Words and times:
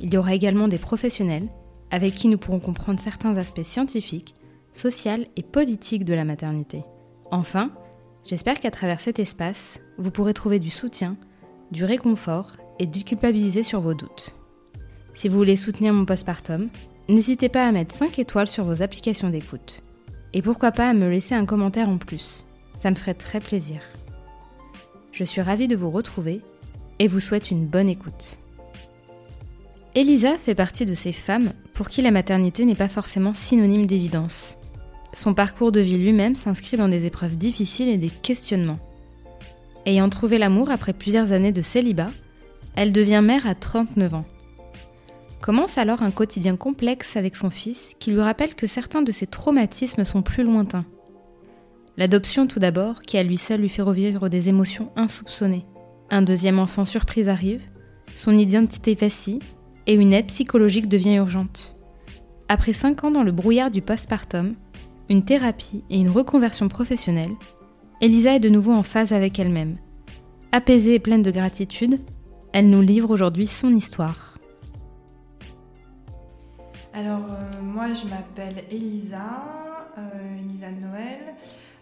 Il 0.00 0.12
y 0.12 0.16
aura 0.16 0.34
également 0.34 0.68
des 0.68 0.78
professionnels 0.78 1.48
avec 1.90 2.14
qui 2.14 2.28
nous 2.28 2.38
pourrons 2.38 2.60
comprendre 2.60 3.00
certains 3.00 3.36
aspects 3.36 3.62
scientifiques, 3.62 4.34
sociaux 4.72 5.26
et 5.36 5.42
politiques 5.42 6.04
de 6.04 6.14
la 6.14 6.24
maternité. 6.24 6.84
Enfin, 7.30 7.70
j'espère 8.24 8.60
qu'à 8.60 8.70
travers 8.70 9.00
cet 9.00 9.18
espace, 9.18 9.78
vous 9.98 10.10
pourrez 10.10 10.34
trouver 10.34 10.58
du 10.58 10.70
soutien, 10.70 11.16
du 11.70 11.84
réconfort 11.84 12.56
et 12.78 12.88
culpabiliser 12.88 13.62
sur 13.62 13.80
vos 13.80 13.94
doutes. 13.94 14.34
Si 15.14 15.28
vous 15.28 15.36
voulez 15.36 15.56
soutenir 15.56 15.92
mon 15.92 16.06
postpartum, 16.06 16.68
n'hésitez 17.08 17.48
pas 17.48 17.66
à 17.66 17.72
mettre 17.72 17.94
5 17.94 18.18
étoiles 18.18 18.48
sur 18.48 18.64
vos 18.64 18.82
applications 18.82 19.28
d'écoute. 19.28 19.82
Et 20.32 20.40
pourquoi 20.40 20.72
pas 20.72 20.88
à 20.88 20.94
me 20.94 21.10
laisser 21.10 21.34
un 21.34 21.44
commentaire 21.44 21.90
en 21.90 21.98
plus. 21.98 22.46
Ça 22.78 22.90
me 22.90 22.96
ferait 22.96 23.14
très 23.14 23.40
plaisir. 23.40 23.80
Je 25.12 25.24
suis 25.24 25.42
ravie 25.42 25.68
de 25.68 25.76
vous 25.76 25.90
retrouver 25.90 26.40
et 26.98 27.06
vous 27.06 27.20
souhaite 27.20 27.50
une 27.50 27.66
bonne 27.66 27.88
écoute. 27.88 28.38
Elisa 29.94 30.38
fait 30.38 30.54
partie 30.54 30.86
de 30.86 30.94
ces 30.94 31.12
femmes 31.12 31.52
pour 31.74 31.90
qui 31.90 32.00
la 32.00 32.10
maternité 32.10 32.64
n'est 32.64 32.74
pas 32.74 32.88
forcément 32.88 33.34
synonyme 33.34 33.84
d'évidence. 33.84 34.56
Son 35.12 35.34
parcours 35.34 35.70
de 35.70 35.80
vie 35.80 35.98
lui-même 35.98 36.34
s'inscrit 36.34 36.78
dans 36.78 36.88
des 36.88 37.04
épreuves 37.04 37.36
difficiles 37.36 37.90
et 37.90 37.98
des 37.98 38.08
questionnements. 38.08 38.78
Ayant 39.84 40.08
trouvé 40.08 40.38
l'amour 40.38 40.70
après 40.70 40.94
plusieurs 40.94 41.32
années 41.32 41.52
de 41.52 41.60
célibat, 41.60 42.10
elle 42.74 42.92
devient 42.92 43.20
mère 43.22 43.46
à 43.46 43.54
39 43.54 44.14
ans. 44.14 44.24
Commence 45.42 45.76
alors 45.76 46.02
un 46.02 46.10
quotidien 46.10 46.56
complexe 46.56 47.16
avec 47.16 47.36
son 47.36 47.50
fils 47.50 47.94
qui 47.98 48.12
lui 48.12 48.20
rappelle 48.20 48.54
que 48.54 48.66
certains 48.66 49.02
de 49.02 49.12
ses 49.12 49.26
traumatismes 49.26 50.04
sont 50.04 50.22
plus 50.22 50.44
lointains. 50.44 50.86
L'adoption 51.98 52.46
tout 52.46 52.60
d'abord, 52.60 53.00
qui 53.00 53.18
à 53.18 53.22
lui 53.22 53.36
seul 53.36 53.60
lui 53.60 53.68
fait 53.68 53.82
revivre 53.82 54.30
des 54.30 54.48
émotions 54.48 54.90
insoupçonnées. 54.96 55.66
Un 56.08 56.22
deuxième 56.22 56.58
enfant 56.58 56.86
surprise 56.86 57.28
arrive, 57.28 57.60
son 58.16 58.38
identité 58.38 58.94
vacille 58.94 59.40
et 59.86 59.94
une 59.94 60.12
aide 60.12 60.26
psychologique 60.26 60.88
devient 60.88 61.16
urgente. 61.16 61.74
Après 62.48 62.72
5 62.72 63.04
ans 63.04 63.10
dans 63.10 63.22
le 63.22 63.32
brouillard 63.32 63.70
du 63.70 63.82
postpartum, 63.82 64.54
une 65.08 65.24
thérapie 65.24 65.84
et 65.90 65.98
une 65.98 66.10
reconversion 66.10 66.68
professionnelle, 66.68 67.32
Elisa 68.00 68.36
est 68.36 68.40
de 68.40 68.48
nouveau 68.48 68.72
en 68.72 68.82
phase 68.82 69.12
avec 69.12 69.38
elle-même. 69.38 69.76
Apaisée 70.52 70.94
et 70.94 70.98
pleine 70.98 71.22
de 71.22 71.30
gratitude, 71.30 71.98
elle 72.52 72.68
nous 72.68 72.82
livre 72.82 73.10
aujourd'hui 73.10 73.46
son 73.46 73.74
histoire. 73.74 74.34
Alors, 76.92 77.24
euh, 77.30 77.62
moi, 77.62 77.94
je 77.94 78.06
m'appelle 78.06 78.64
Elisa, 78.70 79.44
euh, 79.96 80.38
Elisa 80.38 80.70
Noël. 80.70 81.34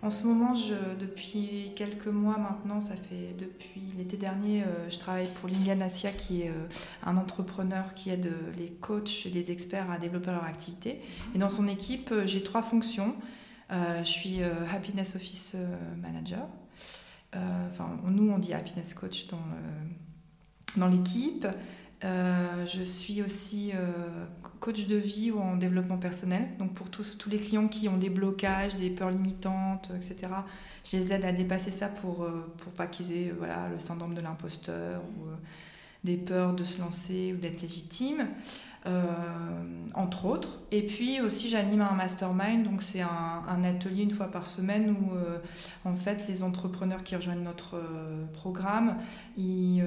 En 0.02 0.08
ce 0.08 0.26
moment, 0.26 0.54
depuis 0.98 1.72
quelques 1.76 2.06
mois 2.06 2.38
maintenant, 2.38 2.80
ça 2.80 2.96
fait 2.96 3.34
depuis 3.38 3.82
l'été 3.98 4.16
dernier, 4.16 4.62
euh, 4.62 4.88
je 4.88 4.98
travaille 4.98 5.28
pour 5.28 5.48
Lingan 5.50 5.82
Asia, 5.82 6.10
qui 6.10 6.42
est 6.42 6.48
euh, 6.48 6.66
un 7.04 7.18
entrepreneur 7.18 7.92
qui 7.92 8.08
aide 8.08 8.32
les 8.56 8.68
coachs 8.68 9.26
et 9.26 9.30
les 9.30 9.50
experts 9.50 9.90
à 9.90 9.98
développer 9.98 10.30
leur 10.30 10.44
activité. 10.44 11.00
Et 11.34 11.38
dans 11.38 11.50
son 11.50 11.68
équipe, 11.68 12.12
euh, 12.12 12.26
j'ai 12.26 12.42
trois 12.42 12.62
fonctions. 12.62 13.14
je 13.70 14.04
suis 14.04 14.40
Happiness 14.74 15.14
Office 15.14 15.54
Manager. 16.02 16.44
Enfin, 17.70 18.00
nous, 18.08 18.28
on 18.32 18.38
dit 18.38 18.52
Happiness 18.52 18.94
Coach 18.94 19.28
dans, 19.28 19.46
dans 20.76 20.88
l'équipe. 20.88 21.46
Euh, 22.02 22.66
je 22.66 22.82
suis 22.82 23.22
aussi 23.22 23.72
euh, 23.74 24.24
coach 24.60 24.86
de 24.86 24.96
vie 24.96 25.30
ou 25.30 25.40
en 25.40 25.56
développement 25.56 25.96
personnel. 25.96 26.48
Donc 26.58 26.74
pour 26.74 26.90
tous, 26.90 27.16
tous 27.18 27.30
les 27.30 27.38
clients 27.38 27.68
qui 27.68 27.88
ont 27.88 27.96
des 27.96 28.10
blocages, 28.10 28.74
des 28.76 28.90
peurs 28.90 29.10
limitantes, 29.10 29.90
etc., 29.96 30.32
je 30.84 30.96
les 30.96 31.12
aide 31.12 31.24
à 31.24 31.32
dépasser 31.32 31.70
ça 31.70 31.88
pour, 31.88 32.22
euh, 32.22 32.46
pour 32.58 32.72
pas 32.72 32.86
qu'ils 32.86 33.12
aient 33.12 33.34
voilà, 33.36 33.68
le 33.72 33.78
syndrome 33.78 34.14
de 34.14 34.20
l'imposteur 34.20 35.02
ou 35.02 35.26
des 36.04 36.16
peurs 36.16 36.54
de 36.54 36.64
se 36.64 36.80
lancer 36.80 37.34
ou 37.34 37.36
d'être 37.36 37.60
légitime. 37.60 38.28
Euh, 38.86 39.02
entre 39.92 40.24
autres. 40.24 40.60
Et 40.70 40.80
puis 40.80 41.20
aussi, 41.20 41.50
j'anime 41.50 41.82
un 41.82 41.92
mastermind, 41.92 42.64
donc 42.64 42.82
c'est 42.82 43.02
un, 43.02 43.62
atelier 43.62 44.04
une 44.04 44.10
fois 44.10 44.28
par 44.30 44.46
semaine 44.46 44.90
où, 44.90 45.14
euh, 45.14 45.38
en 45.84 45.94
fait, 45.94 46.26
les 46.28 46.42
entrepreneurs 46.42 47.02
qui 47.02 47.14
rejoignent 47.14 47.42
notre 47.42 47.76
euh, 47.76 48.24
programme, 48.32 48.96
ils, 49.36 49.84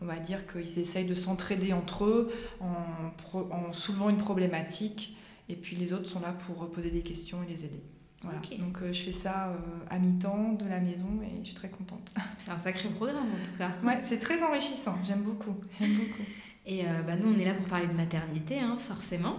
on 0.00 0.06
va 0.06 0.16
dire 0.16 0.46
qu'ils 0.46 0.78
essayent 0.78 1.04
de 1.04 1.14
s'entraider 1.14 1.74
entre 1.74 2.04
eux 2.04 2.32
en, 2.60 3.36
en, 3.50 3.72
soulevant 3.74 4.08
une 4.08 4.16
problématique, 4.16 5.14
et 5.50 5.56
puis 5.56 5.76
les 5.76 5.92
autres 5.92 6.08
sont 6.08 6.20
là 6.20 6.32
pour 6.32 6.70
poser 6.70 6.90
des 6.90 7.02
questions 7.02 7.42
et 7.42 7.50
les 7.50 7.66
aider. 7.66 7.82
Voilà. 8.22 8.38
Donc 8.58 8.78
je 8.92 9.02
fais 9.02 9.12
ça 9.12 9.52
à 9.90 9.98
mi-temps 9.98 10.54
de 10.54 10.66
la 10.66 10.80
maison 10.80 11.20
et 11.22 11.40
je 11.42 11.48
suis 11.48 11.54
très 11.54 11.68
contente. 11.68 12.10
C'est 12.38 12.50
un 12.50 12.58
sacré 12.58 12.88
programme 12.88 13.26
en 13.26 13.44
tout 13.44 13.58
cas. 13.58 13.72
Ouais, 13.84 13.98
c'est 14.02 14.18
très 14.18 14.42
enrichissant, 14.42 14.96
j'aime 15.04 15.22
beaucoup. 15.22 15.54
J'aime 15.78 15.96
beaucoup. 15.96 16.22
Et 16.66 16.84
euh, 16.84 17.02
bah, 17.06 17.14
nous, 17.16 17.32
on 17.32 17.38
est 17.38 17.44
là 17.44 17.54
pour 17.54 17.66
parler 17.66 17.86
de 17.86 17.92
maternité, 17.92 18.58
hein, 18.58 18.76
forcément. 18.78 19.36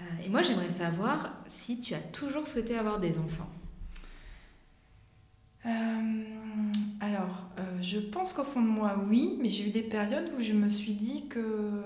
Euh, 0.00 0.24
et 0.24 0.28
moi, 0.28 0.42
j'aimerais 0.42 0.72
savoir 0.72 1.32
si 1.46 1.80
tu 1.80 1.94
as 1.94 2.00
toujours 2.00 2.48
souhaité 2.48 2.76
avoir 2.76 2.98
des 2.98 3.18
enfants. 3.18 3.48
Euh, 5.64 5.70
alors, 7.00 7.48
je 7.80 8.00
pense 8.00 8.32
qu'au 8.32 8.42
fond 8.42 8.60
de 8.60 8.66
moi, 8.66 9.00
oui, 9.08 9.38
mais 9.40 9.48
j'ai 9.48 9.68
eu 9.68 9.70
des 9.70 9.82
périodes 9.82 10.30
où 10.36 10.40
je 10.40 10.52
me 10.54 10.68
suis 10.68 10.94
dit 10.94 11.28
que 11.28 11.82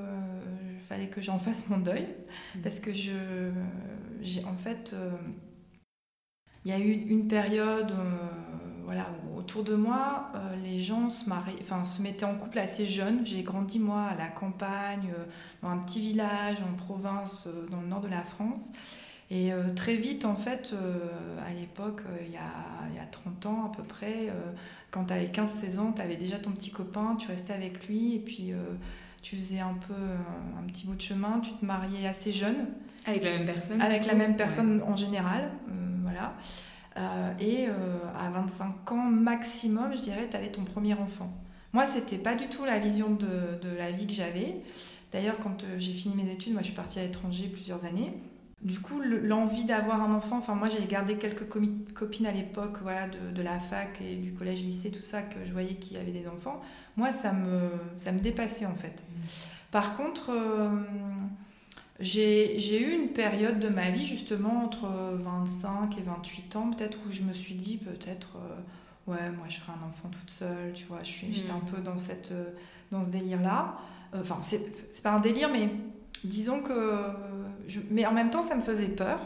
fallait 0.88 1.08
que 1.08 1.20
j'en 1.20 1.38
fasse 1.38 1.68
mon 1.68 1.78
deuil, 1.78 2.06
mmh. 2.54 2.60
parce 2.60 2.80
que 2.80 2.92
je, 2.92 3.50
j'ai 4.22 4.44
en 4.44 4.56
fait, 4.56 4.94
il 6.64 6.70
y 6.70 6.74
a 6.74 6.78
eu 6.78 6.92
une 6.92 7.28
période 7.28 7.92
voilà, 8.86 9.08
autour 9.36 9.64
de 9.64 9.74
moi, 9.74 10.30
euh, 10.36 10.54
les 10.62 10.78
gens 10.78 11.10
se, 11.10 11.28
enfin, 11.60 11.82
se 11.82 12.00
mettaient 12.00 12.24
en 12.24 12.36
couple 12.36 12.60
assez 12.60 12.86
jeunes. 12.86 13.26
J'ai 13.26 13.42
grandi, 13.42 13.80
moi, 13.80 14.02
à 14.02 14.14
la 14.14 14.28
campagne, 14.28 15.10
euh, 15.12 15.24
dans 15.60 15.70
un 15.70 15.78
petit 15.78 16.00
village 16.00 16.58
en 16.62 16.72
province, 16.76 17.48
euh, 17.48 17.66
dans 17.68 17.80
le 17.80 17.88
nord 17.88 18.00
de 18.00 18.06
la 18.06 18.22
France. 18.22 18.70
Et 19.28 19.50
très 19.74 19.96
vite, 19.96 20.24
en 20.24 20.36
fait, 20.36 20.72
à 21.44 21.52
l'époque, 21.52 22.02
il 22.24 22.30
y, 22.30 22.36
a, 22.36 23.06
30 23.10 23.46
ans 23.46 23.64
à 23.66 23.76
peu 23.76 23.82
près, 23.82 24.32
quand 24.92 25.06
tu 25.06 25.12
avais 25.12 25.26
15-16 25.26 25.80
ans, 25.80 25.90
tu 25.90 26.00
avais 26.00 26.14
déjà 26.14 26.38
ton 26.38 26.52
petit 26.52 26.70
copain, 26.70 27.16
tu 27.18 27.26
restais 27.26 27.52
avec 27.52 27.88
lui, 27.88 28.14
et 28.14 28.18
puis 28.20 28.52
tu 29.22 29.34
faisais 29.34 29.58
un 29.58 29.74
peu 29.74 29.94
un 30.56 30.62
petit 30.68 30.86
bout 30.86 30.94
de 30.94 31.00
chemin, 31.00 31.40
tu 31.40 31.50
te 31.54 31.64
mariais 31.64 32.06
assez 32.06 32.30
jeune. 32.30 32.68
Avec 33.04 33.24
la 33.24 33.30
même 33.32 33.46
personne 33.46 33.82
Avec 33.82 34.06
la 34.06 34.14
même 34.14 34.36
personne 34.36 34.80
en 34.86 34.94
général, 34.94 35.50
voilà. 36.04 36.34
Euh, 36.96 37.32
et 37.38 37.68
euh, 37.68 37.72
à 38.18 38.30
25 38.30 38.92
ans 38.92 38.96
maximum, 38.96 39.92
je 39.94 40.02
dirais, 40.02 40.28
tu 40.30 40.36
avais 40.36 40.50
ton 40.50 40.64
premier 40.64 40.94
enfant. 40.94 41.30
Moi, 41.72 41.84
c'était 41.86 42.16
pas 42.16 42.34
du 42.34 42.48
tout 42.48 42.64
la 42.64 42.78
vision 42.78 43.10
de, 43.10 43.76
la 43.76 43.90
vie 43.90 44.06
que 44.06 44.14
j'avais. 44.14 44.56
D'ailleurs, 45.12 45.38
quand 45.38 45.64
euh, 45.64 45.76
j'ai 45.78 45.92
fini 45.92 46.14
mes 46.14 46.30
études, 46.32 46.52
moi, 46.52 46.62
je 46.62 46.68
suis 46.68 46.76
partie 46.76 46.98
à 46.98 47.02
l'étranger 47.02 47.48
plusieurs 47.48 47.84
années. 47.84 48.14
Du 48.62 48.80
coup, 48.80 49.00
l'envie 49.00 49.64
d'avoir 49.64 50.02
un 50.02 50.14
enfant, 50.14 50.38
enfin 50.38 50.54
moi 50.54 50.70
j'avais 50.70 50.86
gardé 50.86 51.16
quelques 51.16 51.46
copines 51.46 52.26
à 52.26 52.32
l'époque 52.32 52.78
voilà, 52.80 53.06
de, 53.06 53.42
la 53.42 53.60
fac 53.60 54.00
et 54.00 54.16
du 54.16 54.32
collège-lycée, 54.32 54.90
tout 54.90 55.04
ça, 55.04 55.20
que 55.20 55.44
je 55.44 55.52
voyais 55.52 55.74
qui 55.74 55.98
avaient 55.98 56.10
des 56.10 56.26
enfants. 56.26 56.62
Moi, 56.96 57.12
ça 57.12 57.34
me, 57.34 57.70
ça 57.98 58.12
me 58.12 58.18
dépassait 58.18 58.64
en 58.64 58.74
fait. 58.74 59.04
Mmh. 59.06 59.26
Par 59.70 59.94
contre, 59.94 60.30
j'ai 62.00 62.82
eu 62.82 62.94
une 62.94 63.08
période 63.08 63.58
de 63.58 63.68
ma 63.68 63.90
vie 63.90 64.04
justement 64.04 64.64
entre 64.64 64.86
25 64.86 65.96
et 65.98 66.02
28 66.02 66.56
ans 66.56 66.70
peut-être 66.70 66.98
où 67.06 67.12
je 67.12 67.22
me 67.22 67.32
suis 67.32 67.54
dit 67.54 67.78
peut-être 67.78 68.36
euh, 68.36 69.10
ouais 69.10 69.30
moi 69.30 69.46
je 69.48 69.56
ferai 69.58 69.72
un 69.72 69.86
enfant 69.86 70.08
toute 70.10 70.30
seule 70.30 70.72
tu 70.74 70.84
vois 70.86 71.00
j'étais 71.02 71.50
un 71.50 71.56
hmm. 71.56 71.70
peu 71.74 71.80
dans 71.80 71.96
cette 71.96 72.32
euh, 72.32 72.50
dans 72.90 73.02
ce 73.02 73.10
délire 73.10 73.40
là 73.40 73.78
euh, 74.14 74.20
enfin 74.20 74.40
c'est 74.42 75.02
pas 75.02 75.12
un 75.12 75.20
délire 75.20 75.48
mais 75.50 75.70
disons 76.22 76.62
que 76.62 76.94
je, 77.66 77.80
mais 77.90 78.04
en 78.04 78.12
même 78.12 78.30
temps 78.30 78.42
ça 78.42 78.56
me 78.56 78.62
faisait 78.62 78.88
peur 78.88 79.20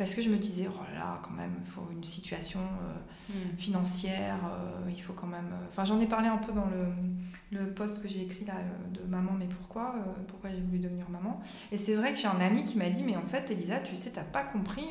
parce 0.00 0.14
que 0.14 0.22
je 0.22 0.30
me 0.30 0.38
disais, 0.38 0.66
oh 0.66 0.80
là 0.94 0.98
là, 0.98 1.20
quand 1.22 1.34
même, 1.34 1.52
il 1.62 1.70
faut 1.70 1.86
une 1.92 2.02
situation 2.02 2.60
euh, 2.60 3.34
hmm. 3.34 3.58
financière, 3.58 4.38
euh, 4.46 4.90
il 4.90 4.98
faut 4.98 5.12
quand 5.12 5.26
même... 5.26 5.50
Euh, 5.52 5.66
enfin, 5.68 5.84
j'en 5.84 6.00
ai 6.00 6.06
parlé 6.06 6.26
un 6.26 6.38
peu 6.38 6.54
dans 6.54 6.64
le, 6.64 7.58
le 7.58 7.70
post 7.74 8.00
que 8.00 8.08
j'ai 8.08 8.22
écrit 8.22 8.46
là, 8.46 8.54
de 8.94 9.02
Maman, 9.02 9.32
mais 9.38 9.44
pourquoi 9.44 9.96
Pourquoi 10.26 10.48
j'ai 10.48 10.62
voulu 10.62 10.78
devenir 10.78 11.10
maman? 11.10 11.42
Et 11.70 11.76
c'est 11.76 11.94
vrai 11.96 12.14
que 12.14 12.18
j'ai 12.18 12.28
un 12.28 12.40
ami 12.40 12.64
qui 12.64 12.78
m'a 12.78 12.88
dit, 12.88 13.02
mais 13.02 13.14
en 13.14 13.26
fait, 13.26 13.50
Elisa, 13.50 13.78
tu 13.80 13.94
sais, 13.94 14.08
t'as 14.08 14.24
pas 14.24 14.42
compris, 14.42 14.86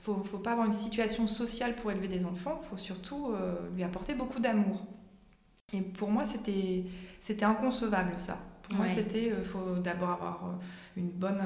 faut, 0.00 0.24
faut 0.24 0.38
pas 0.38 0.52
avoir 0.52 0.66
une 0.66 0.72
situation 0.72 1.26
sociale 1.26 1.74
pour 1.74 1.90
élever 1.90 2.08
des 2.08 2.24
enfants, 2.24 2.58
il 2.62 2.68
faut 2.68 2.78
surtout 2.78 3.34
lui 3.76 3.82
apporter 3.82 4.14
beaucoup 4.14 4.40
d'amour. 4.40 4.82
Et 5.74 5.82
pour 5.82 6.10
moi, 6.10 6.24
c'était 6.24 7.44
inconcevable, 7.44 8.14
ça 8.16 8.38
Pour 8.68 8.78
moi, 8.78 8.86
c'était, 8.88 9.32
il 9.38 9.44
faut 9.44 9.76
d'abord 9.82 10.10
avoir 10.10 10.58
une 10.96 11.10
bonne, 11.10 11.42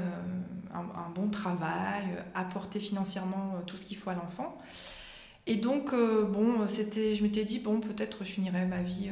un, 0.74 1.10
bon 1.14 1.28
travail, 1.28 2.04
apporter 2.34 2.80
financièrement 2.80 3.62
tout 3.66 3.76
ce 3.76 3.84
qu'il 3.84 3.96
faut 3.96 4.10
à 4.10 4.14
l'enfant. 4.14 4.58
Et 5.46 5.56
donc, 5.56 5.94
bon, 5.94 6.66
c'était, 6.66 7.14
je 7.14 7.22
m'étais 7.22 7.44
dit, 7.44 7.58
bon, 7.58 7.80
peut-être 7.80 8.24
je 8.24 8.30
finirai 8.30 8.66
ma 8.66 8.82
vie, 8.82 9.10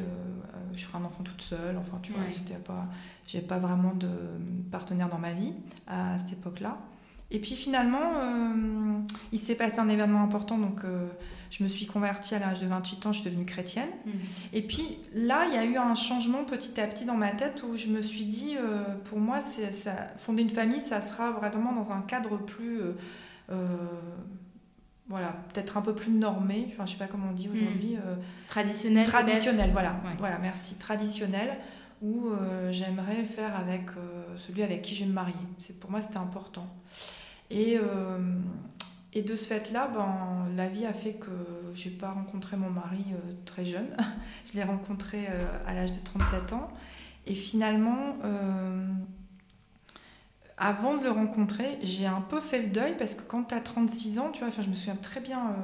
je 0.75 0.85
ferai 0.85 0.99
un 0.99 1.05
enfant 1.05 1.23
toute 1.23 1.43
seule. 1.43 1.77
Enfin, 1.77 1.99
tu 2.03 2.12
vois, 2.12 2.23
c'était 2.37 2.55
pas, 2.55 2.87
j'ai 3.27 3.41
pas 3.41 3.59
vraiment 3.59 3.95
de 3.95 4.09
partenaire 4.71 5.09
dans 5.09 5.19
ma 5.19 5.33
vie 5.33 5.53
à 5.87 6.19
cette 6.19 6.33
époque-là. 6.33 6.79
Et 7.31 7.39
puis 7.39 7.55
finalement, 7.55 8.17
euh, 8.17 8.99
il 9.33 9.39
s'est 9.39 9.55
passé 9.55 9.79
un 9.79 9.89
événement 9.89 10.23
important, 10.23 10.59
donc 10.59 10.85
euh, 10.85 11.09
je 11.50 11.62
me 11.62 11.69
suis 11.69 11.87
convertie 11.87 12.35
à 12.35 12.38
l'âge 12.38 12.61
de 12.61 12.67
28 12.67 13.06
ans, 13.06 13.12
je 13.12 13.20
suis 13.20 13.29
devenue 13.29 13.44
chrétienne. 13.44 13.88
Mmh. 14.06 14.11
Et 14.52 14.62
puis 14.62 14.99
là, 15.14 15.47
il 15.49 15.55
y 15.55 15.58
a 15.58 15.64
eu 15.64 15.76
un 15.76 15.94
changement 15.94 16.44
petit 16.44 16.81
à 16.81 16.87
petit 16.87 17.05
dans 17.05 17.17
ma 17.17 17.31
tête 17.31 17.62
où 17.62 17.76
je 17.76 17.88
me 17.88 18.02
suis 18.02 18.25
dit, 18.25 18.56
euh, 18.56 18.85
pour 19.05 19.19
moi, 19.19 19.41
ça, 19.41 19.93
fonder 20.17 20.43
une 20.43 20.50
famille, 20.50 20.81
ça 20.81 21.00
sera 21.00 21.31
vraiment 21.32 21.73
dans 21.73 21.93
un 21.93 22.02
cadre 22.02 22.38
plus... 22.38 22.81
voilà, 25.08 25.35
peut-être 25.52 25.76
un 25.76 25.82
peu 25.82 25.94
plus 25.94 26.12
normé, 26.12 26.69
enfin 26.73 26.87
je 26.87 26.93
sais 26.93 26.99
pas 26.99 27.08
comment 27.08 27.31
on 27.31 27.35
dit 27.35 27.49
mmh. 27.49 27.52
aujourd'hui. 27.52 27.97
traditionnel. 28.47 29.06
Traditionnel, 29.06 29.70
voilà. 29.73 30.00
Voilà, 30.19 30.38
merci. 30.38 30.76
Traditionnel 30.76 31.58
où 32.00 32.31
j'aimerais 32.70 33.25
faire 33.25 33.56
avec 33.58 33.87
celui 34.37 34.62
avec 34.62 34.82
qui 34.82 34.94
je 34.94 35.00
vais 35.00 35.08
me 35.08 35.14
marier. 35.14 35.35
C'est 35.58 35.79
pour 35.79 35.91
moi 35.91 36.00
c'était 36.00 36.19
important. 36.19 36.67
Et, 37.50 37.76
euh, 37.76 38.19
et 39.12 39.23
de 39.23 39.35
ce 39.35 39.47
fait-là, 39.47 39.89
ben, 39.89 40.47
la 40.57 40.69
vie 40.69 40.87
a 40.87 40.93
fait 40.93 41.15
que 41.15 41.31
je 41.75 41.89
n'ai 41.89 41.95
pas 41.97 42.11
rencontré 42.11 42.57
mon 42.57 42.71
mari 42.71 43.05
euh, 43.12 43.33
très 43.45 43.65
jeune. 43.65 43.97
je 44.47 44.57
l'ai 44.57 44.62
rencontré 44.62 45.27
euh, 45.29 45.47
à 45.67 45.75
l'âge 45.75 45.93
de 45.93 45.99
37 45.99 46.53
ans. 46.53 46.71
Et 47.27 47.35
finalement, 47.35 48.17
avant 50.57 50.97
de 50.97 51.05
le 51.05 51.11
rencontrer, 51.11 51.79
j'ai 51.83 52.07
un 52.07 52.23
peu 52.23 52.41
fait 52.41 52.62
le 52.62 52.69
deuil 52.69 52.97
parce 52.97 53.15
que 53.15 53.23
quand 53.23 53.45
tu 53.45 53.55
as 53.55 53.61
36 53.61 54.19
ans, 54.19 54.31
tu 54.33 54.43
vois, 54.43 54.51
je 54.51 54.69
me 54.69 54.75
souviens 54.75 54.97
très 54.97 55.21
bien, 55.21 55.55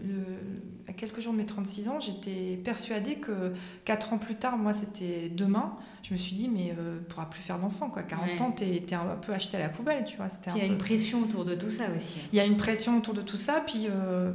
le, 0.00 0.24
quelques 0.96 1.20
jours 1.20 1.32
de 1.32 1.38
mes 1.38 1.46
36 1.46 1.88
ans, 1.88 2.00
j'étais 2.00 2.58
persuadée 2.62 3.16
que 3.16 3.52
4 3.84 4.12
ans 4.12 4.18
plus 4.18 4.36
tard, 4.36 4.56
moi 4.56 4.74
c'était 4.74 5.28
demain, 5.28 5.74
je 6.02 6.12
me 6.12 6.18
suis 6.18 6.36
dit, 6.36 6.48
mais 6.48 6.74
euh, 6.78 6.98
pourra 7.08 7.28
plus 7.28 7.42
faire 7.42 7.58
d'enfant, 7.58 7.90
quoi. 7.90 8.02
40 8.02 8.40
ans, 8.40 8.50
t'es 8.50 8.76
es 8.76 8.94
un 8.94 9.16
peu 9.16 9.32
acheté 9.32 9.56
à 9.56 9.60
la 9.60 9.68
poubelle, 9.68 10.04
tu 10.04 10.16
vois. 10.16 10.28
Il 10.54 10.58
y 10.58 10.60
a 10.60 10.66
une 10.66 10.78
pression 10.78 11.22
autour 11.22 11.44
de 11.44 11.54
tout 11.54 11.70
ça 11.70 11.84
aussi. 11.96 12.20
Il 12.32 12.36
y 12.36 12.40
a 12.40 12.44
une 12.44 12.56
pression 12.56 12.98
autour 12.98 13.14
de 13.14 13.22
tout 13.22 13.36
ça, 13.36 13.62
puis 13.66 13.86
euh, 13.90 14.32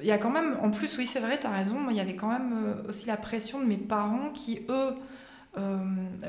il 0.00 0.06
y 0.06 0.12
a 0.12 0.18
quand 0.18 0.30
même, 0.30 0.56
en 0.62 0.70
plus, 0.70 0.96
oui, 0.98 1.06
c'est 1.06 1.20
vrai, 1.20 1.38
tu 1.38 1.46
as 1.46 1.50
raison, 1.50 1.76
il 1.90 1.96
y 1.96 2.00
avait 2.00 2.16
quand 2.16 2.28
même 2.28 2.52
euh, 2.52 2.88
aussi 2.88 3.06
la 3.06 3.16
pression 3.16 3.60
de 3.60 3.66
mes 3.66 3.76
parents 3.76 4.30
qui, 4.32 4.60
eux, 4.68 4.94
euh, 5.56 5.78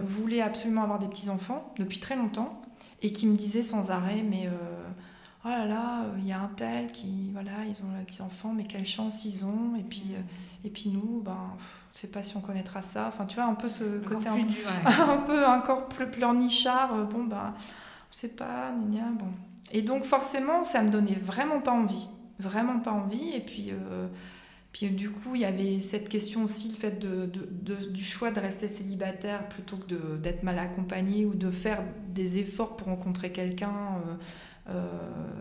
voulaient 0.02 0.42
absolument 0.42 0.84
avoir 0.84 1.00
des 1.00 1.08
petits-enfants 1.08 1.74
depuis 1.78 2.00
très 2.00 2.16
longtemps 2.16 2.62
et 3.02 3.12
qui 3.12 3.28
me 3.28 3.36
disaient 3.36 3.64
sans 3.64 3.92
arrêt, 3.92 4.24
mais 4.30 4.50
oh 5.46 5.48
là 5.48 5.66
là, 5.66 6.06
il 6.18 6.28
y 6.28 6.32
a 6.32 6.42
un 6.42 6.52
tel 6.56 6.92
qui, 6.92 7.32
voilà, 7.34 7.66
ils 7.66 7.84
ont 7.84 7.98
des 7.98 8.06
petits-enfants, 8.06 8.54
mais 8.54 8.64
quelle 8.66 8.86
chance 8.86 9.26
ils 9.26 9.46
ont, 9.46 9.76
et 9.78 9.84
puis, 9.84 10.16
et 10.64 10.70
puis 10.70 10.90
nous, 10.90 11.22
ben 11.24 11.56
je 11.94 12.00
sais 12.00 12.08
pas 12.08 12.24
si 12.24 12.38
on 12.38 12.42
connaîtra 12.42 12.82
ça. 12.82 13.08
Enfin, 13.08 13.26
tu 13.26 13.36
vois, 13.36 13.46
un 13.46 13.56
peu 13.56 13.68
ce 13.68 14.00
côté 14.00 14.30
un, 14.86 15.18
peu 15.18 15.46
encore 15.46 15.88
plus 15.88 16.10
pleurnichard. 16.10 16.94
Euh, 16.94 17.04
bon, 17.04 17.24
bah, 17.24 17.54
on 17.58 18.14
sait 18.14 18.30
pas, 18.30 18.72
gna, 18.72 19.10
bon. 19.12 19.32
Et 19.72 19.82
donc, 19.82 20.04
forcément, 20.04 20.64
ça 20.64 20.82
me 20.82 20.90
donnait 20.90 21.16
vraiment 21.16 21.60
pas 21.60 21.72
envie. 21.72 22.08
Vraiment 22.40 22.80
pas 22.80 22.92
envie. 22.92 23.34
Et 23.36 23.42
puis, 23.42 23.72
euh, 23.72 24.08
puis 24.72 24.90
du 24.90 25.10
coup, 25.10 25.36
il 25.36 25.42
y 25.42 25.46
avait 25.46 25.80
cette 25.82 26.10
question 26.10 26.44
aussi, 26.44 26.70
le 26.70 26.76
fait 26.76 27.00
de, 27.00 27.26
du 27.26 28.04
choix 28.04 28.32
de 28.32 28.40
rester 28.40 28.68
célibataire 28.68 29.48
plutôt 29.50 29.78
que 29.78 30.18
d'être 30.18 30.44
mal 30.44 30.60
accompagné 30.60 31.26
ou 31.26 31.34
de 31.34 31.50
faire 31.50 31.84
des 32.10 32.38
efforts 32.38 32.78
pour 32.78 32.88
rencontrer 32.88 33.32
quelqu'un. 33.32 33.74
Euh, 34.08 34.12
euh, 34.12 34.16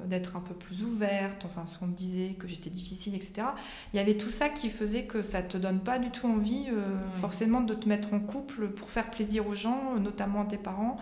d'être 0.06 0.36
un 0.36 0.40
peu 0.40 0.54
plus 0.54 0.82
ouverte, 0.82 1.44
enfin 1.44 1.66
ce 1.66 1.78
qu'on 1.78 1.86
me 1.86 1.94
disait, 1.94 2.34
que 2.38 2.48
j'étais 2.48 2.70
difficile, 2.70 3.14
etc. 3.14 3.48
Il 3.92 3.98
y 3.98 4.00
avait 4.00 4.16
tout 4.16 4.30
ça 4.30 4.48
qui 4.48 4.70
faisait 4.70 5.04
que 5.04 5.22
ça 5.22 5.42
te 5.42 5.56
donne 5.56 5.80
pas 5.80 5.98
du 5.98 6.10
tout 6.10 6.26
envie 6.26 6.66
euh, 6.72 6.96
forcément 7.20 7.60
de 7.60 7.74
te 7.74 7.88
mettre 7.88 8.14
en 8.14 8.20
couple 8.20 8.68
pour 8.68 8.88
faire 8.88 9.10
plaisir 9.10 9.46
aux 9.46 9.54
gens, 9.54 9.96
notamment 10.00 10.42
à 10.42 10.44
tes 10.46 10.56
parents, 10.56 10.98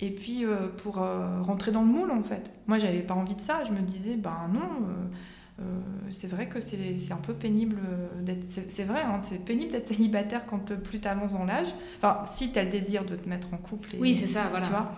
et 0.00 0.10
puis 0.10 0.44
euh, 0.44 0.68
pour 0.68 0.96
rentrer 0.96 1.70
dans 1.70 1.82
le 1.82 1.88
moule 1.88 2.10
en 2.10 2.22
fait. 2.22 2.50
Moi 2.66 2.78
j'avais 2.78 3.02
pas 3.02 3.14
envie 3.14 3.36
de 3.36 3.40
ça, 3.40 3.64
je 3.64 3.72
me 3.72 3.80
disais, 3.80 4.16
ben 4.16 4.50
non. 4.52 5.64
c'est 6.10 6.28
vrai 6.28 6.48
que 6.48 6.60
c'est 6.60 7.12
un 7.12 7.16
peu 7.18 7.34
pénible 7.34 7.80
d'être. 8.22 8.44
C'est 8.48 8.84
vrai, 8.84 9.02
hein, 9.02 9.20
c'est 9.28 9.44
pénible 9.44 9.72
d'être 9.72 9.88
célibataire 9.88 10.44
quand 10.46 10.72
plus 10.82 11.00
tu 11.00 11.08
avances 11.08 11.34
dans 11.34 11.44
l'âge. 11.44 11.68
Enfin, 11.98 12.22
si 12.32 12.50
tu 12.50 12.58
as 12.58 12.64
le 12.64 12.70
désir 12.70 13.04
de 13.04 13.14
te 13.14 13.28
mettre 13.28 13.54
en 13.54 13.58
couple. 13.58 13.90
oui, 14.00 14.14
c'est 14.14 14.26
ça, 14.26 14.48
voilà. 14.50 14.66
Tu 14.66 14.72
vois 14.72 14.92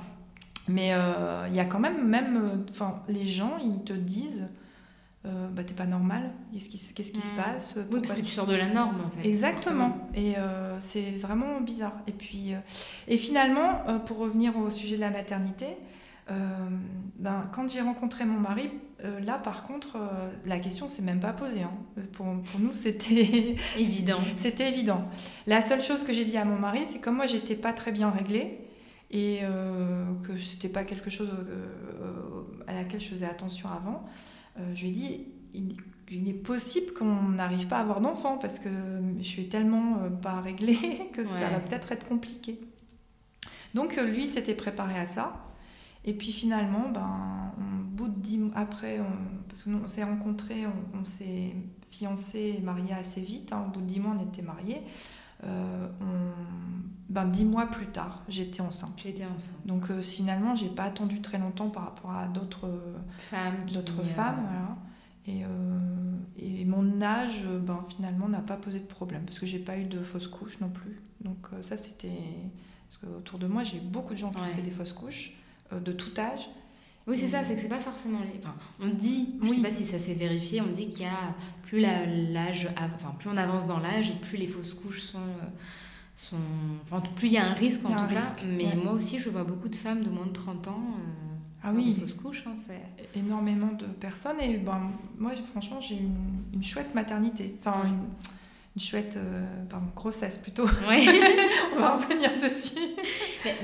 mais 0.69 0.93
euh, 0.93 1.47
il 1.49 1.55
y 1.55 1.61
a 1.61 1.65
quand 1.65 1.81
même, 1.81 2.07
même 2.07 2.37
euh, 2.37 2.57
enfin, 2.71 3.03
les 3.09 3.27
gens, 3.27 3.57
ils 3.63 3.83
te 3.85 3.93
disent 3.93 4.47
euh, 5.25 5.49
bah, 5.49 5.63
t'es 5.65 5.75
pas 5.75 5.87
normal, 5.87 6.33
qu'est-ce 6.53 6.69
qui, 6.69 6.79
qu'est-ce 6.95 7.13
qui 7.13 7.21
se 7.21 7.33
mm. 7.33 7.37
passe 7.37 7.79
Oui, 7.91 8.01
parce 8.01 8.15
que 8.15 8.21
tu 8.21 8.31
sors 8.31 8.47
de 8.47 8.55
la 8.55 8.69
norme 8.69 9.03
en 9.07 9.11
fait. 9.11 9.29
Exactement, 9.29 10.09
et 10.15 10.35
c'est 10.81 11.13
vraiment 11.13 11.61
bizarre. 11.61 11.95
Et 12.07 12.13
puis, 12.13 12.55
et 13.09 13.17
finalement, 13.17 14.01
pour 14.07 14.19
revenir 14.19 14.57
au 14.57 14.71
sujet 14.71 14.97
de 14.97 15.01
la 15.01 15.11
maternité, 15.11 15.67
ben, 16.29 17.49
quand 17.53 17.69
j'ai 17.69 17.81
rencontré 17.81 18.25
mon 18.25 18.41
mari, 18.41 18.71
là 19.25 19.39
par 19.39 19.63
contre, 19.65 19.97
la 20.45 20.59
question 20.59 20.89
s'est 20.89 21.03
même 21.03 21.21
pas 21.21 21.33
posée. 21.33 21.63
Hein. 21.63 22.03
Pour, 22.13 22.27
pour, 22.43 22.61
nous, 22.61 22.73
c'était 22.73 23.57
évident. 23.77 24.19
c'était 24.39 24.69
évident. 24.69 25.05
La 25.47 25.63
seule 25.63 25.83
chose 25.83 26.03
que 26.03 26.13
j'ai 26.13 26.25
dit 26.25 26.37
à 26.37 26.45
mon 26.45 26.59
mari, 26.59 26.81
c'est 26.89 26.99
comme 26.99 27.17
moi, 27.17 27.27
j'étais 27.27 27.55
pas 27.55 27.73
très 27.73 27.93
bien 27.93 28.11
réglée 28.11 28.59
et 29.13 29.41
euh, 29.43 30.05
que 30.23 30.37
ce 30.39 30.55
n'était 30.55 30.71
pas 30.71 30.85
quelque 30.85 31.11
chose 31.11 31.29
euh, 31.31 32.43
à 32.67 32.73
laquelle 32.73 33.01
je 33.01 33.09
faisais 33.09 33.27
attention 33.27 33.69
avant, 33.69 34.07
euh, 34.59 34.75
je 34.75 34.83
lui 34.83 34.89
ai 34.89 34.93
dit 34.93 35.27
il, 36.11 36.29
est 36.29 36.33
possible 36.33 36.93
qu'on 36.93 37.29
n'arrive 37.29 37.69
pas 37.69 37.79
à 37.79 37.81
avoir 37.81 38.01
d'enfant 38.01 38.39
parce 38.39 38.59
que 38.59 38.69
je 39.19 39.23
suis 39.23 39.49
tellement 39.49 39.99
pas 40.21 40.41
réglée 40.41 41.11
que 41.15 41.25
ça 41.25 41.49
va 41.49 41.61
peut-être 41.61 41.93
être 41.93 42.07
compliqué. 42.07 42.61
Donc 43.75 43.97
lui 43.97 44.29
s'était 44.29 44.55
préparé 44.55 44.99
à 44.99 45.07
ça. 45.07 45.47
Et 46.05 46.13
puis 46.13 46.33
finalement, 46.33 46.91
ben, 46.91 47.53
au 47.57 47.97
bout 47.97 48.09
de 48.09 48.19
dix 48.19 48.39
mois 48.39 48.53
après, 48.57 49.01
parce 49.49 49.63
qu'on 49.63 49.87
s'est 49.87 50.05
rencontrés, 50.05 50.67
on, 50.99 51.05
s'est 51.05 51.55
fiancés 51.91 52.57
et 52.59 52.61
mariés 52.61 52.93
assez 52.93 53.21
vite. 53.23 53.53
Hein, 53.53 53.65
au 53.67 53.71
bout 53.71 53.81
de 53.81 53.87
dix 53.87 54.01
mois, 54.01 54.15
on 54.19 54.23
était 54.23 54.43
mariés. 54.43 54.83
Euh, 55.45 55.89
ben, 57.09 57.27
dix 57.27 57.45
mois 57.45 57.67
plus 57.67 57.87
tard, 57.87 58.23
j'étais 58.29 58.61
enceinte. 58.61 58.95
J'étais 58.97 59.27
enceinte. 59.27 59.55
Donc 59.67 59.91
euh, 59.91 60.01
finalement, 60.01 60.55
j'ai 60.55 60.69
pas 60.69 60.85
attendu 60.85 61.21
très 61.21 61.39
longtemps 61.39 61.69
par 61.69 61.85
rapport 61.85 62.13
à 62.13 62.27
d'autres 62.27 62.71
femmes. 63.31 63.67
D'autres 63.73 64.03
femmes, 64.05 64.41
voilà. 64.43 64.77
Et, 65.27 65.45
euh, 65.45 65.49
et, 66.39 66.65
mon 66.65 67.01
âge, 67.03 67.47
ben, 67.47 67.81
finalement, 67.95 68.29
n'a 68.29 68.41
pas 68.41 68.57
posé 68.57 68.81
de 68.81 68.87
problème 68.87 69.25
parce 69.25 69.39
que 69.39 69.47
j'ai 69.47 69.59
pas 69.59 69.77
eu 69.77 69.85
de 69.85 70.01
fausse 70.01 70.27
couche 70.27 70.61
non 70.61 70.71
plus. 70.71 71.01
Donc 71.21 71.49
ça, 71.61 71.77
c'était 71.77 72.09
parce 72.89 72.99
qu'autour 72.99 73.39
de 73.39 73.47
moi, 73.47 73.63
j'ai 73.63 73.79
beaucoup 73.79 74.15
de 74.15 74.19
gens 74.19 74.31
qui 74.31 74.39
ont 74.39 74.55
fait 74.55 74.63
des 74.63 74.71
fausses 74.71 74.93
couches 74.93 75.35
de 75.71 75.93
tout 75.93 76.19
âge. 76.19 76.49
Oui, 77.07 77.19
c'est 77.19 77.29
ça, 77.29 77.43
c'est 77.45 77.55
que 77.55 77.61
c'est 77.61 77.69
pas 77.69 77.81
forcément. 77.81 78.19
Enfin, 78.39 78.55
on 78.81 78.89
dit, 78.89 79.31
je 79.43 79.49
ne 79.49 79.55
sais 79.55 79.63
pas 79.63 79.71
si 79.71 79.85
ça 79.85 79.99
s'est 79.99 80.15
vérifié, 80.15 80.61
on 80.61 80.71
dit 80.71 80.89
qu'il 80.91 81.03
y 81.03 81.07
a 81.07 81.35
plus 81.65 81.81
l'âge, 81.81 82.69
enfin 82.77 83.15
plus 83.19 83.29
on 83.29 83.37
avance 83.37 83.67
dans 83.67 83.79
l'âge 83.79 84.11
et 84.11 84.15
plus 84.15 84.37
les 84.37 84.47
fausses 84.47 84.75
couches 84.75 85.03
sont, 85.03 85.19
euh, 85.19 85.47
sont, 86.15 86.37
enfin 86.85 87.03
plus 87.17 87.29
il 87.29 87.33
y 87.35 87.39
a 87.39 87.47
un 87.47 87.55
risque 87.55 87.85
en 87.85 87.97
tout 87.97 88.15
cas. 88.15 88.37
Mais 88.47 88.75
moi 88.77 88.93
aussi, 88.93 89.19
je 89.19 89.31
vois 89.31 89.45
beaucoup 89.45 89.69
de 89.69 89.77
femmes 89.77 90.03
de 90.05 90.11
moins 90.11 90.27
de 90.27 90.33
30 90.33 90.69
ans. 90.69 90.85
Euh, 90.99 91.35
ah 91.65 91.73
oui, 91.75 91.97
fausses 91.99 92.15
couches, 92.15 92.45
hein, 92.47 92.55
c'est 92.57 92.83
énormément 93.19 93.73
de 93.73 93.87
personnes 93.87 94.41
et 94.41 94.57
ben 94.57 94.91
moi 95.19 95.31
franchement 95.51 95.81
j'ai 95.81 95.97
une, 95.97 96.43
une 96.53 96.63
chouette 96.63 96.93
maternité, 96.95 97.57
enfin 97.61 97.85
une, 97.87 98.01
une 98.75 98.83
chouette 98.83 99.19
euh, 99.19 99.45
grossesse 99.95 100.39
plutôt. 100.39 100.65
Ouais. 100.89 101.07
On 101.77 101.81
va 101.81 101.97
revenir 101.97 102.31
dessus. 102.39 102.81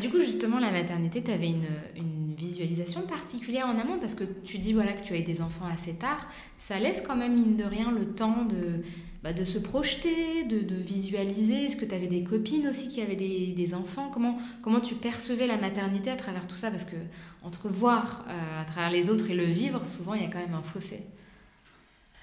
du 0.00 0.10
coup, 0.10 0.20
justement, 0.20 0.58
la 0.58 0.70
maternité, 0.70 1.22
tu 1.22 1.30
avais 1.30 1.48
une, 1.48 1.68
une, 1.96 2.34
visualisation 2.38 3.02
particulière 3.02 3.66
en 3.66 3.76
amont 3.80 3.98
parce 3.98 4.14
que 4.14 4.22
tu 4.22 4.58
dis 4.58 4.72
voilà, 4.72 4.92
que 4.92 5.02
tu 5.02 5.12
as 5.12 5.18
eu 5.18 5.22
des 5.22 5.42
enfants 5.42 5.66
assez 5.66 5.94
tard. 5.94 6.28
Ça 6.56 6.78
laisse 6.78 7.02
quand 7.04 7.16
même, 7.16 7.34
mine 7.34 7.56
de 7.56 7.64
rien, 7.64 7.90
le 7.90 8.06
temps 8.06 8.44
de, 8.44 8.84
bah, 9.24 9.32
de 9.32 9.44
se 9.44 9.58
projeter, 9.58 10.44
de, 10.44 10.60
de 10.60 10.76
visualiser. 10.76 11.64
Est-ce 11.64 11.76
que 11.76 11.84
tu 11.84 11.94
avais 11.94 12.06
des 12.06 12.22
copines 12.22 12.68
aussi 12.68 12.88
qui 12.88 13.00
avaient 13.00 13.16
des, 13.16 13.48
des, 13.48 13.74
enfants? 13.74 14.08
Comment, 14.12 14.38
comment 14.62 14.80
tu 14.80 14.94
percevais 14.94 15.48
la 15.48 15.56
maternité 15.56 16.10
à 16.10 16.16
travers 16.16 16.46
tout 16.46 16.54
ça? 16.54 16.70
Parce 16.70 16.84
que 16.84 16.96
entre 17.42 17.68
voir 17.68 18.24
euh, 18.28 18.62
à 18.62 18.64
travers 18.66 18.90
les 18.90 19.10
autres 19.10 19.28
et 19.30 19.34
le 19.34 19.44
vivre, 19.46 19.86
souvent, 19.88 20.14
il 20.14 20.22
y 20.22 20.24
a 20.24 20.28
quand 20.28 20.38
même 20.38 20.54
un 20.54 20.62
fossé. 20.62 21.02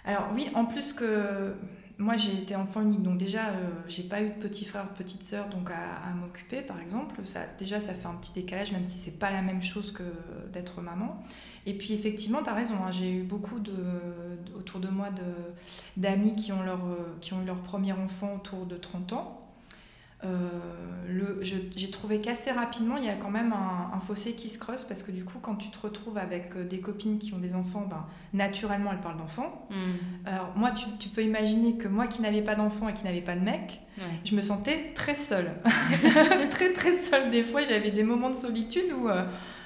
Alors 0.05 0.29
oui, 0.33 0.47
en 0.53 0.65
plus 0.65 0.93
que 0.93 1.53
moi, 1.97 2.17
j'ai 2.17 2.33
été 2.33 2.55
enfant 2.55 2.81
unique, 2.81 3.03
donc 3.03 3.17
déjà, 3.17 3.47
euh, 3.47 3.69
j'ai 3.87 4.03
pas 4.03 4.21
eu 4.21 4.27
de 4.27 4.33
petit 4.33 4.65
frère, 4.65 4.83
de 4.83 4.97
petite 4.97 5.23
sœur, 5.23 5.47
donc 5.47 5.69
à, 5.71 6.13
m'occuper, 6.13 6.61
par 6.61 6.79
exemple. 6.81 7.21
Déjà, 7.57 7.79
ça 7.79 7.93
fait 7.93 8.07
un 8.07 8.15
petit 8.15 8.33
décalage, 8.33 8.73
même 8.73 8.83
si 8.83 8.97
c'est 8.97 9.17
pas 9.17 9.31
la 9.31 9.41
même 9.41 9.61
chose 9.61 9.91
que 9.91 10.03
d'être 10.51 10.81
maman. 10.81 11.23
Et 11.65 11.73
puis, 11.73 11.93
effectivement, 11.93 12.43
tu 12.43 12.49
as 12.49 12.53
raison. 12.53 12.75
Hein, 12.85 12.91
j'ai 12.91 13.11
eu 13.11 13.23
beaucoup 13.23 13.59
de, 13.59 13.73
autour 14.57 14.81
de 14.81 14.89
moi 14.89 15.07
d'amis 15.95 16.35
qui 16.35 16.51
ont 16.51 16.63
leur 16.63 16.81
qui 17.21 17.33
ont 17.33 17.41
eu 17.41 17.45
leur 17.45 17.61
premier 17.61 17.93
enfant 17.93 18.35
autour 18.35 18.65
de 18.65 18.75
30 18.75 19.13
ans. 19.13 19.44
Euh, 20.23 20.29
j'ai 21.41 21.91
trouvé 21.91 22.19
qu'assez 22.19 22.51
rapidement, 22.51 22.97
il 22.97 23.05
y 23.05 23.09
a 23.09 23.15
quand 23.15 23.29
même 23.29 23.53
un, 23.53 23.99
fossé 23.99 24.33
qui 24.33 24.49
se 24.49 24.57
creuse 24.57 24.83
parce 24.83 25.03
que 25.03 25.11
du 25.11 25.23
coup, 25.23 25.39
quand 25.41 25.55
tu 25.55 25.69
te 25.69 25.79
retrouves 25.79 26.17
avec 26.17 26.55
euh, 26.55 26.63
des 26.63 26.79
copines 26.79 27.19
qui 27.19 27.33
ont 27.33 27.39
des 27.39 27.55
enfants, 27.55 27.85
ben, 27.89 28.05
naturellement, 28.33 28.91
elles 28.91 29.01
parlent 29.01 29.17
d'enfants. 29.17 29.67
Hmm. 29.69 30.27
Alors, 30.27 30.53
moi, 30.55 30.71
tu, 30.71 31.09
peux 31.09 31.23
imaginer 31.23 31.77
que 31.77 31.87
moi 31.87 32.07
qui 32.07 32.21
n'avais 32.21 32.41
pas 32.41 32.55
d'enfants 32.55 32.89
et 32.89 32.93
qui 32.93 33.03
n'avais 33.03 33.21
pas 33.21 33.35
de 33.35 33.41
mec, 33.41 33.81
je 34.25 34.35
me 34.35 34.41
sentais 34.41 34.91
très 34.93 35.15
seule. 35.15 35.51
très, 36.51 36.73
très 36.73 36.97
seule. 36.97 37.31
Des 37.31 37.43
fois, 37.43 37.61
j'avais 37.61 37.91
des 37.91 38.03
moments 38.03 38.29
de 38.29 38.35
solitude 38.35 38.91
où. 38.93 39.07
Euh, 39.07 39.25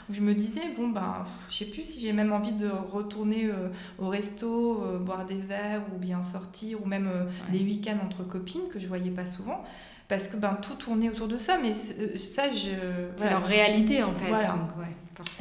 où 0.09 0.13
je 0.13 0.21
me 0.21 0.33
disais, 0.33 0.61
bon, 0.75 0.89
ben, 0.89 1.23
je 1.49 1.55
sais 1.55 1.65
plus 1.65 1.83
si 1.83 2.01
j'ai 2.01 2.13
même 2.13 2.33
envie 2.33 2.51
de 2.51 2.67
retourner 2.67 3.45
euh, 3.45 3.69
au 3.99 4.07
resto, 4.07 4.83
euh, 4.83 4.97
boire 4.97 5.25
des 5.25 5.37
verres 5.37 5.83
ou 5.93 5.99
bien 5.99 6.23
sortir, 6.23 6.83
ou 6.83 6.87
même 6.87 7.07
euh, 7.07 7.25
des 7.51 7.59
week-ends 7.59 7.99
entre 8.03 8.23
copines 8.23 8.69
que 8.71 8.79
je 8.79 8.87
voyais 8.87 9.11
pas 9.11 9.27
souvent. 9.27 9.63
Parce 10.09 10.27
que 10.27 10.35
ben, 10.35 10.57
tout 10.61 10.75
tournait 10.75 11.09
autour 11.09 11.29
de 11.29 11.37
ça, 11.37 11.57
mais 11.61 11.73
ça, 11.73 12.51
je. 12.51 12.71
C'est 13.15 13.29
leur 13.29 13.45
réalité 13.45 14.03
en 14.03 14.13
fait. 14.13 14.33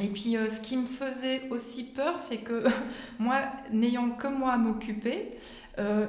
Et 0.01 0.07
puis, 0.07 0.35
ce 0.35 0.59
qui 0.61 0.77
me 0.77 0.85
faisait 0.85 1.41
aussi 1.49 1.83
peur, 1.83 2.19
c'est 2.19 2.37
que 2.37 2.63
moi, 3.19 3.41
n'ayant 3.71 4.11
que 4.11 4.27
moi 4.27 4.53
à 4.53 4.57
m'occuper, 4.57 5.31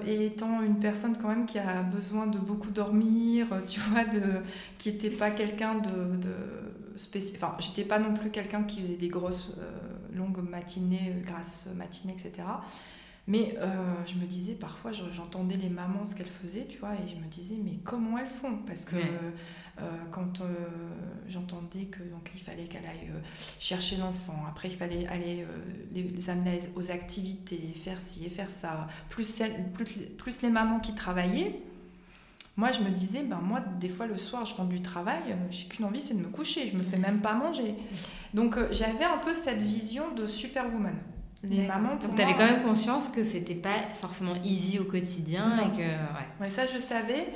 et 0.07 0.27
étant 0.27 0.63
une 0.63 0.81
personne 0.81 1.17
quand 1.17 1.29
même 1.29 1.47
qui 1.47 1.59
a 1.59 1.83
besoin 1.83 2.27
de 2.27 2.39
beaucoup 2.39 2.71
dormir, 2.71 3.47
tu 3.67 3.81
vois, 3.91 4.05
de, 4.05 4.21
qui 4.79 4.93
n'était 4.93 5.11
pas 5.11 5.31
quelqu'un 5.31 5.77
de, 5.77 6.17
de 6.17 6.35
Enfin, 7.35 7.57
j'étais 7.59 7.85
pas 7.85 7.99
non 7.99 8.15
plus 8.15 8.31
quelqu'un 8.31 8.63
qui 8.65 8.81
faisait 8.83 8.97
des 8.97 9.09
grosses 9.09 9.53
euh, 9.59 10.17
longues 10.17 10.43
matinées, 10.49 11.15
euh, 11.17 11.23
grasses 11.23 11.69
matinées, 11.77 12.15
etc. 12.19 12.47
Mais 13.31 13.55
euh, 13.59 13.67
je 14.07 14.17
me 14.17 14.27
disais, 14.27 14.55
parfois, 14.55 14.91
j'entendais 14.93 15.57
les 15.57 15.69
mamans 15.69 16.05
ce 16.05 16.15
qu'elles 16.15 16.27
faisaient, 16.27 16.67
tu 16.69 16.79
vois, 16.79 16.95
et 16.95 17.09
je 17.09 17.15
me 17.15 17.27
disais, 17.31 17.55
mais 17.63 17.79
comment 17.85 18.19
elles 18.19 18.27
font? 18.27 18.59
Parce 18.67 18.85
que 18.85 18.97
quand 20.11 20.43
j'entendais 21.27 21.85
que 21.85 22.03
donc 22.03 22.31
il 22.35 22.41
fallait 22.43 22.65
qu'elle 22.65 22.85
aille 22.85 23.11
chercher 23.59 23.97
l'enfant, 23.97 24.45
après 24.47 24.69
il 24.69 24.77
fallait 24.77 25.07
aller 25.07 25.47
les, 25.95 26.29
amener 26.29 26.61
aux 26.77 26.91
activités, 26.91 27.73
faire 27.75 27.99
ci 27.99 28.27
et 28.27 28.29
faire 28.29 28.51
ça, 28.51 28.89
plus, 29.09 29.43
plus, 29.73 29.97
plus 30.19 30.43
les 30.43 30.51
mamans 30.51 30.81
qui 30.81 30.95
travaillaient, 30.95 31.63
moi, 32.61 32.73
je 32.73 32.81
me 32.81 32.91
disais, 32.91 33.23
ben 33.23 33.41
moi, 33.43 33.61
des 33.81 33.89
fois, 33.89 34.07
le 34.07 34.19
soir, 34.19 34.45
je 34.45 34.55
rentre 34.55 34.69
du 34.69 34.83
travail, 34.83 35.23
euh, 35.31 35.35
j'ai 35.51 35.65
qu'une 35.67 35.87
envie, 35.87 36.03
c'est 36.03 36.13
de 36.13 36.19
me 36.19 36.29
coucher. 36.29 36.69
Je 36.69 36.77
me 36.77 36.83
fais 36.83 36.99
même 36.99 37.23
pas 37.23 37.33
manger. 37.33 37.75
Donc, 38.35 38.59
euh, 38.59 38.69
j'avais 38.71 39.05
un 39.05 39.17
peu 39.17 39.35
cette 39.35 39.63
vision 39.63 40.13
de 40.15 40.27
superwoman. 40.27 40.97
Les 41.43 41.67
mamans, 41.67 41.97
Donc, 41.97 42.15
tu 42.15 42.23
avais 42.23 42.35
quand 42.35 42.45
même 42.45 42.63
conscience 42.65 43.09
que 43.09 43.25
c'était 43.25 43.55
pas 43.55 43.79
forcément 44.01 44.35
easy 44.45 44.79
au 44.79 44.85
quotidien 44.85 45.59
et 45.59 45.77
que. 45.77 46.43
Ouais. 46.43 46.51
ça, 46.51 46.67
je 46.67 46.79
savais 46.79 47.29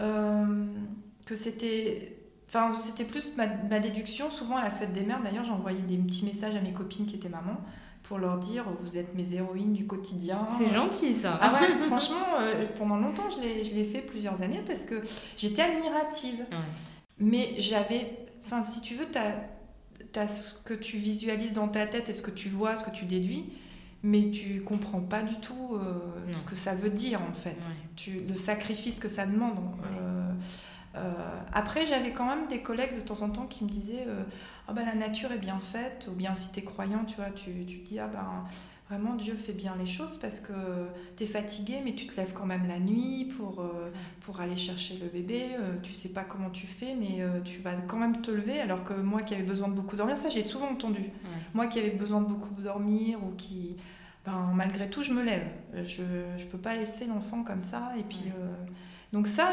euh, 0.00 0.64
que 1.26 1.34
c'était. 1.34 2.16
Enfin, 2.48 2.72
c'était 2.72 3.04
plus 3.04 3.36
ma, 3.36 3.46
ma, 3.46 3.78
déduction. 3.78 4.30
Souvent, 4.30 4.56
à 4.56 4.64
la 4.64 4.70
fête 4.70 4.92
des 4.92 5.02
mères, 5.02 5.22
d'ailleurs, 5.22 5.44
j'envoyais 5.44 5.80
des 5.80 5.98
petits 5.98 6.24
messages 6.24 6.56
à 6.56 6.60
mes 6.60 6.72
copines 6.72 7.06
qui 7.06 7.16
étaient 7.16 7.28
mamans 7.28 7.60
pour 8.02 8.18
leur 8.18 8.38
dire 8.38 8.64
vous 8.80 8.96
êtes 8.96 9.14
mes 9.14 9.34
héroïnes 9.34 9.72
du 9.72 9.86
quotidien. 9.86 10.46
C'est 10.58 10.74
gentil 10.74 11.14
ça. 11.14 11.38
Ah 11.40 11.60
ouais, 11.60 11.86
franchement, 11.86 12.38
euh, 12.40 12.66
pendant 12.78 12.96
longtemps, 12.96 13.28
je 13.30 13.40
l'ai 13.40 13.84
fait 13.84 14.00
plusieurs 14.00 14.40
années 14.42 14.62
parce 14.66 14.84
que 14.84 15.02
j'étais 15.36 15.62
admirative. 15.62 16.44
Mais 17.18 17.54
j'avais, 17.58 18.26
enfin, 18.44 18.64
si 18.72 18.80
tu 18.80 18.94
veux, 18.94 19.06
tu 19.10 19.18
as, 19.18 19.34
ce 20.28 20.54
que 20.64 20.74
tu 20.74 20.96
visualises 20.96 21.52
dans 21.52 21.68
ta 21.68 21.86
tête 21.86 22.08
et 22.08 22.12
ce 22.12 22.22
que 22.22 22.30
tu 22.30 22.48
vois, 22.48 22.76
ce 22.76 22.84
que 22.84 22.90
tu 22.90 23.04
déduis, 23.04 23.52
mais 24.02 24.30
tu 24.30 24.62
comprends 24.62 25.00
pas 25.00 25.22
du 25.22 25.36
tout 25.36 25.74
euh, 25.74 25.98
ce 26.32 26.50
que 26.50 26.56
ça 26.56 26.74
veut 26.74 26.90
dire 26.90 27.20
en 27.22 27.32
fait. 27.32 27.56
Tu, 27.96 28.20
le 28.28 28.36
sacrifice 28.36 28.98
que 28.98 29.08
ça 29.08 29.26
demande. 29.26 29.58
Euh, 30.96 31.12
après, 31.52 31.86
j'avais 31.86 32.12
quand 32.12 32.26
même 32.26 32.48
des 32.48 32.62
collègues 32.62 32.96
de 32.96 33.00
temps 33.00 33.22
en 33.22 33.30
temps 33.30 33.46
qui 33.46 33.64
me 33.64 33.68
disaient 33.68 34.06
ah 34.70 34.72
bah, 34.72 34.82
la 34.84 34.94
nature 34.94 35.32
est 35.32 35.38
bien 35.38 35.58
faite, 35.58 36.08
ou 36.10 36.14
bien 36.14 36.34
si 36.36 36.52
tu 36.52 36.60
es 36.60 36.62
croyant, 36.62 37.04
tu 37.04 37.16
vois, 37.16 37.30
tu, 37.30 37.64
tu 37.66 37.78
dis, 37.78 37.98
ah 37.98 38.06
ben 38.06 38.44
vraiment 38.90 39.14
Dieu 39.14 39.34
fait 39.36 39.52
bien 39.52 39.76
les 39.78 39.86
choses 39.86 40.18
parce 40.20 40.40
que 40.40 40.52
tu 41.16 41.22
es 41.22 41.26
fatigué, 41.26 41.80
mais 41.84 41.94
tu 41.94 42.06
te 42.06 42.16
lèves 42.16 42.32
quand 42.32 42.44
même 42.44 42.66
la 42.66 42.80
nuit 42.80 43.26
pour, 43.36 43.60
euh, 43.60 43.90
pour 44.22 44.40
aller 44.40 44.56
chercher 44.56 44.98
le 45.00 45.06
bébé. 45.06 45.44
Euh, 45.54 45.76
tu 45.80 45.92
sais 45.92 46.08
pas 46.08 46.24
comment 46.24 46.50
tu 46.50 46.66
fais, 46.66 46.96
mais 46.96 47.20
euh, 47.20 47.40
tu 47.40 47.60
vas 47.60 47.74
quand 47.86 47.98
même 47.98 48.20
te 48.20 48.32
lever. 48.32 48.60
Alors 48.60 48.82
que 48.82 48.92
moi 48.92 49.22
qui 49.22 49.34
avais 49.34 49.44
besoin 49.44 49.68
de 49.68 49.74
beaucoup 49.74 49.94
dormir, 49.94 50.16
ça 50.16 50.28
j'ai 50.28 50.42
souvent 50.42 50.70
entendu. 50.70 51.04
Moi 51.54 51.68
qui 51.68 51.78
avais 51.78 51.90
besoin 51.90 52.20
de 52.20 52.26
beaucoup 52.26 52.60
dormir 52.60 53.22
ou 53.22 53.30
qui. 53.36 53.76
Ben, 54.26 54.50
malgré 54.54 54.90
tout, 54.90 55.02
je 55.02 55.12
me 55.12 55.22
lève. 55.22 55.46
Je 55.86 56.02
ne 56.02 56.50
peux 56.50 56.58
pas 56.58 56.74
laisser 56.74 57.06
l'enfant 57.06 57.44
comme 57.44 57.60
ça. 57.62 57.92
Et 57.98 58.02
puis, 58.02 58.24
donc, 59.12 59.28
ça, 59.28 59.52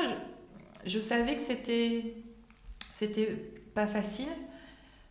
je, 0.84 0.90
je 0.90 1.00
savais 1.00 1.36
que 1.36 1.42
c'était 1.42 2.16
c'était 2.96 3.28
pas 3.74 3.88
facile. 3.88 4.28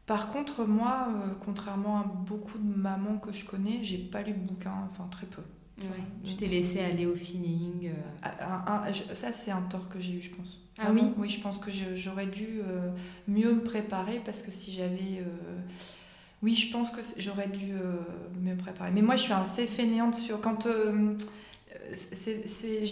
Par 0.07 0.29
contre, 0.29 0.65
moi, 0.65 1.09
euh, 1.11 1.35
contrairement 1.45 1.99
à 1.99 2.05
beaucoup 2.05 2.59
de 2.59 2.79
mamans 2.79 3.19
que 3.19 3.33
je 3.33 3.45
connais, 3.45 3.81
j'ai 3.83 3.99
pas 3.99 4.23
lu 4.23 4.33
de 4.33 4.39
bouquin, 4.39 4.73
enfin 4.85 5.09
très 5.11 5.27
peu. 5.27 5.43
Ouais, 5.79 5.89
tu 6.25 6.37
t'es 6.37 6.47
laissé 6.47 6.81
aller 6.81 7.05
au 7.05 7.15
feeling. 7.15 7.89
Euh. 7.89 7.93
Ah, 8.23 8.87
ça, 9.13 9.31
c'est 9.33 9.51
un 9.51 9.61
tort 9.63 9.91
que 9.91 10.01
j'ai 10.01 10.15
eu, 10.15 10.23
je 10.23 10.31
pense. 10.31 10.63
Ah 10.79 10.91
oui? 10.93 11.03
Oui, 11.19 11.29
je 11.29 11.41
pense 11.41 11.59
que 11.59 11.71
j'aurais 11.95 12.27
dû 12.27 12.61
euh, 12.61 12.91
mieux 13.29 13.53
me 13.53 13.63
préparer 13.63 14.23
parce 14.25 14.43
que 14.43 14.51
si 14.51 14.73
j'avais. 14.73 15.23
Oui, 16.43 16.55
je 16.55 16.73
pense 16.73 16.91
que 16.91 17.01
j'aurais 17.19 17.49
dû 17.49 17.75
mieux 18.41 18.55
me 18.55 18.59
préparer. 18.59 18.91
Mais 18.93 19.03
moi, 19.03 19.17
je 19.17 19.23
suis 19.23 19.33
assez 19.33 19.67
fainéante 19.67 20.15
sur. 20.15 20.41
Quand. 20.41 20.67
je 20.67 21.17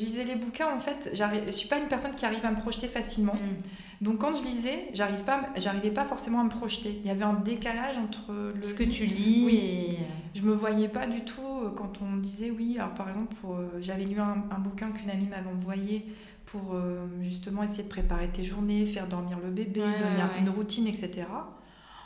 lisais 0.05 0.25
les 0.25 0.35
bouquins, 0.35 0.75
en 0.75 0.81
fait, 0.81 1.11
je 1.15 1.51
suis 1.53 1.69
pas 1.69 1.79
une 1.79 1.89
personne 1.89 2.15
qui 2.15 2.27
arrive 2.27 2.45
à 2.45 2.51
me 2.51 2.61
projeter 2.61 2.89
facilement. 2.89 3.35
Mm. 3.35 3.57
Donc 4.01 4.19
quand 4.19 4.35
je 4.35 4.45
lisais, 4.45 4.89
j'arrive 4.93 5.25
pas, 5.25 5.49
j'arrivais 5.57 5.91
pas 5.91 6.05
forcément 6.05 6.41
à 6.41 6.45
me 6.45 6.51
projeter. 6.51 7.01
Il 7.05 7.09
y 7.09 7.11
avait 7.11 7.25
un 7.25 7.35
décalage 7.35 7.97
entre 7.99 8.33
le 8.55 8.63
ce 8.63 8.75
que 8.75 8.85
tu 8.85 9.07
lis 9.07 9.45
oui. 9.47 9.57
et 9.57 9.99
je 10.35 10.43
me 10.43 10.53
voyais 10.53 10.89
pas 10.89 11.07
du 11.07 11.21
tout 11.23 11.41
euh, 11.41 11.71
quand 11.71 12.01
on 12.03 12.17
disait 12.17 12.51
oui. 12.51 12.77
Alors 12.79 12.95
par 12.95 13.09
exemple, 13.09 13.35
euh, 13.45 13.69
j'avais 13.81 14.05
lu 14.05 14.19
un, 14.19 14.59
bouquin 14.59 14.91
qu'une 14.91 15.11
amie 15.11 15.27
m'avait 15.27 15.49
envoyé 15.49 16.07
pour 16.47 16.75
euh, 16.75 17.07
justement 17.23 17.63
essayer 17.63 17.85
de 17.85 17.89
préparer 17.89 18.29
tes 18.29 18.43
journées, 18.43 18.85
faire 18.85 19.07
dormir 19.07 19.39
le 19.43 19.51
bébé, 19.51 19.81
donner 19.81 20.41
une 20.41 20.49
routine, 20.51 20.87
etc. 20.87 21.27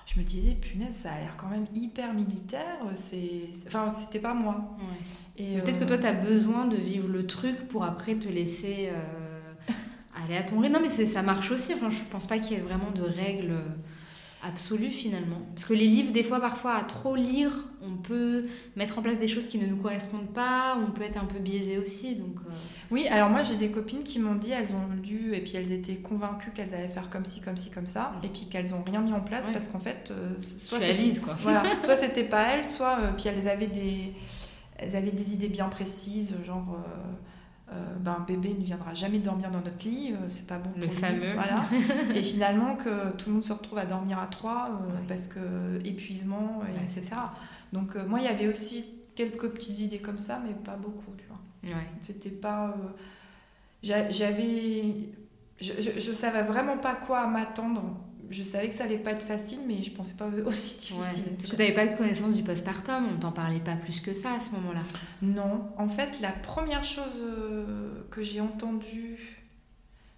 Je 0.07 0.19
me 0.19 0.25
disais 0.25 0.53
punaise, 0.53 0.95
ça 0.95 1.13
a 1.13 1.19
l'air 1.19 1.35
quand 1.37 1.49
même 1.49 1.67
hyper 1.75 2.15
militaire. 2.15 2.79
C'est, 2.95 3.51
enfin, 3.67 3.89
c'était 3.91 4.21
pas 4.21 4.35
moi. 4.35 4.77
Peut-être 5.37 5.79
que 5.79 5.85
toi, 5.85 5.99
tu 5.99 6.07
as 6.07 6.15
besoin 6.15 6.67
de 6.67 6.77
vivre 6.77 7.09
le 7.09 7.27
truc 7.27 7.69
pour 7.69 7.85
après 7.85 8.15
te 8.15 8.29
laisser 8.29 8.91
aller 10.25 10.37
à 10.37 10.43
ton 10.43 10.61
rythme. 10.61 10.75
Non, 10.75 10.81
mais 10.83 11.07
ça 11.07 11.23
marche 11.23 11.51
aussi. 11.51 11.75
Enfin, 11.75 11.91
je 11.91 12.03
pense 12.11 12.27
pas 12.27 12.39
qu'il 12.39 12.57
y 12.57 12.61
ait 12.61 12.63
vraiment 12.63 12.91
de 12.91 13.03
règles 13.03 13.55
absolues 14.43 14.91
finalement. 14.91 15.41
Parce 15.55 15.67
que 15.67 15.75
les 15.75 15.87
livres, 15.87 16.13
des 16.13 16.23
fois, 16.23 16.41
parfois, 16.41 16.75
à 16.75 16.85
trop 16.85 17.17
lire, 17.17 17.53
on 17.83 17.97
peut 17.97 18.45
mettre 18.77 18.99
en 18.99 19.03
place 19.03 19.19
des 19.19 19.27
choses 19.27 19.47
qui 19.47 19.59
ne 19.59 19.67
nous 19.67 19.77
correspondent 19.77 20.33
pas, 20.33 20.77
on 20.81 20.91
peut 20.93 21.03
être 21.03 21.21
un 21.21 21.25
peu 21.25 21.39
biaisé 21.39 21.79
aussi. 21.79 22.15
Donc, 22.15 22.37
euh. 22.47 22.53
Oui, 22.91 23.07
alors 23.09 23.31
moi 23.31 23.43
j'ai 23.43 23.57
des 23.57 23.71
copines 23.71 24.05
qui 24.05 24.19
m'ont 24.19 24.37
dit, 24.37 24.53
elles 24.53 24.73
ont 24.73 25.03
lu 25.03 25.35
et 25.35 25.41
puis 25.41 25.53
elles 25.57 25.73
étaient 25.73 25.97
convaincues 25.97 26.53
qu'elles 26.53 26.73
allaient 26.73 26.89
faire 26.89 27.11
comme 27.11 27.25
ci, 27.25 27.41
comme 27.41 27.57
ci, 27.57 27.71
comme 27.71 27.87
ça, 27.87 28.13
et 28.23 28.29
puis 28.29 28.47
qu'elles 28.49 28.71
n'ont 28.71 28.83
rien 28.83 29.01
mis 29.01 29.13
en 29.13 29.21
place 29.21 29.47
parce 29.53 29.69
qu'en 29.69 29.81
fait, 29.81 30.11
euh, 30.11 30.35
soit 30.59 30.81
c'était 30.81 31.21
quoi. 31.21 31.35
Voilà, 31.39 31.63
soit 31.85 31.97
c'était 31.97 32.25
pas 32.25 32.55
elles, 32.55 32.65
soit 32.65 32.99
euh, 33.01 33.13
puis 33.17 33.29
elles 33.29 33.49
avaient 33.49 33.67
des, 33.67 34.13
elles 34.77 34.95
avaient 34.95 35.11
des 35.11 35.33
idées 35.33 35.49
bien 35.49 35.69
précises, 35.69 36.35
genre 36.45 36.77
euh, 36.77 37.13
ben, 38.01 38.25
bébé 38.27 38.55
ne 38.59 38.65
viendra 38.65 38.95
jamais 38.95 39.19
dormir 39.19 39.51
dans 39.51 39.61
notre 39.61 39.87
lit, 39.87 40.13
euh, 40.13 40.29
c'est 40.29 40.47
pas 40.47 40.59
bon 40.59 40.71
pour 40.71 40.81
le 40.81 40.89
fameux. 40.89 41.35
Voilà. 41.35 41.67
et 42.15 42.23
finalement 42.23 42.77
que 42.77 43.11
tout 43.17 43.29
le 43.29 43.35
monde 43.35 43.45
se 43.45 43.53
retrouve 43.53 43.79
à 43.79 43.85
dormir 43.85 44.19
à 44.19 44.27
trois 44.27 44.71
euh, 44.71 44.99
parce 45.07 45.27
que 45.27 45.79
épuisement, 45.85 46.63
etc. 46.83 47.17
Donc 47.73 47.97
moi 47.97 48.21
il 48.21 48.25
y 48.25 48.29
avait 48.29 48.49
aussi 48.49 48.87
quelques 49.15 49.49
petites 49.51 49.79
idées 49.81 49.99
comme 49.99 50.19
ça, 50.19 50.41
mais 50.47 50.55
pas 50.55 50.77
beaucoup, 50.77 51.13
tu 51.19 51.25
vois. 51.27 51.77
C'était 52.01 52.31
pas, 52.31 52.75
j'avais, 53.83 54.95
je, 55.61 55.73
je, 55.79 56.01
je, 56.01 56.13
savais 56.13 56.43
vraiment 56.43 56.79
pas 56.79 56.95
quoi 56.95 57.27
m'attendre 57.27 57.83
je 58.31 58.43
savais 58.43 58.69
que 58.69 58.75
ça 58.75 58.85
allait 58.85 58.99
pas 58.99 59.13
être 59.13 59.25
facile, 59.25 59.59
mais 59.67 59.83
je 59.83 59.91
pensais 59.91 60.15
pas 60.15 60.27
aussi 60.47 60.75
difficile. 60.77 61.25
Parce 61.37 61.49
que 61.49 61.57
tu 61.57 61.63
n'avais 61.63 61.75
pas 61.75 61.87
de 61.87 61.97
connaissance 61.97 62.35
du 62.35 62.43
postpartum, 62.43 63.07
on 63.15 63.19
t'en 63.19 63.33
parlait 63.33 63.61
pas 63.61 63.77
plus 63.77 64.01
que 64.01 64.13
ça 64.13 64.35
à 64.35 64.41
ce 64.41 64.51
moment-là. 64.51 64.83
Non, 65.23 65.71
en 65.77 65.89
fait, 65.89 66.21
la 66.21 66.33
première 66.33 66.85
chose 66.85 67.23
euh, 67.23 68.07
que 68.11 68.23
j'ai 68.23 68.41
entendue, 68.41 69.39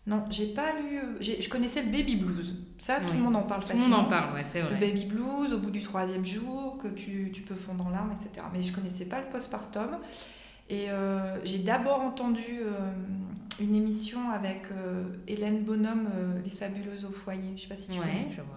non, 0.06 0.24
j'ai 0.30 0.46
pas 0.46 0.72
lu. 0.72 0.98
Euh, 0.98 1.18
je 1.20 1.48
connaissais 1.48 1.82
le 1.82 1.90
baby 1.90 2.16
blues. 2.16 2.56
Ça, 2.78 3.00
tout 3.00 3.14
le 3.14 3.20
monde 3.20 3.36
en 3.36 3.42
parle 3.42 3.62
facilement. 3.62 3.84
Tout 3.84 3.90
le 3.90 3.96
monde 3.96 4.06
en 4.06 4.08
parle, 4.08 4.34
ouais, 4.34 4.46
c'est 4.50 4.62
vrai. 4.62 4.72
Le 4.72 4.80
baby 4.80 5.04
blues, 5.04 5.52
au 5.52 5.58
bout 5.58 5.70
du 5.70 5.80
troisième 5.80 6.24
jour, 6.24 6.78
que 6.82 6.88
tu, 6.88 7.30
tu 7.32 7.42
peux 7.42 7.54
fondre 7.54 7.86
en 7.86 7.90
larmes, 7.90 8.12
etc. 8.12 8.46
Mais 8.52 8.62
je 8.62 8.72
connaissais 8.72 9.04
pas 9.04 9.20
le 9.20 9.26
postpartum. 9.26 9.98
Et 10.70 10.88
euh, 10.88 11.44
j'ai 11.44 11.58
d'abord 11.58 12.00
entendu 12.00 12.60
euh, 12.60 12.92
une 13.60 13.74
émission 13.74 14.30
avec 14.30 14.62
euh, 14.70 15.02
Hélène 15.26 15.64
Bonhomme, 15.64 16.08
Les 16.44 16.50
Fabuleuses 16.50 17.04
au 17.04 17.10
foyer. 17.10 17.42
Je 17.48 17.52
ne 17.52 17.58
sais 17.58 17.66
pas 17.66 17.76
si 17.76 17.88
tu 17.88 17.98
connais. 17.98 18.28
je 18.30 18.40
vois. 18.40 18.54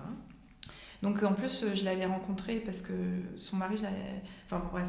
Donc 1.01 1.21
en 1.23 1.33
plus, 1.33 1.65
je 1.73 1.83
l'avais 1.83 2.05
rencontrée 2.05 2.57
parce 2.57 2.81
que 2.81 2.93
son 3.35 3.57
mari, 3.57 3.75
enfin 4.45 4.63
bref, 4.71 4.87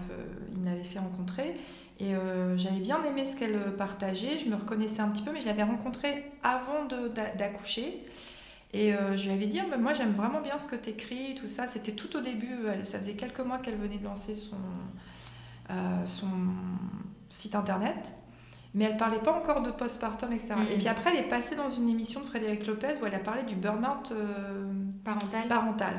il 0.52 0.60
m'avait 0.60 0.84
fait 0.84 1.00
rencontrer. 1.00 1.56
Et 1.98 2.12
j'avais 2.56 2.78
bien 2.78 3.02
aimé 3.02 3.24
ce 3.24 3.34
qu'elle 3.34 3.58
partageait. 3.76 4.38
Je 4.38 4.48
me 4.48 4.54
reconnaissais 4.54 5.00
un 5.00 5.08
petit 5.08 5.24
peu, 5.24 5.32
mais 5.32 5.40
je 5.40 5.46
l'avais 5.46 5.64
rencontrée 5.64 6.30
avant 6.44 6.84
d'accoucher. 7.36 8.04
Et 8.72 8.92
je 8.92 9.24
lui 9.24 9.32
avais 9.32 9.48
dit, 9.48 9.58
ah, 9.58 9.76
moi 9.76 9.92
j'aime 9.92 10.12
vraiment 10.12 10.40
bien 10.40 10.56
ce 10.56 10.66
que 10.66 10.76
tu 10.76 10.90
écris, 10.90 11.34
tout 11.34 11.48
ça. 11.48 11.66
C'était 11.66 11.92
tout 11.92 12.16
au 12.16 12.20
début, 12.20 12.58
ça 12.84 13.00
faisait 13.00 13.14
quelques 13.14 13.40
mois 13.40 13.58
qu'elle 13.58 13.76
venait 13.76 13.98
de 13.98 14.04
lancer 14.04 14.36
son, 14.36 14.58
son 16.04 16.28
site 17.34 17.54
internet 17.54 18.14
mais 18.74 18.86
elle 18.86 18.96
parlait 18.96 19.20
pas 19.20 19.32
encore 19.32 19.62
de 19.62 19.70
postpartum, 19.70 20.32
etc. 20.32 20.54
Et 20.72 20.78
puis 20.78 20.88
après, 20.88 21.10
elle 21.10 21.24
est 21.24 21.28
passée 21.28 21.54
dans 21.54 21.70
une 21.70 21.88
émission 21.88 22.20
de 22.20 22.26
Frédéric 22.26 22.66
Lopez 22.66 22.94
où 23.00 23.06
elle 23.06 23.14
a 23.14 23.20
parlé 23.20 23.44
du 23.44 23.54
burn-out 23.54 24.12
parental. 25.04 25.48
parental. 25.48 25.94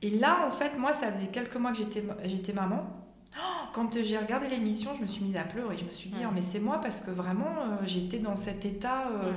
Et 0.00 0.10
là, 0.10 0.46
en 0.46 0.52
fait, 0.52 0.78
moi, 0.78 0.92
ça 0.92 1.10
faisait 1.10 1.26
quelques 1.26 1.56
mois 1.56 1.72
que 1.72 1.78
j'étais 2.24 2.52
maman. 2.52 2.86
Quand 3.72 3.90
j'ai 4.02 4.16
regardé 4.16 4.46
l'émission, 4.46 4.92
je 4.96 5.02
me 5.02 5.06
suis 5.06 5.24
mise 5.24 5.36
à 5.36 5.42
pleurer. 5.42 5.76
Je 5.76 5.84
me 5.84 5.90
suis 5.90 6.08
dit, 6.08 6.20
oh, 6.24 6.30
mais 6.32 6.42
c'est 6.42 6.60
moi 6.60 6.80
parce 6.80 7.00
que 7.00 7.10
vraiment, 7.10 7.56
euh, 7.58 7.84
j'étais 7.84 8.18
dans 8.18 8.36
cet 8.36 8.64
état. 8.64 9.08
Euh, 9.08 9.32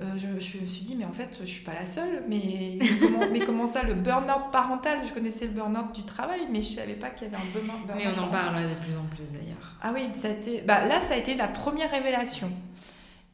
euh, 0.00 0.04
je, 0.16 0.26
me 0.26 0.40
suis 0.40 0.84
dit, 0.84 0.96
mais 0.96 1.04
en 1.04 1.12
fait, 1.12 1.38
je 1.40 1.46
suis 1.46 1.62
pas 1.62 1.74
la 1.74 1.86
seule. 1.86 2.24
Mais, 2.28 2.78
comment, 3.00 3.30
mais 3.30 3.38
comment 3.40 3.66
ça, 3.68 3.84
le 3.84 3.94
burn-out 3.94 4.50
parental? 4.50 4.98
Je 5.06 5.12
connaissais 5.12 5.46
le 5.46 5.52
burn-out 5.52 5.94
du 5.94 6.02
travail, 6.02 6.48
mais 6.50 6.62
je 6.62 6.74
savais 6.74 6.94
pas 6.94 7.10
qu'il 7.10 7.28
y 7.28 7.34
avait 7.34 7.40
un 7.40 7.52
burn-out. 7.52 7.96
mais 7.96 8.08
on 8.08 8.22
en 8.24 8.28
parle 8.28 8.70
de 8.70 8.74
plus 8.74 8.96
en 8.96 9.04
plus 9.04 9.24
d'ailleurs. 9.32 9.76
Ah 9.80 9.92
oui, 9.94 10.08
ça 10.20 10.28
a 10.28 10.30
été, 10.32 10.62
bah, 10.62 10.84
là, 10.84 11.00
ça 11.00 11.14
a 11.14 11.16
été 11.16 11.36
la 11.36 11.46
première 11.46 11.90
révélation. 11.90 12.50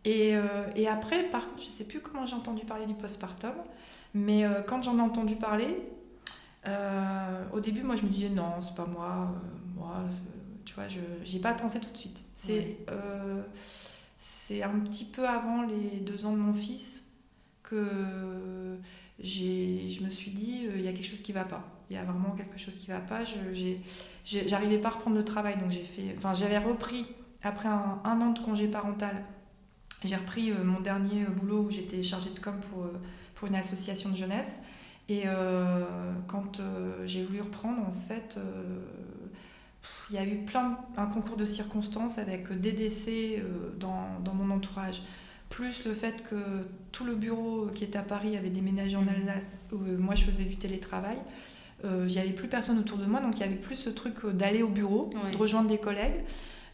Et, 0.04 0.34
et 0.76 0.88
après, 0.88 1.22
par 1.22 1.48
contre, 1.48 1.60
je 1.60 1.70
sais 1.70 1.84
plus 1.84 2.00
comment 2.00 2.26
j'ai 2.26 2.34
entendu 2.34 2.66
parler 2.66 2.86
du 2.86 2.94
postpartum, 2.94 3.54
mais 4.12 4.44
quand 4.66 4.82
j'en 4.82 4.98
ai 4.98 5.00
entendu 5.00 5.36
parler, 5.36 5.78
au 6.66 7.60
début, 7.60 7.82
moi, 7.82 7.96
je 7.96 8.04
me 8.04 8.08
disais, 8.08 8.28
non, 8.28 8.60
c'est 8.60 8.74
pas 8.74 8.86
moi. 8.86 9.34
moi, 9.74 10.04
tu 10.64 10.74
vois, 10.74 10.88
je 10.88 11.00
n'ai 11.32 11.40
pas 11.40 11.54
pensé 11.54 11.80
tout 11.80 11.90
de 11.90 11.96
suite. 11.96 12.22
C'est 12.34 12.78
euh, 12.90 13.42
c'est 14.18 14.62
un 14.62 14.80
petit 14.80 15.04
peu 15.04 15.26
avant 15.26 15.62
les 15.62 16.00
deux 16.00 16.26
ans 16.26 16.32
de 16.32 16.38
mon 16.38 16.52
fils 16.52 17.02
que 17.62 17.86
je 19.22 20.04
me 20.04 20.10
suis 20.10 20.30
dit, 20.32 20.66
euh, 20.66 20.72
il 20.76 20.82
y 20.82 20.88
a 20.88 20.92
quelque 20.92 21.06
chose 21.06 21.20
qui 21.20 21.32
ne 21.32 21.38
va 21.38 21.44
pas. 21.44 21.64
Il 21.90 21.96
y 21.96 21.98
a 21.98 22.04
vraiment 22.04 22.34
quelque 22.34 22.58
chose 22.58 22.76
qui 22.76 22.90
ne 22.90 22.96
va 22.96 23.00
pas. 23.00 23.20
Je 23.24 24.48
n'arrivais 24.50 24.78
pas 24.78 24.88
à 24.88 24.92
reprendre 24.92 25.16
le 25.16 25.24
travail, 25.24 25.58
donc 25.58 25.70
j'ai 25.70 25.84
fait... 25.84 26.14
Enfin, 26.16 26.34
j'avais 26.34 26.58
repris, 26.58 27.06
après 27.42 27.68
un, 27.68 28.00
an 28.04 28.30
de 28.30 28.38
congé 28.40 28.66
parental, 28.66 29.24
j'ai 30.04 30.16
repris 30.16 30.50
euh, 30.50 30.64
mon 30.64 30.80
dernier 30.80 31.24
boulot 31.24 31.62
où 31.62 31.70
j'étais 31.70 32.02
chargée 32.02 32.30
de 32.30 32.40
com 32.40 32.60
pour, 32.70 32.86
pour 33.34 33.48
une 33.48 33.54
association 33.54 34.10
de 34.10 34.16
jeunesse. 34.16 34.60
Et 35.08 35.24
quand 36.26 36.60
j'ai 37.04 37.22
voulu 37.24 37.42
reprendre, 37.42 37.80
en 37.80 37.92
fait, 38.08 38.38
il 40.10 40.16
y 40.16 40.18
a 40.18 40.24
eu 40.24 40.36
plein, 40.44 40.78
un 40.96 41.06
concours 41.06 41.36
de 41.36 41.44
circonstances 41.44 42.18
avec 42.18 42.52
des 42.52 42.72
décès 42.72 43.38
euh, 43.38 43.70
dans, 43.78 44.20
dans, 44.24 44.34
mon 44.34 44.54
entourage, 44.54 45.02
plus 45.48 45.84
le 45.84 45.92
fait 45.92 46.22
que 46.28 46.36
tout 46.92 47.04
le 47.04 47.14
bureau 47.14 47.66
qui 47.74 47.84
est 47.84 47.96
à 47.96 48.02
Paris 48.02 48.36
avait 48.36 48.50
déménagé 48.50 48.96
en 48.96 49.02
mmh. 49.02 49.08
Alsace, 49.08 49.56
où 49.72 49.76
euh, 49.76 49.96
moi 49.98 50.14
je 50.14 50.24
faisais 50.24 50.44
du 50.44 50.56
télétravail. 50.56 51.18
Euh, 51.84 52.04
il 52.08 52.12
n'y 52.12 52.20
avait 52.20 52.30
plus 52.30 52.48
personne 52.48 52.78
autour 52.78 52.98
de 52.98 53.06
moi, 53.06 53.20
donc 53.20 53.36
il 53.36 53.40
y 53.40 53.44
avait 53.44 53.54
plus 53.54 53.74
ce 53.74 53.90
truc 53.90 54.24
d'aller 54.26 54.62
au 54.62 54.68
bureau, 54.68 55.10
de 55.32 55.36
rejoindre 55.36 55.68
des 55.68 55.78
collègues. 55.78 56.20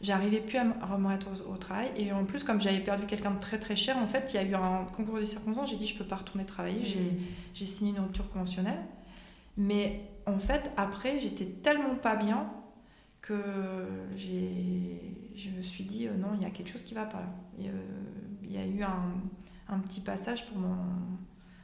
J'arrivais 0.01 0.39
plus 0.39 0.57
à 0.57 0.63
me 0.63 0.73
remettre 0.81 1.27
au, 1.47 1.57
travail. 1.57 1.91
Et 1.97 2.11
en 2.13 2.23
plus, 2.23 2.43
comme 2.43 2.61
j'avais 2.61 2.79
perdu 2.79 3.05
quelqu'un 3.05 3.31
de 3.31 3.39
très 3.39 3.59
très 3.59 3.75
cher, 3.75 3.97
en 3.97 4.07
fait, 4.07 4.31
il 4.33 4.37
y 4.37 4.39
a 4.39 4.43
eu 4.43 4.55
un 4.55 4.85
concours 4.93 5.19
de 5.19 5.25
circonstances. 5.25 5.69
J'ai 5.69 5.75
dit, 5.75 5.87
je 5.87 5.97
peux 5.97 6.05
pas 6.05 6.15
retourner 6.15 6.45
travailler. 6.45 6.79
Mmh. 6.79 7.17
J'ai 7.53 7.65
signé 7.65 7.91
une 7.91 7.99
rupture 7.99 8.27
conventionnelle. 8.29 8.79
Mais 9.57 10.01
en 10.25 10.39
fait, 10.39 10.71
après, 10.77 11.19
j'étais 11.19 11.45
tellement 11.45 11.95
pas 11.95 12.15
bien 12.15 12.49
que 13.21 13.35
je 14.15 15.49
me 15.49 15.61
suis 15.61 15.83
dit 15.83 16.07
euh, 16.07 16.15
non, 16.17 16.29
il 16.35 16.41
y 16.41 16.45
a 16.45 16.49
quelque 16.49 16.69
chose 16.69 16.83
qui 16.83 16.93
va 16.93 17.05
pas 17.05 17.19
là. 17.19 17.29
Euh, 17.59 17.71
il 18.43 18.53
y 18.53 18.57
a 18.57 18.65
eu 18.65 18.81
un, 18.81 19.13
un, 19.67 19.79
petit 19.79 20.01
passage 20.01 20.47
pendant, 20.47 20.77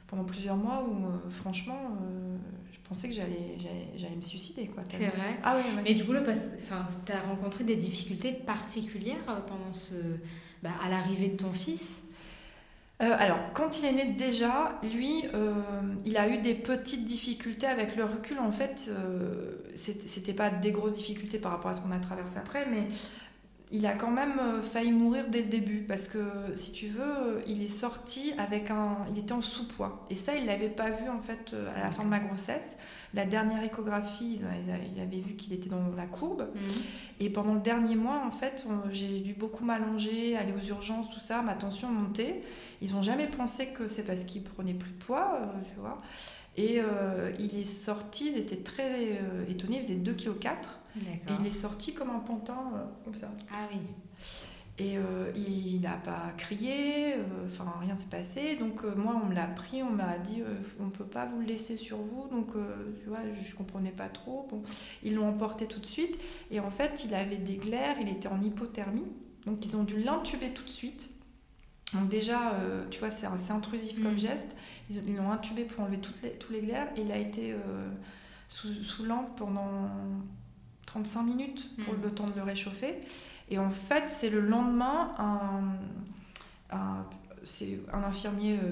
pendant 0.07 0.23
plusieurs 0.25 0.57
mois 0.57 0.83
où 0.83 1.05
euh, 1.05 1.29
franchement 1.29 1.97
pensais 2.87 3.09
que 3.09 3.15
j'allais, 3.15 3.57
j'allais, 3.97 4.15
me 4.15 4.21
suicider. 4.21 4.67
Quoi, 4.67 4.83
C'est 4.89 5.07
vrai. 5.07 5.39
Ah, 5.43 5.57
Mais 5.83 5.95
du 5.95 6.05
coup, 6.05 6.13
tu 6.13 7.11
as 7.11 7.21
rencontré 7.21 7.63
des 7.63 7.75
difficultés 7.75 8.33
particulières 8.33 9.43
pendant 9.47 9.73
ce, 9.73 9.95
bah, 10.63 10.71
à 10.83 10.89
l'arrivée 10.89 11.29
de 11.29 11.37
ton 11.37 11.53
fils? 11.53 12.03
Euh, 13.01 13.13
alors, 13.19 13.39
quand 13.53 13.77
il 13.79 13.85
est 13.85 13.91
né 13.91 14.13
déjà, 14.13 14.79
lui, 14.81 15.25
euh, 15.33 15.53
il 16.05 16.15
a 16.15 16.29
eu 16.29 16.37
des 16.37 16.53
petites 16.53 17.03
difficultés 17.03 17.67
avec 17.67 17.97
le 17.97 18.05
recul. 18.05 18.39
En 18.39 18.53
fait, 18.53 18.83
euh, 18.87 19.57
c'était 19.75 20.33
pas 20.33 20.49
des 20.49 20.71
grosses 20.71 20.93
difficultés 20.93 21.37
par 21.37 21.51
rapport 21.51 21.71
à 21.71 21.73
ce 21.73 21.81
qu'on 21.81 21.91
a 21.91 21.99
traversé 21.99 22.37
après, 22.37 22.65
mais 22.71 22.87
il 23.75 23.85
a 23.85 23.93
quand 23.93 24.11
même 24.11 24.61
failli 24.61 24.91
mourir 24.91 25.25
dès 25.27 25.41
le 25.41 25.47
début 25.47 25.81
parce 25.81 26.07
que, 26.07 26.19
si 26.55 26.71
tu 26.71 26.87
veux, 26.87 27.43
il 27.47 27.61
est 27.61 27.67
sorti 27.67 28.33
avec 28.37 28.71
un, 28.71 28.97
il 29.11 29.19
était 29.19 29.33
en 29.33 29.41
sous-poids. 29.41 30.05
Et 30.09 30.15
ça, 30.15 30.35
il 30.35 30.45
l'avait 30.45 30.69
pas 30.69 30.89
vu 30.89 31.09
en 31.09 31.19
fait 31.19 31.55
à 31.75 31.79
la 31.79 31.91
fin 31.91 32.03
de 32.03 32.09
ma 32.09 32.19
grossesse. 32.19 32.77
La 33.13 33.25
dernière 33.25 33.63
échographie, 33.63 34.39
il 34.95 35.01
avait 35.01 35.19
vu 35.19 35.35
qu'il 35.35 35.53
était 35.53 35.69
dans 35.69 35.89
la 35.95 36.05
courbe. 36.05 36.49
Mhm. 36.53 36.61
Et 37.21 37.29
pendant 37.29 37.53
le 37.53 37.61
dernier 37.61 37.95
mois, 37.95 38.21
en 38.25 38.31
fait, 38.31 38.65
j'ai 38.91 39.19
dû 39.19 39.33
beaucoup 39.33 39.63
m'allonger, 39.63 40.35
aller 40.35 40.51
aux 40.51 40.67
urgences, 40.67 41.09
tout 41.13 41.21
ça. 41.21 41.41
Ma 41.41 41.53
tension 41.53 41.89
montait. 41.89 42.43
Ils 42.81 42.93
n'ont 42.93 43.01
jamais 43.01 43.27
pensé 43.27 43.67
que 43.67 43.87
c'est 43.87 44.03
parce 44.03 44.25
qu'il 44.25 44.43
prenait 44.43 44.73
plus 44.73 44.91
de 44.91 44.97
poids, 44.97 45.39
euh, 45.41 45.45
tu 45.73 45.79
vois. 45.79 45.97
Et 46.57 46.79
euh, 46.79 47.31
il 47.39 47.57
est 47.57 47.67
sorti, 47.67 48.31
ils 48.31 48.37
étaient 48.37 48.63
très 48.63 49.13
euh, 49.13 49.49
étonnés, 49.49 49.77
il 49.77 49.83
faisait 49.83 49.95
2,4 49.95 50.15
kg. 50.15 50.49
Et 50.97 51.31
il 51.39 51.47
est 51.47 51.51
sorti 51.51 51.93
comme 51.93 52.09
un 52.09 52.19
pantin, 52.19 52.71
comme 53.03 53.15
ça. 53.15 53.29
Ah 53.51 53.67
oui. 53.71 53.79
Et 54.77 54.97
il 55.35 55.79
n'a 55.79 55.95
pas 55.95 56.33
crié, 56.37 57.15
enfin 57.45 57.65
rien 57.79 57.93
ne 57.93 57.99
s'est 57.99 58.07
passé. 58.07 58.57
Donc 58.57 58.83
moi, 58.83 59.19
on 59.23 59.27
me 59.27 59.33
l'a 59.33 59.47
pris, 59.47 59.81
on 59.83 59.91
m'a 59.91 60.17
dit 60.17 60.41
on 60.79 60.85
ne 60.85 60.89
peut 60.89 61.05
pas 61.05 61.25
vous 61.25 61.39
le 61.39 61.45
laisser 61.45 61.77
sur 61.77 61.97
vous. 61.97 62.27
Donc 62.29 62.53
tu 63.01 63.07
vois, 63.07 63.19
je 63.41 63.49
ne 63.51 63.55
comprenais 63.55 63.91
pas 63.91 64.09
trop. 64.09 64.47
Bon, 64.49 64.63
ils 65.03 65.15
l'ont 65.15 65.29
emporté 65.29 65.65
tout 65.65 65.79
de 65.79 65.85
suite. 65.85 66.17
Et 66.51 66.59
en 66.59 66.71
fait, 66.71 67.05
il 67.05 67.13
avait 67.15 67.37
des 67.37 67.55
glaires, 67.55 67.95
il 68.01 68.09
était 68.09 68.27
en 68.27 68.41
hypothermie. 68.41 69.07
Donc 69.45 69.65
ils 69.65 69.75
ont 69.77 69.83
dû 69.83 70.01
l'intuber 70.01 70.49
tout 70.49 70.63
de 70.63 70.69
suite. 70.69 71.09
Donc 71.93 72.09
déjà, 72.09 72.53
euh, 72.53 72.85
tu 72.89 72.99
vois, 72.99 73.11
c'est 73.11 73.27
assez 73.27 73.51
intrusif 73.51 74.01
comme 74.01 74.15
mm. 74.15 74.19
geste. 74.19 74.55
Ils 74.89 75.15
l'ont 75.15 75.31
intubé 75.31 75.63
pour 75.63 75.83
enlever 75.83 75.99
toutes 75.99 76.21
les, 76.23 76.31
tous 76.31 76.51
les 76.51 76.61
glaires. 76.61 76.89
Et 76.95 77.01
il 77.01 77.11
a 77.11 77.17
été 77.17 77.53
euh, 77.53 77.89
sous, 78.49 78.73
sous, 78.83 79.05
lampe 79.05 79.35
pendant 79.37 79.89
35 80.95 81.23
minutes 81.23 81.69
pour 81.85 81.93
mm. 81.93 82.01
le 82.03 82.11
temps 82.11 82.27
de 82.27 82.35
le 82.35 82.43
réchauffer. 82.43 82.95
Et 83.49 83.59
en 83.59 83.69
fait, 83.69 84.05
c'est 84.09 84.29
le 84.29 84.41
lendemain, 84.41 85.13
un, 85.17 87.05
c'est 87.43 87.79
un 87.93 88.03
infirmier 88.03 88.57
euh, 88.57 88.71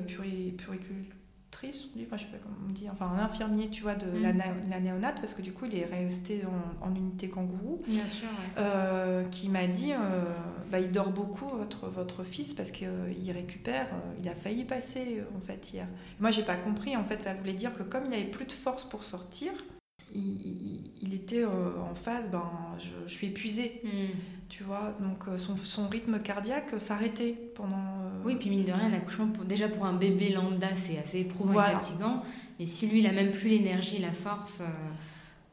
on 1.63 1.97
dit, 1.97 2.03
enfin 2.05 2.17
je 2.17 2.23
sais 2.23 2.29
pas 2.29 2.38
comment 2.38 2.55
on 2.67 2.71
dit, 2.71 2.88
enfin 2.91 3.07
un 3.07 3.19
infirmier, 3.19 3.69
tu 3.69 3.81
vois, 3.81 3.95
de 3.95 4.05
la, 4.21 4.33
mm. 4.33 4.83
néonate, 4.83 5.19
parce 5.21 5.33
que 5.33 5.41
du 5.41 5.53
coup 5.53 5.65
il 5.65 5.77
est 5.77 5.86
resté 5.86 6.41
en, 6.81 6.93
unité 6.93 7.29
kangourou, 7.29 7.81
Bien 7.88 8.07
sûr, 8.07 8.27
euh, 8.57 9.23
qui 9.25 9.49
m'a 9.49 9.67
dit, 9.67 9.93
euh, 9.93 9.97
bah, 10.71 10.79
il 10.79 10.91
dort 10.91 11.12
beaucoup 11.12 11.47
votre, 11.49 11.88
votre 11.88 12.23
fils 12.23 12.53
parce 12.53 12.71
qu'il 12.71 12.88
euh, 12.88 13.33
récupère, 13.33 13.88
il 14.21 14.27
a 14.29 14.36
failli 14.36 14.65
passer 14.65 15.23
en 15.36 15.41
fait 15.41 15.71
hier. 15.73 15.88
Moi 16.19 16.31
j'ai 16.31 16.43
pas 16.43 16.55
compris, 16.55 16.95
en 16.95 17.03
fait 17.03 17.23
ça 17.23 17.33
voulait 17.33 17.53
dire 17.53 17.73
que 17.73 17.83
comme 17.83 18.05
il 18.07 18.13
avait 18.13 18.25
plus 18.25 18.45
de 18.45 18.51
force 18.51 18.83
pour 18.83 19.03
sortir, 19.03 19.51
il, 20.13 20.91
était 21.13 21.45
en 21.45 21.95
phase, 21.95 22.30
ben, 22.32 22.52
je, 22.80 23.13
suis 23.13 23.28
épuisée, 23.28 23.82
mm. 23.84 23.89
tu 24.49 24.63
vois, 24.63 24.95
donc 24.99 25.26
son, 25.38 25.58
son 25.58 25.88
rythme 25.88 26.19
cardiaque 26.19 26.73
s'arrêtait 26.80 27.36
pendant 27.56 28.04
oui, 28.26 28.36
puis 28.36 28.49
mine 28.49 28.63
de 28.63 28.71
rien, 28.71 28.89
l'accouchement, 28.89 29.28
déjà 29.45 29.67
pour 29.67 29.86
un 29.86 29.93
bébé 29.93 30.30
lambda, 30.30 30.76
c'est 30.76 30.97
assez 30.97 31.19
éprouvant 31.19 31.62
et 31.62 31.71
fatigant. 31.71 32.23
Mais 32.60 32.65
si 32.65 32.88
lui, 32.88 32.99
il 32.99 33.04
n'a 33.04 33.12
même 33.12 33.32
plus 33.32 33.49
l'énergie, 33.49 33.99
la 33.99 34.12
force 34.12 34.62
euh, 34.62 34.65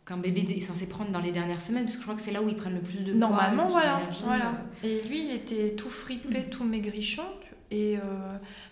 qu'un 0.06 0.18
bébé 0.18 0.46
est 0.48 0.60
censé 0.60 0.86
prendre 0.86 1.10
dans 1.10 1.20
les 1.20 1.32
dernières 1.32 1.60
semaines, 1.60 1.84
parce 1.84 1.96
que 1.96 2.02
je 2.02 2.06
crois 2.06 2.14
que 2.14 2.22
c'est 2.22 2.32
là 2.32 2.42
où 2.42 2.48
ils 2.48 2.56
prennent 2.56 2.74
le 2.74 2.80
plus 2.80 3.00
de 3.00 3.12
poids. 3.12 3.14
Normalement, 3.14 3.68
voilà. 3.68 4.00
voilà. 4.22 4.52
Euh. 4.84 4.86
Et 4.86 5.08
lui, 5.08 5.24
il 5.24 5.32
était 5.32 5.74
tout 5.74 5.88
fripé, 5.88 6.44
tout 6.50 6.64
maigrichon. 6.64 7.24
Et 7.72 7.96
euh, 7.96 8.00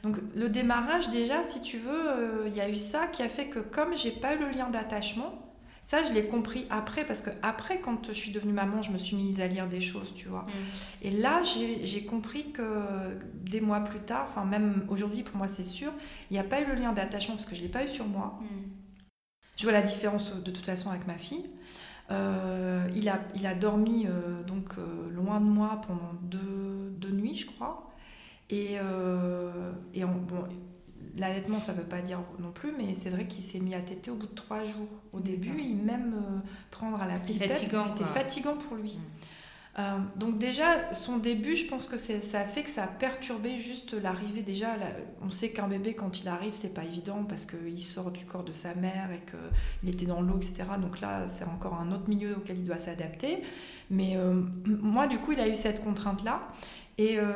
donc 0.03 0.17
le 0.35 0.49
démarrage, 0.49 1.11
déjà, 1.11 1.45
si 1.45 1.63
tu 1.63 1.79
veux, 1.79 2.47
il 2.49 2.57
y 2.57 2.61
a 2.61 2.69
eu 2.69 2.77
ça 2.77 3.07
qui 3.07 3.23
a 3.23 3.29
fait 3.29 3.47
que 3.47 3.61
comme 3.61 3.97
j'ai 3.97 4.11
pas 4.11 4.35
eu 4.35 4.41
le 4.41 4.51
lien 4.51 4.69
d'attachement, 4.71 5.48
ça, 5.89 6.05
je 6.05 6.13
l'ai 6.13 6.27
compris 6.27 6.67
après, 6.69 7.07
parce 7.07 7.23
que 7.23 7.31
après, 7.41 7.81
quand 7.81 8.09
je 8.09 8.13
suis 8.13 8.31
devenue 8.31 8.53
maman, 8.53 8.83
je 8.83 8.93
me 8.93 8.99
suis 8.99 9.17
mise 9.17 9.41
à 9.41 9.47
lire 9.47 9.67
des 9.67 9.81
choses, 9.81 10.13
tu 10.15 10.29
vois. 10.29 10.43
Mm. 10.43 11.07
Et 11.07 11.11
là, 11.11 11.43
j'ai 11.43 12.05
compris 12.05 12.53
que 12.53 12.63
des 13.33 13.63
mois 13.63 13.81
plus 13.81 14.01
tard, 14.01 14.27
enfin 14.29 14.45
même 14.45 14.85
aujourd'hui, 14.91 15.23
pour 15.23 15.39
moi, 15.39 15.49
c'est 15.49 15.65
sûr, 15.65 15.91
il 16.31 16.35
n'y 16.35 16.39
a 16.39 16.45
pas 16.45 16.61
eu 16.61 16.67
le 16.67 16.75
lien 16.75 16.93
d'attachement, 16.93 17.37
parce 17.37 17.47
que 17.47 17.55
je 17.55 17.63
ne 17.63 17.67
l'ai 17.69 17.73
pas 17.73 17.87
eu 17.87 17.89
sur 17.89 18.07
moi. 18.07 18.39
Mm. 18.43 18.47
Je 19.57 19.63
vois 19.63 19.73
la 19.73 19.81
différence 19.81 20.35
de 20.35 20.51
toute 20.51 20.67
façon 20.67 20.91
avec 20.91 21.07
ma 21.07 21.17
fille. 21.17 21.47
Euh, 22.11 22.87
il, 22.95 23.09
a, 23.09 23.21
il 23.35 23.47
a 23.47 23.55
dormi 23.55 24.07
euh, 24.07 24.43
donc 24.43 24.75
euh, 24.77 25.09
loin 25.11 25.41
de 25.41 25.47
moi 25.47 25.81
pendant 25.87 26.13
deux, 26.21 26.91
deux, 26.99 27.13
nuits, 27.13 27.35
je 27.35 27.47
crois. 27.47 27.91
Et, 28.51 28.75
et 29.95 30.05
bon, 30.05 30.45
L'allaitement, 31.19 31.59
ça 31.59 31.73
ne 31.73 31.79
veut 31.79 31.85
pas 31.85 32.01
dire 32.01 32.21
non 32.39 32.53
plus, 32.53 32.73
mais 32.77 32.95
c'est 32.95 33.11
vrai 33.11 33.27
qu'il 33.27 33.45
s'est 33.45 33.59
mis 33.61 33.75
à 33.75 33.81
téter 33.81 34.11
au 34.11 34.15
bout 34.15 34.27
de 34.27 34.35
trois 34.35 34.65
jours. 34.65 34.89
Au 35.13 35.21
début, 35.21 35.61
il 35.61 35.77
même 35.77 36.15
euh, 36.15 36.39
prendre 36.71 37.01
à 37.01 37.07
la 37.07 37.19
pipette, 37.19 37.57
c'était 37.57 38.05
fatigant 38.05 38.57
pour 38.57 38.77
lui. 38.77 38.93
Mm. 38.97 39.03
Euh, 39.79 39.99
donc 40.17 40.39
déjà, 40.39 40.93
son 40.93 41.19
début, 41.19 41.55
je 41.55 41.67
pense 41.67 41.87
que 41.87 41.97
ça 41.97 42.41
a 42.41 42.45
fait 42.45 42.65
que 42.65 42.71
ça 42.71 42.85
a 42.85 42.87
perturbé 42.89 43.61
juste 43.61 43.95
l'arrivée. 43.95 44.43
Déjà, 44.43 44.71
on 45.23 45.31
sait 45.31 45.51
qu'un 45.51 45.69
bébé, 45.69 45.95
quand 45.95 46.21
il 46.21 46.29
arrive, 46.29 46.53
c'est 46.53 46.75
pas 46.75 46.85
évident 46.85 47.25
parce 47.25 47.47
qu'il 47.47 47.83
sort 47.83 48.11
du 48.11 48.25
corps 48.25 48.43
de 48.43 48.53
sa 48.53 48.75
mère 48.75 49.11
et 49.13 49.23
qu'il 49.31 49.91
était 49.91 50.07
dans 50.07 50.21
l'eau, 50.21 50.37
etc. 50.37 50.65
Donc 50.81 51.01
là, 51.01 51.29
c'est 51.29 51.45
encore 51.45 51.75
un 51.75 51.93
autre 51.93 52.09
milieu 52.09 52.37
auquel 52.37 52.59
il 52.59 52.65
doit 52.65 52.81
s'adapter. 52.81 53.45
Mais 53.91 54.17
euh, 54.17 54.43
moi, 54.67 55.07
du 55.07 55.19
coup, 55.19 55.33
il 55.33 55.41
a 55.41 55.49
eu 55.49 55.55
cette 55.55 55.83
contrainte-là. 55.83 56.43
Et 56.99 57.19
euh, 57.19 57.33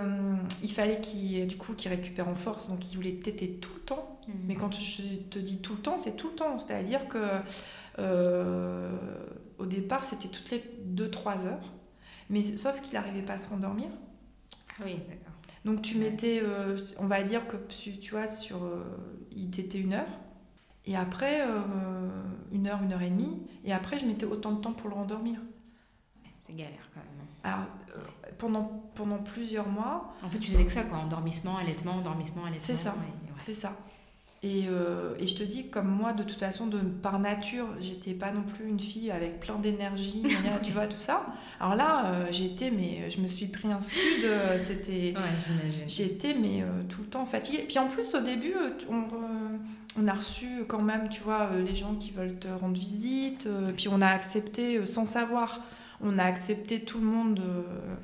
il 0.63 0.73
fallait 0.73 1.01
qu'il 1.01 1.47
du 1.47 1.57
coup, 1.57 1.73
récupère 1.87 2.29
en 2.29 2.35
force, 2.35 2.69
donc 2.69 2.93
il 2.93 2.97
voulait 2.97 3.13
téter 3.13 3.49
tout 3.49 3.75
le 3.75 3.81
temps. 3.81 4.21
Mmh. 4.27 4.33
Mais 4.49 4.55
quand 4.55 4.73
je 4.73 5.03
te 5.31 5.39
dis 5.39 5.63
tout 5.63 5.75
le 5.75 5.81
temps, 5.81 5.99
c'est 5.99 6.17
tout 6.17 6.29
le 6.29 6.35
temps. 6.35 6.59
C'est-à-dire 6.59 7.07
que 7.09 7.19
au 9.59 9.67
départ, 9.67 10.05
c'était 10.05 10.29
toutes 10.29 10.51
les 10.51 10.63
2-3 10.95 11.47
heures. 11.47 11.73
Mais 12.31 12.57
sauf 12.57 12.81
qu'il 12.81 12.95
n'arrivait 12.95 13.23
pas 13.23 13.35
à 13.35 13.39
se 13.39 13.49
rendormir. 13.49 13.89
Ah 14.79 14.83
oui, 14.85 14.97
d'accord. 15.09 15.33
Donc 15.65 15.83
tu 15.83 15.99
mettais, 15.99 16.41
euh, 16.43 16.77
on 16.99 17.07
va 17.07 17.23
dire 17.23 17.47
que 17.47 17.57
tu 17.77 18.11
vois, 18.11 18.29
sur, 18.29 18.65
euh, 18.65 18.83
il 19.31 19.51
t'était 19.51 19.79
une 19.79 19.93
heure. 19.93 20.09
Et 20.85 20.97
après, 20.97 21.43
euh, 21.43 21.61
une 22.51 22.67
heure, 22.67 22.83
une 22.83 22.93
heure 22.93 23.03
et 23.03 23.11
demie. 23.11 23.43
Et 23.65 23.73
après, 23.73 23.99
je 23.99 24.07
mettais 24.07 24.25
autant 24.25 24.53
de 24.53 24.61
temps 24.61 24.73
pour 24.73 24.89
le 24.89 24.97
rendormir. 24.97 25.39
C'est 26.47 26.55
galère 26.55 26.89
quand 26.95 27.01
même. 27.01 27.27
Alors, 27.45 27.67
pendant, 28.39 28.83
pendant 28.95 29.19
plusieurs 29.19 29.69
mois. 29.69 30.15
En 30.23 30.29
fait, 30.29 30.39
tu 30.39 30.51
faisais 30.51 30.65
que 30.65 30.73
ça, 30.73 30.83
quoi. 30.83 30.99
Endormissement, 30.99 31.57
allaitement, 31.57 31.93
endormissement, 31.93 32.45
allaitement. 32.45 32.67
C'est 32.67 32.77
ça. 32.77 32.95
C'est 33.45 33.55
ça. 33.55 33.77
Euh, 34.45 35.15
et, 35.21 35.27
je 35.29 35.37
te 35.37 35.45
dis, 35.45 35.69
comme 35.69 35.87
moi, 35.87 36.13
de 36.13 36.25
toute 36.25 36.41
façon, 36.41 36.67
de, 36.67 36.79
par 36.79 37.21
nature, 37.21 37.69
j'étais 37.81 38.13
pas 38.13 38.33
non 38.33 38.43
plus 38.43 38.69
une 38.69 38.81
fille 38.81 39.13
avec 39.13 39.39
plein 39.39 39.55
d'énergie, 39.57 40.25
tu 40.65 40.73
vois, 40.73 40.89
tout 40.89 40.99
ça. 40.99 41.25
Alors 41.61 41.77
là, 41.77 42.07
euh, 42.07 42.27
j'étais, 42.33 42.73
mais 42.73 43.09
je 43.09 43.21
me 43.21 43.29
suis 43.29 43.47
pris 43.47 43.71
un 43.71 43.81
scud, 43.81 44.25
euh, 44.25 44.59
c'était. 44.65 45.15
j'étais, 45.87 46.35
mais 46.35 46.65
tout 46.89 47.03
le 47.03 47.07
temps 47.07 47.25
fatiguée. 47.25 47.65
Puis 47.69 47.79
en 47.79 47.87
plus, 47.87 48.15
au 48.15 48.21
début, 48.21 48.55
on, 48.91 49.05
on, 49.97 50.09
a 50.09 50.13
reçu 50.13 50.65
quand 50.67 50.83
même, 50.83 51.09
tu 51.09 51.21
vois, 51.21 51.51
les 51.65 51.77
gens 51.77 51.95
qui 51.95 52.11
veulent 52.11 52.39
te 52.39 52.49
rendre 52.49 52.75
visite, 52.77 53.49
puis 53.77 53.87
on 53.89 54.01
a 54.01 54.09
accepté 54.09 54.85
sans 54.87 55.05
savoir 55.05 55.61
on 56.03 56.19
a 56.19 56.25
accepté 56.25 56.81
tout 56.81 56.99
le 56.99 57.07
monde 57.07 57.41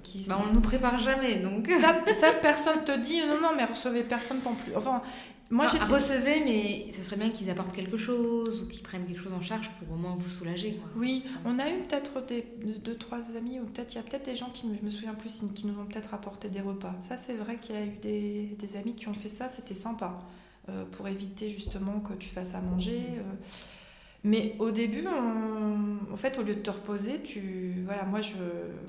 qui. 0.02 0.24
Bah, 0.28 0.40
on 0.48 0.52
nous 0.52 0.60
prépare 0.60 0.98
jamais, 0.98 1.40
donc. 1.40 1.68
Ça, 1.78 2.00
ça, 2.12 2.32
personne 2.32 2.84
te 2.84 2.96
dit 2.98 3.20
non, 3.26 3.40
non, 3.40 3.50
mais 3.56 3.64
recevez 3.64 4.02
personne 4.02 4.38
en 4.44 4.54
plus. 4.54 4.74
Enfin, 4.76 5.02
moi, 5.50 5.64
enfin, 5.64 5.86
recevez, 5.86 6.44
mais 6.44 6.92
ça 6.92 7.02
serait 7.02 7.16
bien 7.16 7.30
qu'ils 7.30 7.48
apportent 7.48 7.74
quelque 7.74 7.96
chose 7.96 8.62
ou 8.62 8.66
qu'ils 8.66 8.82
prennent 8.82 9.06
quelque 9.06 9.20
chose 9.20 9.32
en 9.32 9.40
charge 9.40 9.70
pour 9.78 9.94
au 9.94 9.96
moins 9.96 10.14
vous 10.18 10.28
soulager. 10.28 10.78
Oui, 10.94 11.24
on 11.46 11.58
a 11.58 11.70
eu 11.70 11.78
peut-être 11.88 12.24
des, 12.26 12.44
deux, 12.84 12.96
trois 12.96 13.34
amis, 13.34 13.58
ou 13.58 13.64
peut-être 13.64 13.94
il 13.94 13.96
y 13.96 14.00
a 14.00 14.02
peut-être 14.02 14.26
des 14.26 14.36
gens 14.36 14.50
qui, 14.50 14.66
je 14.78 14.84
me 14.84 14.90
souviens 14.90 15.14
plus, 15.14 15.42
qui 15.54 15.66
nous 15.66 15.78
ont 15.80 15.86
peut-être 15.86 16.12
apporté 16.12 16.50
des 16.50 16.60
repas. 16.60 16.94
Ça, 17.00 17.16
c'est 17.16 17.32
vrai 17.32 17.56
qu'il 17.56 17.74
y 17.74 17.78
a 17.78 17.84
eu 17.84 17.96
des, 18.02 18.56
des, 18.58 18.76
amis 18.76 18.94
qui 18.94 19.08
ont 19.08 19.14
fait 19.14 19.30
ça, 19.30 19.48
c'était 19.48 19.74
sympa, 19.74 20.18
euh, 20.68 20.84
pour 20.92 21.08
éviter 21.08 21.48
justement 21.48 22.00
que 22.00 22.12
tu 22.12 22.28
fasses 22.28 22.54
à 22.54 22.60
manger. 22.60 23.04
Euh. 23.16 23.22
Mais 24.28 24.54
au 24.58 24.70
début, 24.70 25.04
en 25.06 26.16
fait, 26.16 26.38
au 26.38 26.42
lieu 26.42 26.54
de 26.54 26.60
te 26.60 26.70
reposer, 26.70 27.20
tu. 27.22 27.82
Voilà, 27.84 28.04
moi 28.04 28.20
je. 28.20 28.34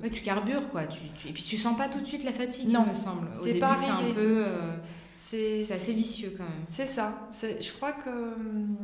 tu 0.09 0.21
carbures, 0.21 0.69
quoi. 0.69 0.85
Tu, 0.87 0.99
Et 1.27 1.31
puis 1.31 1.43
tu 1.43 1.57
sens 1.57 1.77
pas 1.77 1.87
tout 1.89 1.99
de 1.99 2.05
suite 2.05 2.23
la 2.23 2.33
fatigue, 2.33 2.69
non, 2.69 2.83
il 2.85 2.89
me 2.89 2.95
semble. 2.95 3.27
Au 3.39 3.45
début, 3.45 3.59
c'est 3.77 3.89
un 3.89 4.13
peu. 4.13 4.43
Euh, 4.45 4.75
c'est 5.13 5.71
assez 5.71 5.93
vicieux 5.93 6.33
quand 6.37 6.43
même. 6.43 6.65
C'est 6.71 6.87
ça. 6.87 7.29
Je 7.41 7.71
crois 7.71 7.91
que 7.93 8.09
hum, 8.09 8.75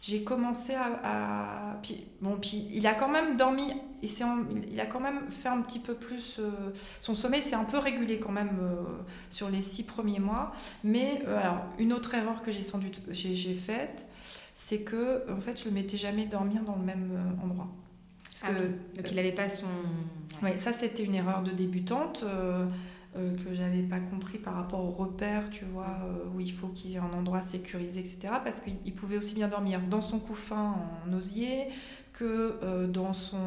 j'ai 0.00 0.22
commencé 0.22 0.74
à, 0.74 1.80
bon, 2.20 2.38
puis 2.40 2.68
il 2.72 2.86
a 2.86 2.94
quand 2.94 3.08
même 3.08 3.36
dormi. 3.36 3.72
Il, 4.02 4.08
il 4.72 4.80
a 4.80 4.86
quand 4.86 5.00
même 5.00 5.28
fait 5.28 5.48
un 5.48 5.60
petit 5.60 5.80
peu 5.80 5.94
plus. 5.94 6.36
Euh, 6.38 6.50
son 7.00 7.14
sommeil 7.14 7.42
s'est 7.42 7.56
un 7.56 7.64
peu 7.64 7.78
régulé 7.78 8.20
quand 8.20 8.30
même 8.30 8.58
euh, 8.62 8.84
sur 9.30 9.50
les 9.50 9.60
six 9.60 9.82
premiers 9.82 10.20
mois. 10.20 10.52
Mais 10.84 11.22
euh, 11.26 11.38
alors, 11.38 11.64
une 11.78 11.92
autre 11.92 12.14
erreur 12.14 12.42
que 12.42 12.52
j'ai 12.52 12.62
j'ai 13.34 13.54
faite, 13.54 14.06
c'est 14.68 14.80
que 14.80 15.30
en 15.30 15.40
fait, 15.40 15.60
je 15.60 15.68
le 15.68 15.74
mettais 15.74 15.96
jamais 15.96 16.26
dormir 16.26 16.62
dans 16.62 16.76
le 16.76 16.84
même 16.84 17.36
endroit. 17.42 17.68
ah 18.42 18.48
oui. 18.52 18.66
Donc 18.96 19.10
il 19.10 19.16
n'avait 19.16 19.32
pas 19.32 19.48
son. 19.48 19.66
Oui, 20.42 20.50
ça 20.58 20.72
c'était 20.72 21.04
une 21.04 21.14
erreur 21.14 21.42
de 21.42 21.50
débutante. 21.50 22.24
Euh, 23.16 23.34
que 23.36 23.54
j'avais 23.54 23.82
pas 23.82 24.00
compris 24.00 24.36
par 24.36 24.54
rapport 24.54 24.80
aux 24.80 24.90
repères, 24.90 25.48
tu 25.50 25.64
vois, 25.64 25.98
euh, 26.04 26.28
où 26.34 26.40
il 26.40 26.52
faut 26.52 26.68
qu'il 26.68 26.90
y 26.90 26.94
ait 26.96 26.98
un 26.98 27.12
endroit 27.12 27.40
sécurisé, 27.40 28.00
etc. 28.00 28.34
Parce 28.44 28.60
qu'il 28.60 28.94
pouvait 28.94 29.16
aussi 29.16 29.34
bien 29.34 29.48
dormir 29.48 29.80
dans 29.88 30.02
son 30.02 30.20
couffin 30.20 30.74
en 31.06 31.12
osier 31.14 31.68
que 32.12 32.58
euh, 32.62 32.86
dans 32.86 33.14
son... 33.14 33.38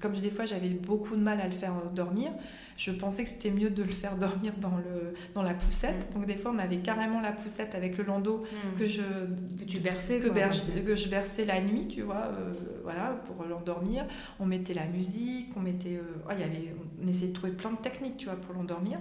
Comme 0.00 0.12
des 0.12 0.30
fois 0.30 0.44
j'avais 0.44 0.70
beaucoup 0.70 1.14
de 1.14 1.22
mal 1.22 1.40
à 1.40 1.46
le 1.46 1.52
faire 1.52 1.72
dormir, 1.94 2.32
je 2.80 2.90
pensais 2.92 3.24
que 3.24 3.28
c'était 3.28 3.50
mieux 3.50 3.68
de 3.68 3.82
le 3.82 3.90
faire 3.90 4.16
dormir 4.16 4.54
dans, 4.58 4.76
le, 4.78 5.12
dans 5.34 5.42
la 5.42 5.52
poussette. 5.52 6.10
Mm. 6.10 6.14
Donc 6.14 6.26
des 6.26 6.36
fois, 6.36 6.50
on 6.54 6.58
avait 6.58 6.78
carrément 6.78 7.20
la 7.20 7.32
poussette 7.32 7.74
avec 7.74 7.98
le 7.98 8.04
landau 8.04 8.44
mm. 8.44 8.78
que 8.78 8.88
je 8.88 9.02
que 9.02 9.64
tu 9.66 9.80
berçais, 9.80 10.18
que, 10.18 10.28
que 10.28 10.96
je 10.96 11.08
berçais 11.08 11.44
la 11.44 11.60
nuit, 11.60 11.88
tu 11.88 12.00
vois, 12.00 12.32
euh, 12.32 12.54
voilà, 12.82 13.20
pour 13.26 13.44
l'endormir. 13.44 14.06
On 14.38 14.46
mettait 14.46 14.72
la 14.72 14.86
musique, 14.86 15.50
on 15.56 15.60
mettait, 15.60 15.96
euh, 15.96 16.24
oh, 16.26 16.32
y 16.32 16.42
avait, 16.42 16.74
on 17.02 17.06
essayait 17.06 17.28
de 17.28 17.34
trouver 17.34 17.52
plein 17.52 17.72
de 17.72 17.76
techniques, 17.76 18.16
tu 18.16 18.26
vois, 18.26 18.36
pour 18.36 18.54
l'endormir. 18.54 18.98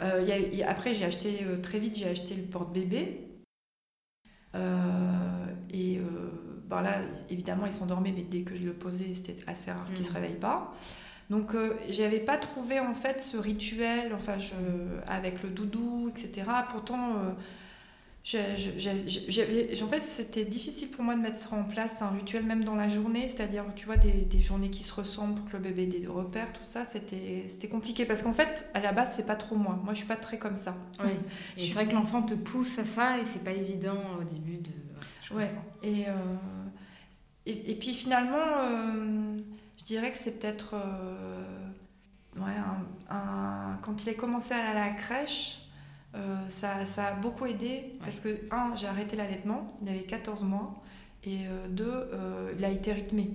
Euh, 0.00 0.26
après, 0.66 0.92
j'ai 0.94 1.04
acheté 1.04 1.46
très 1.62 1.78
vite, 1.78 1.96
j'ai 1.96 2.08
acheté 2.08 2.34
le 2.34 2.42
porte-bébé. 2.42 3.28
et 5.72 6.00
ben 6.68 6.82
là, 6.82 6.96
évidemment, 7.30 7.66
il 7.66 7.72
s'endormait, 7.72 8.12
mais 8.16 8.22
dès 8.22 8.40
que 8.40 8.56
je 8.56 8.64
le 8.64 8.72
posais, 8.72 9.14
c'était 9.14 9.36
assez 9.46 9.70
rare 9.70 9.86
qu'il 9.90 10.00
ne 10.00 10.06
se 10.06 10.10
mm. 10.10 10.14
réveille 10.16 10.40
pas. 10.40 10.74
Donc 11.32 11.54
euh, 11.54 11.72
j'avais 11.88 12.20
pas 12.20 12.36
trouvé 12.36 12.78
en 12.78 12.94
fait 12.94 13.22
ce 13.22 13.38
rituel, 13.38 14.12
enfin 14.14 14.38
je, 14.38 14.52
avec 15.10 15.42
le 15.42 15.48
doudou, 15.48 16.10
etc. 16.10 16.46
Pourtant, 16.68 17.16
euh, 17.16 17.30
en 19.82 19.88
fait 19.88 20.02
c'était 20.02 20.44
difficile 20.44 20.90
pour 20.90 21.02
moi 21.02 21.14
de 21.14 21.22
mettre 21.22 21.54
en 21.54 21.64
place 21.64 22.02
un 22.02 22.10
rituel 22.10 22.44
même 22.44 22.64
dans 22.64 22.74
la 22.74 22.86
journée, 22.86 23.30
c'est-à-dire 23.30 23.64
tu 23.74 23.86
vois 23.86 23.96
des, 23.96 24.10
des, 24.10 24.42
journées 24.42 24.68
qui 24.68 24.84
se 24.84 24.92
ressemblent 24.92 25.36
pour 25.36 25.46
que 25.46 25.56
le 25.56 25.62
bébé 25.62 25.84
ait 25.84 26.00
des 26.00 26.06
repères, 26.06 26.52
tout 26.52 26.64
ça, 26.64 26.84
c'était 26.84 27.68
compliqué 27.68 28.04
parce 28.04 28.20
qu'en 28.20 28.34
fait 28.34 28.70
à 28.74 28.80
la 28.80 28.92
base 28.92 29.14
c'est 29.16 29.26
pas 29.26 29.36
trop 29.36 29.56
moi. 29.56 29.80
Moi 29.82 29.94
je 29.94 30.00
suis 30.00 30.08
pas 30.08 30.16
très 30.16 30.36
comme 30.36 30.56
ça. 30.56 30.76
Oui. 31.02 31.12
Et 31.56 31.66
c'est 31.66 31.72
vrai 31.72 31.86
que 31.86 31.94
l'enfant 31.94 32.20
te 32.20 32.34
pousse 32.34 32.78
à 32.78 32.84
ça 32.84 33.18
et 33.18 33.24
c'est 33.24 33.42
pas 33.42 33.52
évident 33.52 34.02
au 34.20 34.24
début 34.24 34.58
de. 34.58 34.68
Ouais. 35.34 35.50
Et, 35.82 36.08
euh, 36.08 36.12
et, 37.46 37.70
et, 37.70 37.74
puis 37.74 37.94
finalement 37.94 38.36
je 39.82 39.86
dirais 39.86 40.12
que 40.12 40.16
c'est 40.16 40.38
peut-être. 40.38 40.74
Euh, 40.74 42.40
ouais, 42.40 42.52
un, 43.10 43.78
quand 43.82 44.02
il 44.04 44.08
a 44.10 44.14
commencé 44.14 44.54
à 44.54 44.58
aller 44.58 44.78
à 44.78 44.88
la 44.88 44.90
crèche, 44.90 45.62
euh, 46.14 46.36
ça, 46.48 46.86
ça, 46.86 47.06
a 47.06 47.12
beaucoup 47.14 47.46
aidé 47.46 47.94
parce 48.04 48.20
que, 48.20 48.28
un, 48.50 48.76
j'ai 48.76 48.86
arrêté 48.86 49.16
l'allaitement, 49.16 49.76
il 49.82 49.88
avait 49.88 50.02
14 50.02 50.44
mois, 50.44 50.82
et 51.24 51.46
euh, 51.46 51.68
deux, 51.68 52.10
il 52.56 52.64
a 52.64 52.68
été 52.68 52.92
rythmé. 52.92 53.30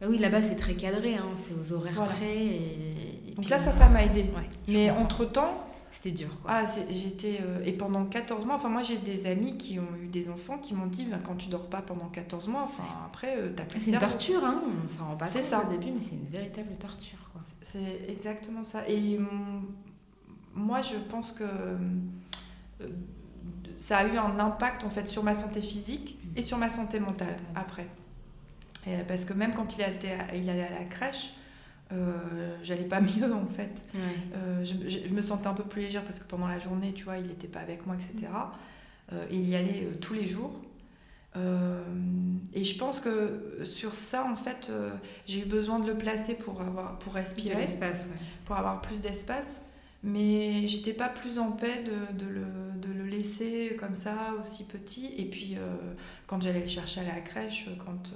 Bah 0.00 0.06
oui, 0.08 0.18
là-bas 0.18 0.42
c'est 0.42 0.56
très 0.56 0.74
cadré, 0.74 1.16
hein, 1.16 1.28
c'est 1.36 1.54
aux 1.54 1.72
horaires 1.72 2.02
près. 2.06 2.46
Et, 2.46 3.34
Donc 3.36 3.48
là, 3.48 3.58
ça, 3.58 3.72
ça 3.72 3.88
m'a 3.88 4.04
aidé. 4.04 4.26
Mais 4.66 4.90
entre-temps, 4.90 5.66
c'était 5.94 6.10
dur. 6.10 6.28
Quoi. 6.42 6.50
Ah, 6.52 6.64
j'étais. 6.90 7.40
Euh, 7.40 7.64
et 7.64 7.72
pendant 7.72 8.04
14 8.04 8.44
mois, 8.44 8.56
enfin, 8.56 8.68
moi 8.68 8.82
j'ai 8.82 8.96
des 8.96 9.26
amis 9.26 9.56
qui 9.56 9.78
ont 9.78 9.96
eu 10.02 10.08
des 10.08 10.28
enfants 10.28 10.58
qui 10.58 10.74
m'ont 10.74 10.86
dit 10.86 11.04
ben, 11.04 11.18
quand 11.24 11.36
tu 11.36 11.48
dors 11.48 11.68
pas 11.68 11.82
pendant 11.82 12.08
14 12.08 12.48
mois, 12.48 12.62
enfin, 12.62 12.82
après, 13.06 13.36
euh, 13.38 13.52
t'as 13.54 13.64
plus 13.64 13.80
C'est 13.80 13.92
une 13.92 13.98
torture, 13.98 14.44
hein, 14.44 14.60
on 14.84 14.88
s'en 14.88 15.06
rend 15.06 15.16
pas 15.16 15.28
compte 15.28 15.42
ça. 15.42 15.64
au 15.64 15.70
début, 15.70 15.92
mais 15.92 16.00
c'est 16.00 16.16
une 16.16 16.26
véritable 16.26 16.76
torture. 16.76 17.18
quoi. 17.32 17.42
C'est 17.62 18.06
exactement 18.08 18.64
ça. 18.64 18.88
Et 18.88 19.20
moi, 20.52 20.82
je 20.82 20.96
pense 20.96 21.32
que 21.32 21.44
euh, 21.44 22.88
ça 23.76 23.98
a 23.98 24.06
eu 24.06 24.18
un 24.18 24.38
impact 24.40 24.82
en 24.84 24.90
fait 24.90 25.06
sur 25.06 25.22
ma 25.22 25.34
santé 25.34 25.62
physique 25.62 26.18
et 26.34 26.42
sur 26.42 26.58
ma 26.58 26.70
santé 26.70 26.98
mentale 26.98 27.36
après. 27.54 27.86
parce 29.06 29.24
que 29.24 29.32
même 29.32 29.54
quand 29.54 29.76
il 29.78 29.84
il 30.34 30.50
allait 30.50 30.66
à 30.66 30.70
la 30.70 30.84
crèche, 30.86 31.34
euh, 31.92 32.56
j'allais 32.62 32.84
pas 32.84 33.00
mieux 33.00 33.32
en 33.32 33.46
fait. 33.46 33.82
Euh, 34.34 34.64
je, 34.64 35.08
me 35.08 35.20
sentais 35.20 35.46
un 35.46 35.54
peu 35.54 35.64
plus 35.64 35.82
légère 35.82 36.04
parce 36.04 36.18
que 36.18 36.24
pendant 36.24 36.48
la 36.48 36.58
journée, 36.58 36.92
tu 36.92 37.04
vois, 37.04 37.18
il 37.18 37.26
n'était 37.26 37.48
pas 37.48 37.60
avec 37.60 37.86
moi, 37.86 37.96
etc. 37.96 38.32
Euh, 39.12 39.26
il 39.30 39.48
y 39.48 39.54
allait 39.54 39.88
tous 40.00 40.14
les 40.14 40.26
jours. 40.26 40.54
et 41.36 42.64
je 42.64 42.78
pense 42.78 43.00
que 43.00 43.60
sur 43.64 43.94
ça, 43.94 44.24
en 44.24 44.36
fait, 44.36 44.72
j'ai 45.26 45.40
eu 45.40 45.46
besoin 45.46 45.78
de 45.78 45.86
le 45.86 45.96
placer 45.96 46.34
pour, 46.34 46.60
avoir, 46.60 46.98
pour 46.98 47.14
respirer, 47.14 47.66
pour 48.44 48.56
avoir 48.56 48.80
plus 48.80 49.00
d'espace. 49.00 49.60
Mais 50.06 50.66
j'étais 50.66 50.92
pas 50.92 51.08
plus 51.08 51.38
en 51.38 51.52
paix 51.52 51.82
de, 51.82 52.18
de, 52.18 52.30
le, 52.30 52.44
de, 52.76 52.92
le, 52.92 53.04
laisser 53.06 53.74
comme 53.80 53.94
ça, 53.94 54.34
aussi 54.38 54.64
petit. 54.64 55.10
Et 55.16 55.24
puis, 55.24 55.56
quand 56.26 56.42
j'allais 56.42 56.60
le 56.60 56.68
chercher 56.68 57.00
à 57.00 57.14
la 57.14 57.20
crèche, 57.20 57.68
quand 57.84 58.12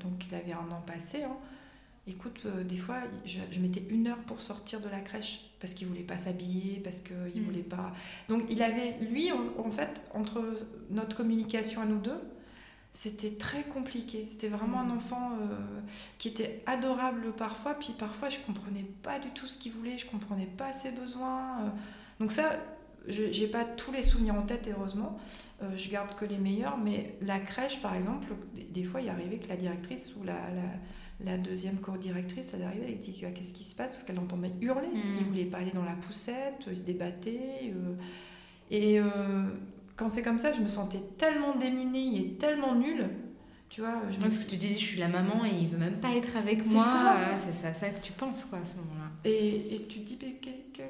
donc 0.00 0.24
il 0.28 0.34
avait 0.34 0.52
un 0.52 0.72
an 0.72 0.82
passé, 0.86 1.24
hein, 1.24 1.36
Écoute, 2.06 2.40
euh, 2.46 2.64
des 2.64 2.76
fois, 2.76 2.96
je, 3.24 3.60
mettais 3.60 3.84
une 3.88 4.08
heure 4.08 4.18
pour 4.18 4.40
sortir 4.40 4.80
de 4.80 4.88
la 4.88 5.00
crèche 5.00 5.52
parce 5.60 5.72
qu'il 5.72 5.86
voulait 5.86 6.00
pas 6.00 6.18
s'habiller, 6.18 6.80
parce 6.82 7.00
qu'il 7.00 7.16
ne 7.16 7.40
mm. 7.40 7.44
voulait 7.44 7.62
pas. 7.62 7.92
Donc, 8.28 8.42
il 8.50 8.60
avait, 8.62 8.96
lui, 9.00 9.30
en, 9.32 9.70
fait, 9.70 10.02
entre 10.12 10.42
notre 10.90 11.16
communication 11.16 11.80
à 11.80 11.84
nous 11.84 12.00
deux, 12.00 12.20
c'était 12.94 13.30
très 13.30 13.62
compliqué. 13.62 14.26
C'était 14.28 14.48
vraiment 14.48 14.80
un 14.80 14.90
enfant 14.90 15.32
euh, 15.40 15.56
qui 16.18 16.28
était 16.28 16.62
adorable 16.66 17.32
parfois, 17.32 17.74
puis 17.74 17.94
parfois 17.98 18.28
je 18.28 18.38
comprenais 18.40 18.84
pas 19.02 19.18
du 19.18 19.30
tout 19.30 19.46
ce 19.46 19.56
qu'il 19.56 19.72
voulait, 19.72 19.96
je 19.96 20.06
comprenais 20.06 20.46
pas 20.46 20.72
ses 20.72 20.90
besoins. 20.90 21.60
euh. 21.60 21.68
Donc 22.20 22.32
ça, 22.32 22.50
je 23.08 23.32
j'ai 23.32 23.46
pas 23.46 23.64
tous 23.64 23.92
les 23.92 24.02
souvenirs 24.02 24.34
en 24.34 24.42
tête, 24.42 24.68
heureusement. 24.70 25.18
Euh, 25.62 25.76
je 25.76 25.88
garde 25.88 26.14
que 26.16 26.24
les 26.24 26.38
meilleurs, 26.38 26.76
mais 26.76 27.16
la 27.22 27.38
crèche, 27.38 27.80
par 27.80 27.94
exemple, 27.94 28.28
des, 28.54 28.64
des 28.64 28.84
fois, 28.84 29.00
il 29.00 29.08
arrivait 29.08 29.38
que 29.38 29.48
la 29.48 29.56
directrice 29.56 30.14
ou 30.16 30.24
la, 30.24 30.34
la, 30.34 30.62
la 31.24 31.38
deuxième 31.38 31.78
co-directrice, 31.78 32.52
elle 32.54 32.62
arrivait, 32.62 32.86
elle 32.88 32.98
dit 33.00 33.12
qu'est-ce 33.12 33.52
qui 33.52 33.64
se 33.64 33.74
passe? 33.74 33.90
Parce 33.92 34.02
qu'elle 34.02 34.18
entendait 34.18 34.50
hurler. 34.60 34.88
Mhm. 34.88 35.16
Il 35.20 35.24
voulait 35.24 35.44
pas 35.44 35.58
aller 35.58 35.72
dans 35.72 35.84
la 35.84 35.92
poussette, 35.94 36.64
il 36.68 36.76
se 36.76 36.82
débattait. 36.82 37.72
euh. 37.74 37.94
et 38.70 38.98
euh, 38.98 39.04
quand 39.96 40.08
c'est 40.08 40.22
comme 40.22 40.38
ça, 40.38 40.52
je 40.52 40.60
me 40.60 40.68
sentais 40.68 41.02
tellement 41.18 41.54
démunie 41.56 42.18
et 42.18 42.28
tellement 42.34 42.74
nulle. 42.74 43.08
Tu 43.68 43.80
vois, 43.80 44.02
je 44.10 44.18
me 44.18 44.22
parce 44.24 44.38
que 44.38 44.50
tu 44.50 44.56
disais, 44.56 44.74
je 44.74 44.84
suis 44.84 44.98
la 45.00 45.08
maman 45.08 45.46
et 45.46 45.50
il 45.62 45.68
veut 45.68 45.78
même 45.78 45.98
pas 45.98 46.14
être 46.14 46.36
avec 46.36 46.60
C'est 46.62 46.68
moi. 46.74 46.84
ça. 46.84 47.16
C'est 47.46 47.54
ça, 47.54 47.72
ça 47.72 47.88
que 47.88 48.00
tu 48.00 48.12
penses, 48.12 48.44
quoi, 48.44 48.58
à 48.58 48.64
ce 48.66 48.74
moment-là. 48.76 49.10
Et, 49.24 49.74
et 49.76 49.86
tu 49.86 50.00
te 50.00 50.08
dis, 50.14 50.18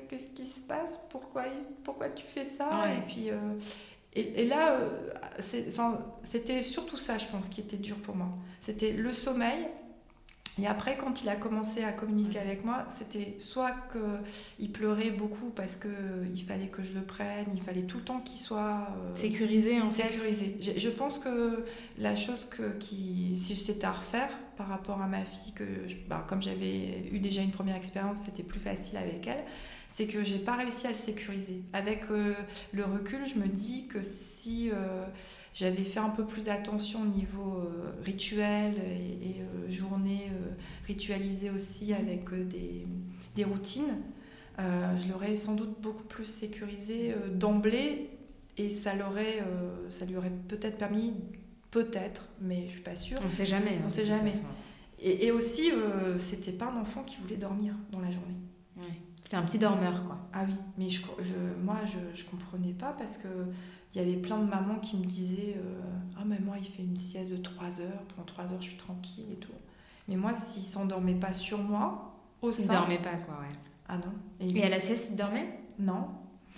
qu'est-ce 0.08 0.26
qui 0.34 0.46
se 0.46 0.58
passe? 0.60 0.98
Pourquoi, 1.10 1.44
pourquoi 1.84 2.08
tu 2.10 2.24
fais 2.26 2.44
ça? 2.44 2.68
Ouais. 2.82 2.96
Et 2.98 3.00
puis, 3.02 3.30
euh, 3.30 3.36
et, 4.14 4.42
et 4.42 4.46
là, 4.48 4.72
euh, 4.80 5.12
c'était 6.24 6.62
surtout 6.64 6.96
ça, 6.96 7.18
je 7.18 7.26
pense, 7.26 7.48
qui 7.48 7.60
était 7.60 7.76
dur 7.76 7.96
pour 7.98 8.16
moi. 8.16 8.28
C'était 8.62 8.92
le 8.92 9.12
sommeil. 9.14 9.66
Et 10.60 10.66
après, 10.66 10.98
quand 10.98 11.22
il 11.22 11.28
a 11.30 11.36
commencé 11.36 11.82
à 11.82 11.92
communiquer 11.92 12.38
avec 12.38 12.62
moi, 12.64 12.84
c'était 12.90 13.36
soit 13.38 13.74
qu'il 14.58 14.70
pleurait 14.70 15.10
beaucoup 15.10 15.48
parce 15.50 15.76
qu'il 15.76 16.42
fallait 16.46 16.66
que 16.66 16.82
je 16.82 16.92
le 16.92 17.00
prenne, 17.02 17.46
il 17.54 17.62
fallait 17.62 17.84
tout 17.84 17.98
le 17.98 18.04
temps 18.04 18.20
qu'il 18.20 18.38
soit 18.38 18.88
euh, 18.90 19.14
Sécurisé, 19.16 19.80
en 19.80 19.86
fait. 19.86 20.10
sécurisé. 20.10 20.58
Je, 20.60 20.78
je 20.78 20.88
pense 20.90 21.18
que 21.18 21.64
la 21.96 22.16
chose 22.16 22.46
que, 22.50 22.70
qui, 22.78 23.34
si 23.38 23.56
c'était 23.56 23.86
à 23.86 23.92
refaire 23.92 24.28
par 24.58 24.68
rapport 24.68 25.00
à 25.00 25.06
ma 25.06 25.24
fille, 25.24 25.54
que 25.54 25.64
je- 25.88 25.96
ben, 26.08 26.22
comme 26.28 26.42
j'avais 26.42 27.08
eu 27.10 27.18
déjà 27.18 27.40
une 27.40 27.50
première 27.50 27.76
expérience, 27.76 28.18
c'était 28.24 28.42
plus 28.42 28.60
facile 28.60 28.98
avec 28.98 29.26
elle, 29.26 29.42
c'est 29.94 30.06
que 30.06 30.22
j'ai 30.22 30.38
pas 30.38 30.56
réussi 30.56 30.86
à 30.86 30.90
le 30.90 30.96
sécuriser. 30.96 31.62
Avec 31.72 32.02
euh, 32.10 32.34
le 32.72 32.84
recul, 32.84 33.20
je 33.26 33.38
me 33.38 33.46
dis 33.48 33.86
que 33.86 34.02
si 34.02 34.70
euh, 34.70 35.04
j'avais 35.54 35.84
fait 35.84 36.00
un 36.00 36.08
peu 36.08 36.24
plus 36.24 36.48
attention 36.48 37.02
au 37.02 37.06
niveau 37.06 37.58
euh, 37.58 37.92
rituel 38.02 38.74
et, 38.78 39.28
et, 39.30 39.36
euh, 39.42 39.70
journée 39.70 40.28
euh, 40.30 40.50
ritualisée 40.86 41.50
aussi 41.50 41.92
avec 41.92 42.32
des, 42.48 42.84
des 43.36 43.44
routines, 43.44 43.98
je 44.58 45.10
l'aurais 45.10 45.36
sans 45.36 45.54
doute 45.54 45.80
beaucoup 45.80 46.04
plus 46.04 46.26
sécurisé 46.26 47.14
d'emblée 47.34 48.10
et 48.58 48.70
ça, 48.70 48.94
l'aurait, 48.94 49.42
ça 49.88 50.04
lui 50.04 50.16
aurait 50.16 50.30
peut-être 50.48 50.76
permis, 50.76 51.14
peut-être, 51.70 52.28
mais 52.40 52.66
je 52.66 52.72
suis 52.72 52.82
pas 52.82 52.94
sûre. 52.96 53.18
On 53.24 53.30
sait 53.30 53.46
jamais. 53.46 53.78
On 53.82 53.86
hein, 53.86 53.90
sait 53.90 54.02
de 54.02 54.08
toute 54.08 54.16
jamais. 54.16 54.30
façon. 54.30 54.44
Et, 55.00 55.26
et 55.26 55.32
aussi, 55.32 55.72
euh, 55.72 56.18
c'était 56.18 56.52
pas 56.52 56.66
un 56.66 56.76
enfant 56.80 57.02
qui 57.02 57.16
voulait 57.16 57.38
dormir 57.38 57.74
dans 57.90 57.98
la 58.00 58.10
journée. 58.10 58.36
Ouais. 58.76 59.00
C'est 59.28 59.36
un 59.36 59.42
petit 59.42 59.58
dormeur, 59.58 60.04
quoi. 60.06 60.18
Ah 60.34 60.44
oui, 60.46 60.54
mais 60.78 60.88
je, 60.90 61.00
je- 61.20 61.64
moi, 61.64 61.78
je, 61.86 61.98
je 62.20 62.24
comprenais 62.26 62.74
pas 62.74 62.92
parce 62.96 63.16
que 63.16 63.28
il 63.94 64.00
y 64.00 64.04
avait 64.04 64.16
plein 64.16 64.38
de 64.38 64.48
mamans 64.48 64.78
qui 64.80 64.96
me 64.96 65.04
disaient 65.04 65.56
euh, 65.58 65.80
Ah, 66.18 66.22
mais 66.26 66.38
moi, 66.40 66.56
il 66.58 66.66
fait 66.66 66.82
une 66.82 66.96
sieste 66.98 67.30
de 67.30 67.36
3 67.36 67.80
heures, 67.80 68.02
pendant 68.08 68.24
3 68.26 68.44
heures, 68.44 68.60
je 68.62 68.68
suis 68.68 68.76
tranquille 68.76 69.26
et 69.32 69.36
tout. 69.36 69.52
Mais 70.08 70.16
moi, 70.16 70.32
s'il 70.34 70.62
s'endormait 70.62 71.14
pas 71.14 71.32
sur 71.32 71.58
moi, 71.58 72.14
au 72.40 72.50
Il 72.50 72.54
sein. 72.54 72.72
dormait 72.72 72.98
pas, 73.02 73.14
quoi, 73.16 73.34
ouais. 73.40 73.54
Ah 73.88 73.96
non. 73.98 74.12
Et 74.40 74.62
à 74.64 74.68
la 74.68 74.80
sieste, 74.80 75.08
il 75.10 75.16
dormait? 75.16 75.58
Non. 75.78 76.08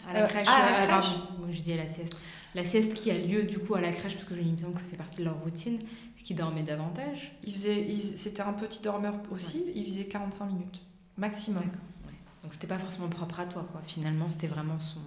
À 0.08 0.12
la 0.12 0.24
Euh, 0.24 0.26
crèche, 0.26 0.48
à 0.48 0.58
la 0.58 0.66
euh, 0.82 0.86
crèche. 0.86 0.88
pardon, 1.16 1.28
moi, 1.38 1.46
je 1.50 1.60
dis 1.62 1.72
à 1.72 1.76
la 1.76 1.86
sieste. 1.86 2.18
La 2.54 2.64
sieste 2.64 2.94
qui 2.94 3.10
a 3.10 3.18
lieu 3.18 3.42
du 3.44 3.58
coup 3.58 3.74
à 3.74 3.80
la 3.80 3.90
crèche, 3.90 4.14
parce 4.14 4.24
que 4.26 4.34
j'ai 4.34 4.42
l'impression 4.42 4.72
que 4.72 4.78
ça 4.80 4.84
fait 4.86 4.96
partie 4.96 5.18
de 5.18 5.24
leur 5.24 5.38
routine, 5.42 5.78
c'est 6.16 6.22
qu'ils 6.22 6.36
dormaient 6.36 6.62
davantage. 6.62 7.32
Il 7.42 7.52
faisait, 7.52 7.84
il- 7.88 8.16
c'était 8.16 8.42
un 8.42 8.52
petit 8.52 8.80
dormeur 8.82 9.14
aussi, 9.32 9.64
il 9.74 9.84
faisait 9.86 10.04
45 10.04 10.46
minutes, 10.46 10.80
maximum. 11.16 11.62
Ouais. 11.64 12.12
Donc 12.44 12.52
c'était 12.54 12.66
pas 12.68 12.78
forcément 12.78 13.08
propre 13.08 13.40
à 13.40 13.46
toi, 13.46 13.66
quoi. 13.72 13.80
Finalement, 13.82 14.30
c'était 14.30 14.46
vraiment 14.46 14.78
son, 14.78 15.00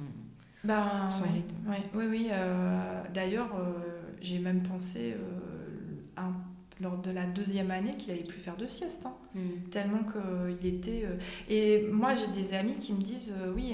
Ben, 0.68 1.10
son 1.18 1.24
ouais. 1.24 1.30
rythme. 1.32 1.56
Ouais, 1.70 1.84
oui, 1.96 2.06
oui. 2.10 2.28
euh, 2.32 3.02
D'ailleurs, 3.14 3.56
euh, 3.56 3.74
j'ai 4.22 4.40
même 4.40 4.62
pensé 4.64 5.14
euh, 5.14 5.18
un- 6.18 6.34
lors 6.82 6.98
de 6.98 7.10
la 7.10 7.26
deuxième 7.26 7.72
année 7.72 7.92
qu'il 7.92 8.12
allait 8.12 8.24
plus 8.24 8.40
faire 8.40 8.56
de 8.58 8.68
sieste, 8.68 9.06
hein, 9.06 9.14
Hmm. 9.34 9.70
tellement 9.72 10.02
qu'il 10.04 10.68
était. 10.76 11.06
Et 11.50 11.88
moi, 11.92 12.12
j'ai 12.16 12.28
des 12.42 12.54
amis 12.54 12.76
qui 12.76 12.94
me 12.94 13.02
disent 13.02 13.34
oui, 13.56 13.74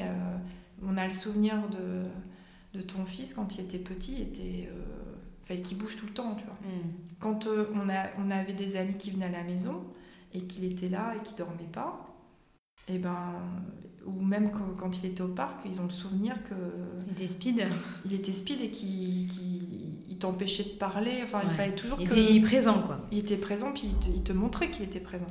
on 0.85 0.95
a 0.97 1.05
le 1.05 1.11
souvenir 1.11 1.55
de, 1.69 2.77
de 2.79 2.81
ton 2.83 3.03
fils 3.05 3.33
quand 3.33 3.57
il 3.57 3.61
était 3.65 3.77
petit, 3.79 4.13
il 4.13 4.21
était, 4.21 4.69
fallait 5.45 5.61
qu'il 5.61 5.77
bouge 5.77 5.97
tout 5.97 6.05
le 6.05 6.13
temps, 6.13 6.35
tu 6.35 6.45
vois. 6.45 6.53
Hmm. 6.63 6.91
Quand 7.19 7.47
euh, 7.47 7.65
on, 7.75 7.89
a, 7.89 8.05
on 8.25 8.31
avait 8.31 8.53
des 8.53 8.75
amis 8.77 8.93
qui 8.95 9.11
venaient 9.11 9.25
à 9.25 9.31
la 9.31 9.43
maison 9.43 9.83
et 10.33 10.41
qu'il 10.43 10.63
était 10.65 10.89
là 10.89 11.13
et 11.15 11.23
qu'il 11.25 11.35
dormait 11.35 11.69
pas, 11.71 12.12
et 12.87 12.97
ben, 12.97 13.33
ou 14.05 14.21
même 14.21 14.51
quand, 14.77 14.97
il 15.01 15.05
était 15.09 15.21
au 15.21 15.29
parc, 15.29 15.59
ils 15.65 15.79
ont 15.79 15.85
le 15.85 15.89
souvenir 15.89 16.35
que 16.43 16.53
Il 17.07 17.13
était 17.13 17.27
speed. 17.27 17.67
il 18.05 18.13
était 18.13 18.33
speed 18.33 18.61
et 18.61 18.69
qu'il 18.69 19.27
qu'il- 19.27 19.89
il 20.09 20.17
t'empêchait 20.17 20.63
de 20.63 20.69
parler. 20.77 21.21
Enfin, 21.23 21.39
il 21.43 21.49
Ouais. 21.49 21.53
fallait 21.55 21.75
toujours 21.75 21.99
Il 22.01 22.09
que 22.09 22.13
était 22.13 22.41
présent, 22.41 22.81
quoi. 22.81 22.99
il 23.11 23.19
était 23.19 23.37
présent, 23.37 23.71
puis 23.71 23.83
il 23.85 23.95
te, 23.95 24.09
il 24.15 24.23
te 24.23 24.33
montrait 24.33 24.69
qu'il 24.69 24.83
était 24.83 24.99
présent. 24.99 25.27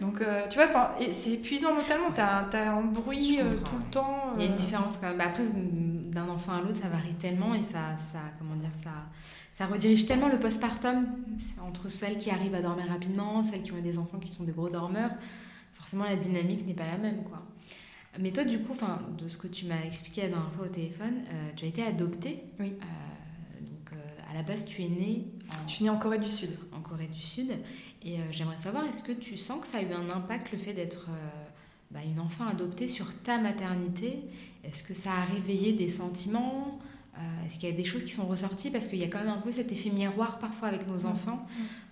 Donc, 0.00 0.20
euh, 0.22 0.42
tu 0.48 0.58
vois, 0.58 0.94
c'est 1.10 1.32
épuisant 1.32 1.74
mentalement. 1.74 2.10
T'as 2.14 2.46
as 2.52 2.70
un 2.70 2.82
bruit 2.84 3.40
euh, 3.40 3.56
tout 3.64 3.76
le 3.76 3.82
ouais. 3.82 3.90
temps. 3.90 4.34
Il 4.36 4.42
y 4.42 4.44
a 4.44 4.46
une 4.48 4.52
euh, 4.52 4.56
différence 4.56 4.98
quand 4.98 5.08
même. 5.08 5.18
Bah, 5.18 5.24
après, 5.28 5.42
d'un 5.44 6.28
enfant 6.28 6.52
à 6.52 6.60
l'autre, 6.60 6.76
ça 6.80 6.88
varie 6.88 7.14
tellement 7.14 7.54
et 7.54 7.62
ça, 7.62 7.96
ça, 7.98 8.18
comment 8.38 8.54
dire, 8.56 8.70
ça, 8.84 8.90
ça 9.54 9.66
redirige 9.66 10.06
tellement 10.06 10.28
le 10.28 10.38
postpartum 10.38 11.06
entre 11.66 11.88
celles 11.88 12.18
qui 12.18 12.30
arrivent 12.30 12.54
à 12.54 12.62
dormir 12.62 12.86
rapidement, 12.88 13.42
celles 13.42 13.62
qui 13.62 13.72
ont 13.72 13.80
des 13.82 13.98
enfants 13.98 14.18
qui 14.18 14.30
sont 14.30 14.44
des 14.44 14.52
gros 14.52 14.68
dormeurs. 14.68 15.10
Forcément, 15.90 16.08
la 16.08 16.14
dynamique 16.14 16.64
n'est 16.68 16.74
pas 16.74 16.86
la 16.86 16.98
même, 16.98 17.24
quoi. 17.24 17.42
Mais 18.20 18.30
toi, 18.30 18.44
du 18.44 18.60
coup, 18.60 18.74
enfin, 18.74 19.00
de 19.18 19.26
ce 19.26 19.36
que 19.36 19.48
tu 19.48 19.66
m'as 19.66 19.82
expliqué 19.82 20.22
la 20.22 20.28
dernière 20.28 20.52
fois 20.52 20.66
au 20.66 20.68
téléphone, 20.68 21.14
euh, 21.32 21.50
tu 21.56 21.64
as 21.64 21.68
été 21.68 21.82
adoptée. 21.82 22.44
Oui. 22.60 22.74
Euh, 22.74 23.60
donc, 23.60 23.92
euh, 23.92 24.30
à 24.30 24.34
la 24.34 24.44
base, 24.44 24.64
tu 24.64 24.84
es 24.84 24.88
née 24.88 25.24
en, 25.52 25.66
Je 25.66 25.72
suis 25.72 25.82
née 25.82 25.90
en 25.90 25.98
Corée 25.98 26.18
du 26.18 26.30
Sud. 26.30 26.56
en 26.70 26.80
Corée 26.80 27.08
du 27.08 27.18
Sud. 27.18 27.50
Et 28.04 28.18
j'aimerais 28.30 28.58
savoir, 28.62 28.84
est-ce 28.84 29.02
que 29.02 29.10
tu 29.10 29.36
sens 29.36 29.62
que 29.62 29.66
ça 29.66 29.78
a 29.78 29.82
eu 29.82 29.92
un 29.92 30.10
impact, 30.10 30.52
le 30.52 30.58
fait 30.58 30.74
d'être 30.74 31.08
bah, 31.90 31.98
une 32.04 32.20
enfant 32.20 32.46
adoptée 32.46 32.86
sur 32.86 33.12
ta 33.24 33.38
maternité? 33.38 34.20
Est-ce 34.62 34.84
que 34.84 34.94
ça 34.94 35.10
a 35.10 35.24
réveillé 35.24 35.72
des 35.72 35.88
sentiments? 35.88 36.78
Est-ce 37.44 37.58
qu'il 37.58 37.68
y 37.68 37.72
a 37.72 37.74
des 37.74 37.84
choses 37.84 38.04
qui 38.04 38.12
sont 38.12 38.26
ressorties? 38.26 38.70
Parce 38.70 38.86
qu'il 38.86 39.00
y 39.00 39.04
a 39.04 39.08
quand 39.08 39.18
même 39.18 39.28
un 39.28 39.40
peu 39.40 39.50
cet 39.50 39.72
effet 39.72 39.90
miroir 39.90 40.38
parfois 40.38 40.68
avec 40.68 40.86
nos 40.86 41.04
enfants, 41.06 41.38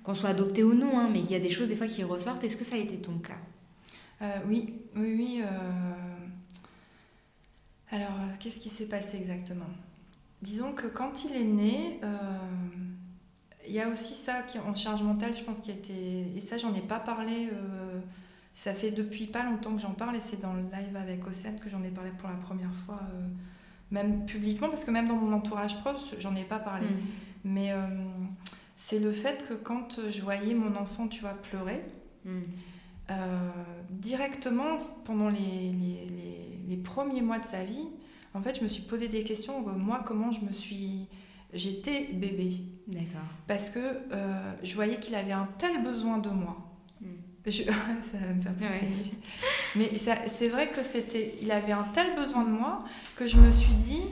qu'on 0.04 0.14
soit 0.14 0.28
adopté 0.28 0.62
ou 0.62 0.72
non, 0.72 0.96
hein, 0.96 1.10
mais 1.12 1.18
il 1.18 1.30
y 1.30 1.34
a 1.34 1.40
des 1.40 1.50
choses 1.50 1.66
des 1.66 1.74
fois 1.74 1.88
qui 1.88 2.04
ressortent. 2.04 2.44
Est-ce 2.44 2.56
que 2.56 2.64
ça 2.64 2.76
a 2.76 2.78
été 2.78 2.96
ton 2.96 3.18
cas? 3.18 3.38
Oui, 4.46 4.74
oui, 4.96 5.14
oui. 5.16 5.42
euh, 5.44 5.46
Alors, 7.90 8.08
euh, 8.20 8.34
qu'est-ce 8.40 8.58
qui 8.58 8.68
s'est 8.68 8.86
passé 8.86 9.16
exactement? 9.16 9.66
Disons 10.42 10.72
que 10.72 10.86
quand 10.86 11.24
il 11.24 11.36
est 11.36 11.44
né, 11.44 12.00
euh, 12.04 12.08
il 13.66 13.72
y 13.74 13.80
a 13.80 13.88
aussi 13.88 14.14
ça 14.14 14.42
qui, 14.42 14.58
en 14.58 14.74
charge 14.74 15.02
mentale, 15.02 15.36
je 15.36 15.42
pense, 15.44 15.60
qui 15.60 15.70
a 15.70 15.74
été. 15.74 15.92
Et 16.36 16.40
ça, 16.40 16.56
j'en 16.56 16.74
ai 16.74 16.80
pas 16.80 17.00
parlé. 17.00 17.48
euh, 17.52 18.00
Ça 18.54 18.74
fait 18.74 18.90
depuis 18.90 19.26
pas 19.26 19.44
longtemps 19.44 19.74
que 19.74 19.80
j'en 19.80 19.92
parle 19.94 20.16
et 20.16 20.20
c'est 20.20 20.40
dans 20.40 20.52
le 20.52 20.62
live 20.62 20.96
avec 20.96 21.26
Océane 21.26 21.58
que 21.60 21.70
j'en 21.70 21.82
ai 21.84 21.90
parlé 21.90 22.10
pour 22.18 22.28
la 22.28 22.34
première 22.36 22.74
fois, 22.86 23.00
euh, 23.14 23.26
même 23.92 24.26
publiquement, 24.26 24.68
parce 24.68 24.84
que 24.84 24.90
même 24.90 25.06
dans 25.08 25.14
mon 25.16 25.32
entourage 25.32 25.78
proche, 25.80 26.14
j'en 26.18 26.34
ai 26.34 26.42
pas 26.44 26.58
parlé. 26.58 26.88
Mais 27.44 27.70
euh, 27.72 27.86
c'est 28.76 28.98
le 28.98 29.12
fait 29.12 29.46
que 29.48 29.54
quand 29.54 30.00
je 30.10 30.22
voyais 30.22 30.54
mon 30.54 30.74
enfant, 30.76 31.06
tu 31.08 31.20
vois, 31.20 31.34
pleurer, 31.34 31.82
Mm. 32.24 32.40
Euh, 33.10 33.50
directement, 33.90 34.78
pendant 35.04 35.28
les, 35.28 35.38
les- 35.38 36.06
les- 36.10 36.58
les 36.68 36.76
premiers 36.76 37.22
mois 37.22 37.38
de 37.38 37.44
sa 37.44 37.64
vie, 37.64 37.86
en 38.34 38.42
fait, 38.42 38.56
je 38.58 38.62
me 38.62 38.68
suis 38.68 38.82
posé 38.82 39.08
des 39.08 39.22
questions. 39.24 39.60
Moi, 39.62 40.02
comment 40.06 40.30
je 40.30 40.40
me 40.40 40.52
suis. 40.52 41.06
J'étais 41.54 42.08
bébé. 42.12 42.58
D'accord. 42.86 43.26
Parce 43.46 43.70
que 43.70 43.78
euh, 44.12 44.52
je 44.62 44.74
voyais 44.74 44.96
qu'il 44.96 45.14
avait 45.14 45.32
un 45.32 45.48
tel 45.58 45.82
besoin 45.82 46.18
de 46.18 46.28
moi. 46.28 46.56
Mm. 47.00 47.06
Je- 47.46 47.62
ça 47.64 47.72
va 47.72 48.34
me 48.34 48.42
faire 48.42 48.52
Ouais. 48.60 48.68
pousser. 48.68 48.86
Mais 49.76 49.96
ça- 49.98 50.28
c'est 50.28 50.48
vrai 50.48 50.68
que 50.70 50.82
c'était. 50.82 51.36
Il 51.40 51.50
avait 51.50 51.72
un 51.72 51.84
tel 51.94 52.14
besoin 52.16 52.44
de 52.44 52.50
moi 52.50 52.84
que 53.16 53.26
je 53.26 53.38
me 53.38 53.50
suis 53.50 53.72
dit. 53.74 54.02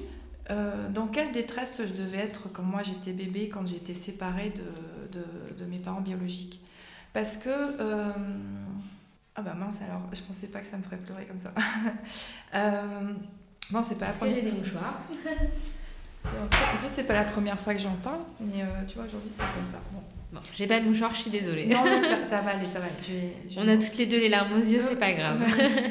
euh, 0.48 0.88
dans 0.90 1.08
quelle 1.08 1.32
détresse 1.32 1.82
je 1.86 1.92
devais 1.92 2.18
être 2.18 2.48
quand 2.52 2.62
moi 2.62 2.82
j'étais 2.84 3.12
bébé, 3.12 3.48
quand 3.48 3.66
j'étais 3.66 3.94
séparée 3.94 4.50
de, 4.50 5.18
de- 5.18 5.54
de 5.58 5.64
mes 5.68 5.78
parents 5.78 6.00
biologiques. 6.00 6.60
Parce 7.12 7.36
que. 7.36 7.50
euh, 7.50 8.12
Ah 9.36 9.42
bah 9.42 9.54
mince 9.54 9.80
alors, 9.82 10.02
je 10.12 10.20
pensais 10.22 10.46
pas 10.46 10.60
que 10.60 10.66
ça 10.66 10.76
me 10.78 10.82
ferait 10.82 10.96
pleurer 10.96 11.26
comme 11.26 11.38
ça. 11.38 11.52
Euh, 12.54 13.12
Non, 13.72 13.82
c'est 13.82 13.98
pas 13.98 14.06
la 14.06 14.10
Est-ce 14.12 14.20
que 14.20 14.24
première 14.24 14.44
j'ai 14.44 14.50
des 14.50 14.56
mouchoirs 14.56 15.00
c'est- 16.22 16.28
En 16.28 16.78
plus, 16.78 16.88
c'est 16.88 17.04
pas 17.04 17.14
la 17.14 17.24
première 17.24 17.58
fois 17.58 17.74
que 17.74 17.80
j'en 17.80 17.96
parle, 17.96 18.20
mais 18.40 18.62
euh, 18.62 18.66
tu 18.86 18.94
vois, 18.94 19.04
aujourd'hui 19.04 19.30
c'est 19.36 19.42
comme 19.42 19.66
ça. 19.66 19.80
Bon. 19.92 20.00
Bon, 20.32 20.40
j'ai 20.54 20.66
pas 20.66 20.80
de 20.80 20.86
mouchoirs, 20.86 21.14
je 21.14 21.22
suis 21.22 21.30
désolée. 21.30 21.66
Non, 21.66 21.84
non, 21.84 22.02
ça, 22.02 22.24
ça 22.36 22.40
va 22.40 22.52
aller, 22.52 22.64
ça 22.64 22.78
va 22.78 22.86
aller. 22.86 22.94
Je 23.06 23.12
vais- 23.12 23.34
je 23.50 23.60
On 23.60 23.68
a 23.68 23.76
toutes 23.76 23.96
les 23.98 24.06
deux 24.06 24.18
les 24.18 24.28
larmes 24.28 24.52
aux 24.54 24.64
yeux, 24.64 24.80
c'est 24.88 24.98
pas 24.98 25.12
grave. 25.12 25.40
Ouais. 25.40 25.90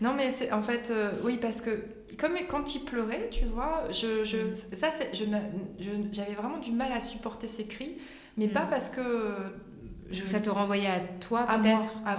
Non, 0.00 0.14
mais 0.14 0.32
c'est 0.32 0.52
en 0.52 0.62
fait, 0.62 0.90
euh, 0.90 1.10
oui, 1.24 1.38
parce 1.40 1.60
que 1.60 1.70
comme 2.18 2.32
quand 2.48 2.74
il 2.74 2.84
pleurait, 2.84 3.28
tu 3.30 3.44
vois, 3.44 3.84
je, 3.90 4.24
je, 4.24 4.36
mm. 4.38 4.54
ça, 4.78 4.90
j'avais 5.12 6.34
vraiment 6.34 6.58
du 6.58 6.72
mal 6.72 6.92
à 6.92 7.00
supporter 7.00 7.48
ses 7.48 7.66
cris, 7.66 7.96
mais 8.36 8.48
pas 8.48 8.64
mm. 8.64 8.70
parce 8.70 8.88
que. 8.88 9.02
Je, 10.10 10.24
ça 10.24 10.40
te 10.40 10.50
renvoyait 10.50 10.86
à 10.88 11.00
toi, 11.00 11.46
peut-être 11.46 11.94
ah, 12.04 12.16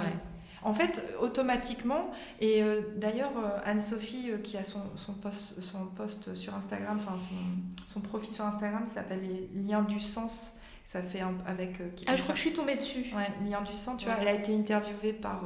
En 0.67 0.73
fait, 0.73 1.01
automatiquement, 1.21 2.11
et 2.41 2.61
euh, 2.61 2.81
d'ailleurs, 2.97 3.31
euh, 3.37 3.57
Anne-Sophie, 3.63 4.31
euh, 4.31 4.37
qui 4.37 4.57
a 4.57 4.65
son, 4.65 4.81
son, 4.97 5.13
post, 5.13 5.61
son 5.61 5.85
post 5.85 6.33
sur 6.33 6.53
Instagram, 6.55 6.99
enfin 7.01 7.17
son, 7.23 7.85
son 7.87 8.01
profil 8.01 8.33
sur 8.33 8.43
Instagram, 8.43 8.85
s'appelle 8.85 9.21
Les 9.21 9.61
liens 9.61 9.83
du 9.83 10.01
sens 10.01 10.51
ça 10.83 11.01
fait 11.01 11.21
avec. 11.45 11.81
ah, 12.05 12.15
je 12.15 12.21
crois 12.21 12.33
que 12.33 12.39
je 12.39 12.45
suis 12.45 12.53
tombée 12.53 12.75
dessus. 12.75 13.13
Ouais, 13.13 13.29
Lien 13.49 13.61
du 13.61 13.75
sang, 13.75 13.97
tu 13.97 14.05
vois. 14.05 14.15
Elle 14.21 14.27
a 14.29 14.33
été 14.33 14.55
interviewée 14.55 15.11
par 15.11 15.43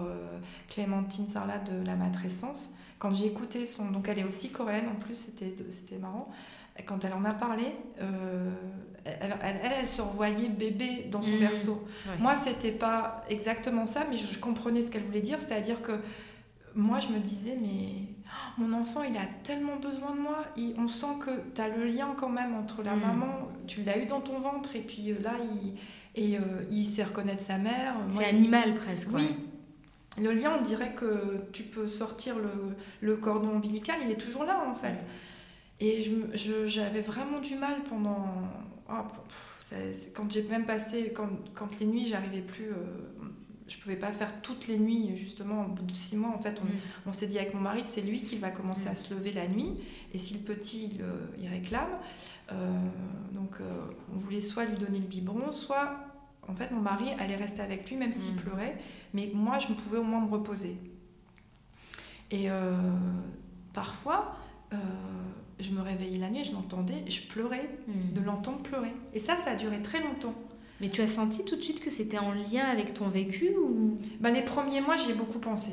Clémentine 0.70 1.28
Sarlat 1.28 1.58
de 1.58 1.84
La 1.84 1.96
Matrescence 1.96 2.70
quand 3.00 3.12
j'ai 3.16 3.26
écouté 3.26 3.66
son. 3.66 3.90
Donc 3.90 4.08
elle 4.08 4.20
est 4.20 4.24
aussi 4.24 4.52
coréenne 4.52 4.88
en 4.88 5.00
plus, 5.00 5.16
c'était, 5.16 5.56
c'était 5.72 5.98
marrant. 5.98 6.30
Quand 6.86 7.04
elle 7.06 7.13
en 7.13 7.26
a 7.26 7.34
parlé, 7.34 7.65
euh, 8.02 8.50
elle, 9.06 9.36
elle, 9.41 9.72
elle, 9.82 9.88
se 9.88 10.02
revoyait 10.02 10.50
bébé 10.50 11.08
dans 11.10 11.22
son 11.22 11.36
mmh. 11.36 11.39
berceau. 11.39 11.88
Moi, 12.20 12.36
c'était 12.44 12.72
pas 12.72 13.24
exactement 13.30 13.86
ça, 13.86 14.06
mais 14.10 14.17
je, 14.17 14.39
comprenais 14.39 14.84
ce 14.84 14.91
qu'elle 14.91 15.04
voulait 15.04 15.22
dire. 15.22 15.38
C'est-à-dire 15.39 15.82
que 15.82 15.94
moi, 16.76 17.00
je 17.00 17.08
me 17.08 17.20
disais, 17.20 17.58
mais 17.62 18.08
oh, 18.26 18.62
mon 18.62 18.74
enfant, 18.74 19.04
il 19.04 19.17
a 19.17 19.28
tellement 19.44 19.78
besoin 19.78 20.12
de 20.15 20.20
moi. 20.20 20.46
on 20.78 20.88
sent 20.88 21.20
que 21.26 21.32
tu 21.56 21.62
as 21.62 21.67
le 21.67 21.86
lien 21.86 22.13
quand 22.17 22.30
même 22.30 22.56
entre 22.56 22.84
la 22.84 22.96
mmh. 22.96 23.02
maman, 23.02 23.50
tu 23.67 23.84
l'as 23.84 23.98
eu 23.98 24.06
dans 24.06 24.22
ton 24.22 24.39
ventre, 24.39 24.76
et 24.76 24.82
puis 24.82 25.12
euh, 25.12 25.15
là, 25.22 25.34
il, 25.39 25.74
et, 26.15 26.38
euh, 26.38 26.41
il 26.70 26.86
sait 26.86 27.04
reconnaître 27.04 27.44
sa 27.44 27.58
mère. 27.58 27.96
C'est 28.10 28.26
animal 28.26 28.76
presque. 28.76 29.10
Oui, 29.13 29.36
le 30.20 30.32
lien, 30.32 30.58
on 30.60 30.62
dirait 30.62 30.94
que 30.94 31.41
tu 31.54 31.63
peux 31.63 31.88
sortir 31.88 32.36
le, 33.02 33.15
cordon 33.15 33.52
ombilical, 33.52 33.98
il 34.04 34.12
est 34.12 34.20
toujours 34.20 34.44
là 34.44 34.63
en 34.70 34.76
fait. 34.76 35.06
Et 35.82 36.04
j'avais 36.36 37.02
vraiment 37.02 37.39
du 37.39 37.56
mal 37.56 37.84
pendant. 37.89 38.26
Oh, 38.89 39.02
quand 40.13 40.32
j'ai 40.32 40.44
même 40.44 40.65
passé, 40.65 41.13
quand, 41.13 41.80
les 41.80 41.86
nuits, 41.86 42.08
j'arrivais 42.08 42.41
plus. 42.41 42.72
Euh, 42.72 42.76
je 43.67 43.78
pouvais 43.78 43.96
pas 43.96 44.12
faire 44.12 44.41
toutes 44.41 44.67
les 44.67 44.78
nuits, 44.78 45.15
justement, 45.15 45.65
au 45.65 45.70
bout 45.70 45.84
de 45.84 45.94
six 45.94 46.17
mois, 46.17 46.32
en 46.36 46.39
fait, 46.39 46.62
on, 47.06 47.10
mm. 47.10 47.13
s'est 47.13 47.28
dit 47.28 47.39
avec 47.39 47.54
mon 47.54 47.62
mari, 47.62 47.84
c'est 47.86 48.02
lui 48.02 48.22
qui 48.22 48.38
va 48.38 48.50
commencer 48.50 48.89
mm. 48.89 48.91
à 48.91 48.96
se 48.96 49.13
lever 49.13 49.32
la 49.32 49.48
nuit. 49.48 49.74
Et 50.13 50.20
si 50.20 50.34
le 50.34 50.41
petit, 50.41 51.00
il, 51.39 51.48
réclame, 51.48 51.88
euh, 52.52 52.70
donc 53.32 53.62
euh, 53.62 53.86
on 54.13 54.17
voulait 54.17 54.41
soit 54.41 54.65
lui 54.65 54.78
donner 54.78 55.00
le 55.00 55.06
biberon, 55.06 55.54
soit, 55.54 55.96
en 56.50 56.54
fait, 56.54 56.70
mon 56.72 56.82
mari 56.82 57.06
allait 57.17 57.38
rester 57.38 57.62
avec 57.62 57.89
lui, 57.89 57.96
même 57.96 58.12
s'il 58.12 58.34
mm. 58.34 58.38
pleurait 58.38 58.78
mais 59.13 59.32
moi, 59.34 59.60
je 59.60 59.67
pouvais 59.74 59.98
au 59.98 60.04
moins 60.04 60.22
me 60.22 60.32
reposer. 60.32 60.78
Et 62.30 62.50
euh, 62.50 62.76
parfois, 63.74 64.38
euh, 64.74 64.78
je 65.62 65.71
me 65.71 65.82
réveillais 65.82 66.17
la 66.17 66.30
nuit, 66.30 66.43
je 66.43 66.52
l'entendais, 66.52 67.04
je 67.08 67.21
pleurais, 67.21 67.69
hmm. 67.88 68.13
de 68.13 68.21
l'entendre 68.21 68.62
pleurer. 68.62 68.93
Et 69.13 69.19
ça, 69.19 69.38
ça 69.38 69.52
a 69.52 69.56
duré 69.56 69.82
très 69.82 70.02
longtemps. 70.02 70.36
Mais 70.82 70.89
tu 70.89 71.02
as 71.02 71.08
senti 71.08 71.45
tout 71.45 71.56
de 71.56 71.62
suite 71.62 71.80
que 71.80 71.91
c'était 71.91 72.17
en 72.17 72.32
lien 72.32 72.65
avec 72.65 72.95
ton 72.95 73.08
vécu 73.08 73.54
ou? 73.56 74.00
Ben, 74.19 74.32
Les 74.32 74.41
premiers 74.41 74.82
mois, 74.82 74.97
j'y 74.97 75.12
ai 75.12 75.13
beaucoup 75.13 75.39
pensé. 75.39 75.71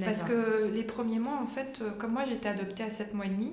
Parce 0.00 0.22
que 0.22 0.70
les 0.74 0.82
premiers 0.82 1.18
mois, 1.18 1.38
en 1.42 1.46
fait, 1.46 1.80
euh, 1.80 1.90
comme 1.90 2.12
moi, 2.12 2.24
j'étais 2.28 2.48
adoptée 2.48 2.82
à 2.82 2.90
7 2.90 3.14
mois 3.14 3.26
et 3.26 3.30
demi, 3.30 3.52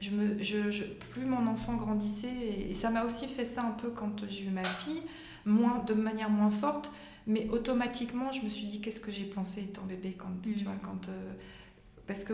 je 0.00 0.10
me, 0.10 0.42
je, 0.42 0.84
plus 1.10 1.24
mon 1.24 1.46
enfant 1.46 1.74
grandissait, 1.74 2.28
et, 2.68 2.74
ça 2.74 2.90
m'a 2.90 3.04
aussi 3.04 3.26
fait 3.26 3.46
ça 3.46 3.62
un 3.62 3.70
peu 3.70 3.90
quand 3.90 4.28
j'ai 4.28 4.44
eu 4.44 4.50
ma 4.50 4.62
fille, 4.62 5.02
moins, 5.44 5.82
de 5.84 5.94
manière 5.94 6.30
moins 6.30 6.50
forte, 6.50 6.92
mais 7.26 7.48
automatiquement, 7.50 8.30
je 8.30 8.42
me 8.42 8.48
suis 8.48 8.66
dit, 8.66 8.80
qu'est-ce 8.80 9.00
que 9.00 9.10
j'ai 9.10 9.24
pensé 9.24 9.62
étant 9.62 9.82
bébé 9.82 10.14
quand, 10.16 10.28
tu 10.42 10.50
mm. 10.50 10.64
vois, 10.64 10.74
quand, 10.82 11.08
euh, 11.08 11.32
Parce 12.06 12.24
que, 12.24 12.32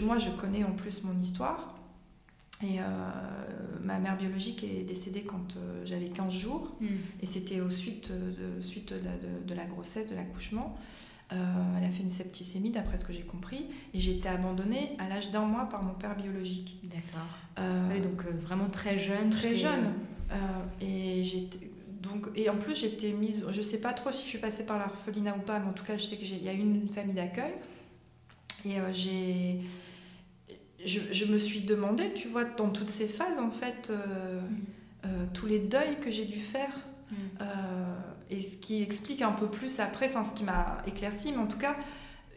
moi, 0.00 0.18
je 0.18 0.30
connais 0.30 0.64
en 0.64 0.72
plus 0.72 1.04
mon 1.04 1.16
histoire. 1.18 1.78
Et 2.62 2.80
euh, 2.80 2.82
ma 3.82 3.98
mère 3.98 4.16
biologique 4.16 4.64
est 4.64 4.84
décédée 4.84 5.22
quand 5.22 5.56
euh, 5.56 5.82
j'avais 5.84 6.08
15 6.08 6.32
jours. 6.32 6.72
Mm. 6.80 6.86
Et 7.22 7.26
c'était 7.26 7.60
au 7.60 7.70
suite, 7.70 8.10
de, 8.10 8.62
suite 8.62 8.92
de, 8.92 9.54
la, 9.54 9.64
grossesse, 9.64 10.08
de 10.08 10.14
l'accouchement. 10.14 10.76
elle 11.30 11.84
a 11.84 11.88
fait 11.88 12.02
une 12.02 12.10
septicémie, 12.10 12.70
d'après 12.70 12.96
ce 12.96 13.04
que 13.04 13.12
j'ai 13.12 13.22
compris. 13.22 13.66
Et 13.94 14.00
j'ai 14.00 14.12
été 14.12 14.28
abandonnée 14.28 14.96
à 14.98 15.08
l'âge 15.08 15.30
d'un 15.30 15.44
mois 15.44 15.68
par 15.68 15.82
mon 15.82 15.94
père 15.94 16.16
biologique. 16.16 16.78
D'accord. 16.84 17.66
oui, 17.90 18.00
donc 18.00 18.24
vraiment 18.42 18.68
très 18.68 18.98
jeune. 18.98 19.30
Très 19.30 19.56
jeune. 19.56 19.92
et 20.80 21.24
j'étais 21.24 21.72
donc, 22.02 22.26
et 22.34 22.50
en 22.50 22.56
plus, 22.56 22.74
j'étais 22.74 23.12
mise, 23.12 23.44
je 23.48 23.62
sais 23.62 23.78
pas 23.78 23.92
trop 23.92 24.10
si 24.10 24.24
je 24.24 24.28
suis 24.28 24.38
passée 24.38 24.66
par 24.66 24.76
l'orphelinat 24.76 25.36
ou 25.36 25.40
pas, 25.40 25.60
mais 25.60 25.68
en 25.68 25.72
tout 25.72 25.84
cas, 25.84 25.96
je 25.96 26.04
sais 26.04 26.16
qu'il 26.16 26.42
y 26.42 26.48
a 26.48 26.52
eu 26.52 26.58
une 26.58 26.88
famille 26.88 27.14
d'accueil. 27.14 27.52
Et 28.64 28.80
euh, 28.80 28.92
j'ai, 28.92 29.60
je, 30.84 31.24
me 31.26 31.38
suis 31.38 31.60
demandé, 31.60 32.12
tu 32.14 32.28
vois, 32.28 32.44
dans 32.44 32.70
toutes 32.70 32.90
ces 32.90 33.06
phases, 33.06 33.38
en 33.38 33.50
fait, 33.50 33.90
euh, 33.90 34.40
mm. 34.40 34.46
euh, 35.04 35.24
tous 35.32 35.46
les 35.46 35.58
deuils 35.58 35.98
que 36.00 36.10
j'ai 36.10 36.24
dû 36.24 36.40
faire. 36.40 36.72
Mm. 37.10 37.14
et 38.30 38.42
ce 38.42 38.56
qui 38.56 38.82
explique 38.82 39.20
un 39.20 39.32
peu 39.32 39.46
plus 39.46 39.80
après, 39.80 40.06
enfin, 40.06 40.24
ce 40.24 40.32
qui 40.32 40.44
m'a 40.44 40.78
éclairci, 40.86 41.32
mais 41.32 41.38
en 41.38 41.46
tout 41.46 41.58
cas, 41.58 41.76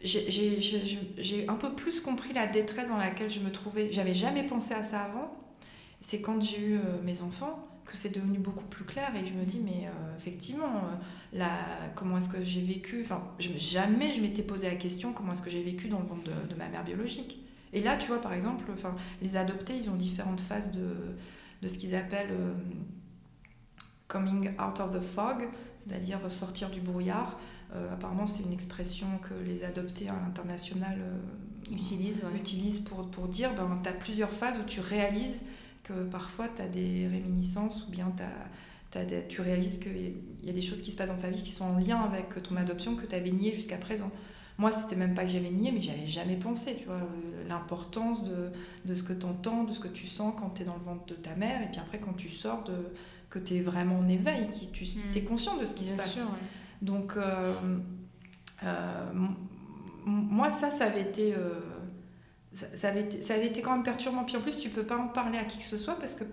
j'ai 0.02 1.46
un 1.48 1.54
peu 1.54 1.72
plus 1.72 2.00
compris 2.00 2.34
la 2.34 2.46
détresse 2.46 2.90
dans 2.90 2.98
laquelle 2.98 3.30
je 3.30 3.40
me 3.40 3.50
trouvais. 3.50 3.90
J'avais 3.90 4.12
jamais 4.12 4.42
pensé 4.42 4.74
à 4.74 4.82
ça 4.82 5.00
avant. 5.00 5.34
C'est 6.02 6.20
quand 6.20 6.42
j'ai 6.42 6.60
eu 6.60 6.78
mes 7.04 7.22
enfants 7.22 7.66
que 7.86 7.96
c'est 7.96 8.14
devenu 8.14 8.38
beaucoup 8.38 8.64
plus 8.64 8.84
clair 8.84 9.12
et 9.16 9.26
je 9.26 9.32
me 9.32 9.44
dis 9.44 9.60
mais 9.64 9.86
euh, 9.86 10.16
effectivement 10.16 10.82
euh, 11.34 11.44
comment 11.94 12.18
est-ce 12.18 12.28
que 12.28 12.42
j'ai 12.44 12.60
vécu 12.60 13.00
enfin 13.02 13.22
jamais 13.38 14.12
je 14.12 14.20
m'étais 14.20 14.42
posé 14.42 14.68
la 14.68 14.74
question 14.74 15.12
comment 15.12 15.32
est-ce 15.32 15.42
que 15.42 15.50
j'ai 15.50 15.62
vécu 15.62 15.88
dans 15.88 16.00
le 16.00 16.06
ventre 16.06 16.24
de, 16.24 16.54
ma 16.56 16.68
mère 16.68 16.84
biologique 16.84 17.38
et 17.72 17.80
là 17.80 17.96
tu 17.96 18.08
vois 18.08 18.20
par 18.20 18.32
exemple 18.32 18.64
enfin 18.72 18.94
les 19.22 19.36
adoptés 19.36 19.76
ils 19.76 19.90
ont 19.90 19.96
différentes 19.96 20.40
phases 20.40 20.72
de, 20.72 21.16
de 21.62 21.68
ce 21.68 21.78
qu'ils 21.78 21.94
appellent 21.94 22.32
euh, 22.32 22.54
coming 24.08 24.50
out 24.60 24.80
of 24.80 24.94
the 24.94 25.00
fog 25.00 25.48
c'est-à-dire 25.86 26.18
sortir 26.30 26.70
du 26.70 26.80
brouillard 26.80 27.38
apparemment 27.92 28.26
c'est 28.26 28.42
une 28.42 28.52
expression 28.52 29.06
que 29.22 29.34
les 29.44 29.62
adoptés 29.64 30.08
à 30.08 30.14
l'international 30.14 30.98
utilisent, 31.70 32.22
utilisent 32.34 32.80
pour, 32.80 33.10
pour 33.10 33.28
dire 33.28 33.54
ben, 33.54 33.80
tu 33.82 33.88
as 33.88 33.92
plusieurs 33.92 34.30
phases 34.30 34.58
où 34.58 34.64
tu 34.64 34.80
réalises 34.80 35.42
que 35.82 36.04
parfois 36.04 36.48
tu 36.48 36.62
as 36.62 36.68
des 36.68 37.06
réminiscences 37.08 37.86
ou 37.86 37.90
bien 37.90 38.12
tu 39.28 39.40
réalises 39.40 39.78
qu'il 39.78 40.14
y 40.42 40.50
a 40.50 40.52
des 40.52 40.62
choses 40.62 40.82
qui 40.82 40.90
se 40.90 40.96
passent 40.96 41.10
dans 41.10 41.16
ta 41.16 41.30
vie 41.30 41.42
qui 41.42 41.52
sont 41.52 41.64
en 41.64 41.78
lien 41.78 42.00
avec 42.00 42.42
ton 42.42 42.56
adoption 42.56 42.96
que 42.96 43.06
tu 43.06 43.14
avais 43.14 43.30
nié 43.30 43.52
jusqu'à 43.52 43.76
présent. 43.76 44.10
Moi, 44.58 44.72
c'était 44.72 44.96
même 44.96 45.14
pas 45.14 45.22
que 45.22 45.28
j'avais 45.28 45.50
nié, 45.50 45.70
mais 45.70 45.80
j'avais 45.80 46.06
jamais 46.06 46.36
pensé, 46.36 46.76
tu 46.78 46.86
vois, 46.86 46.94
euh, 46.94 47.48
l'importance 47.48 48.24
de, 48.24 48.50
de, 48.86 48.94
ce 48.94 49.02
que 49.02 49.12
tu 49.12 49.26
entends, 49.26 49.64
de 49.64 49.72
ce 49.72 49.80
que 49.80 49.88
tu 49.88 50.06
sens 50.06 50.34
quand 50.38 50.50
tu 50.50 50.62
es 50.62 50.64
dans 50.64 50.76
le 50.76 50.80
ventre 50.80 51.04
de 51.06 51.14
ta 51.14 51.34
mère, 51.34 51.62
et 51.62 51.66
puis 51.66 51.78
après, 51.78 51.98
quand 51.98 52.14
tu 52.14 52.30
sors, 52.30 52.64
de, 52.64 52.92
que 53.28 53.38
tu 53.38 53.56
es 53.56 53.60
vraiment 53.60 53.98
en 53.98 54.08
éveil, 54.08 54.48
que 54.48 54.66
tu 54.72 54.84
es 54.84 55.20
mm. 55.20 55.24
conscient 55.24 55.56
de 55.58 55.66
ce 55.66 55.74
qui 55.74 55.84
se 55.84 55.92
passe. 55.92 56.26
Donc, 56.80 57.16
euh, 57.16 57.54
euh, 58.64 59.12
moi, 60.06 60.50
ça, 60.50 60.70
ça 60.70 60.86
avait 60.86 61.02
été 61.02 61.34
ça, 62.52 62.88
avait 62.88 63.02
été, 63.02 63.20
ça 63.20 63.34
avait 63.34 63.46
été 63.46 63.60
quand 63.60 63.72
même 63.72 63.82
perturbant. 63.82 64.24
Puis 64.24 64.36
en 64.36 64.40
plus, 64.40 64.58
tu 64.58 64.70
peux 64.70 64.84
pas 64.84 64.96
en 64.96 65.08
parler 65.08 65.38
à 65.38 65.44
qui 65.44 65.58
que 65.58 65.64
ce 65.64 65.78
soit 65.78 65.98
parce 65.98 66.14
que. 66.14 66.24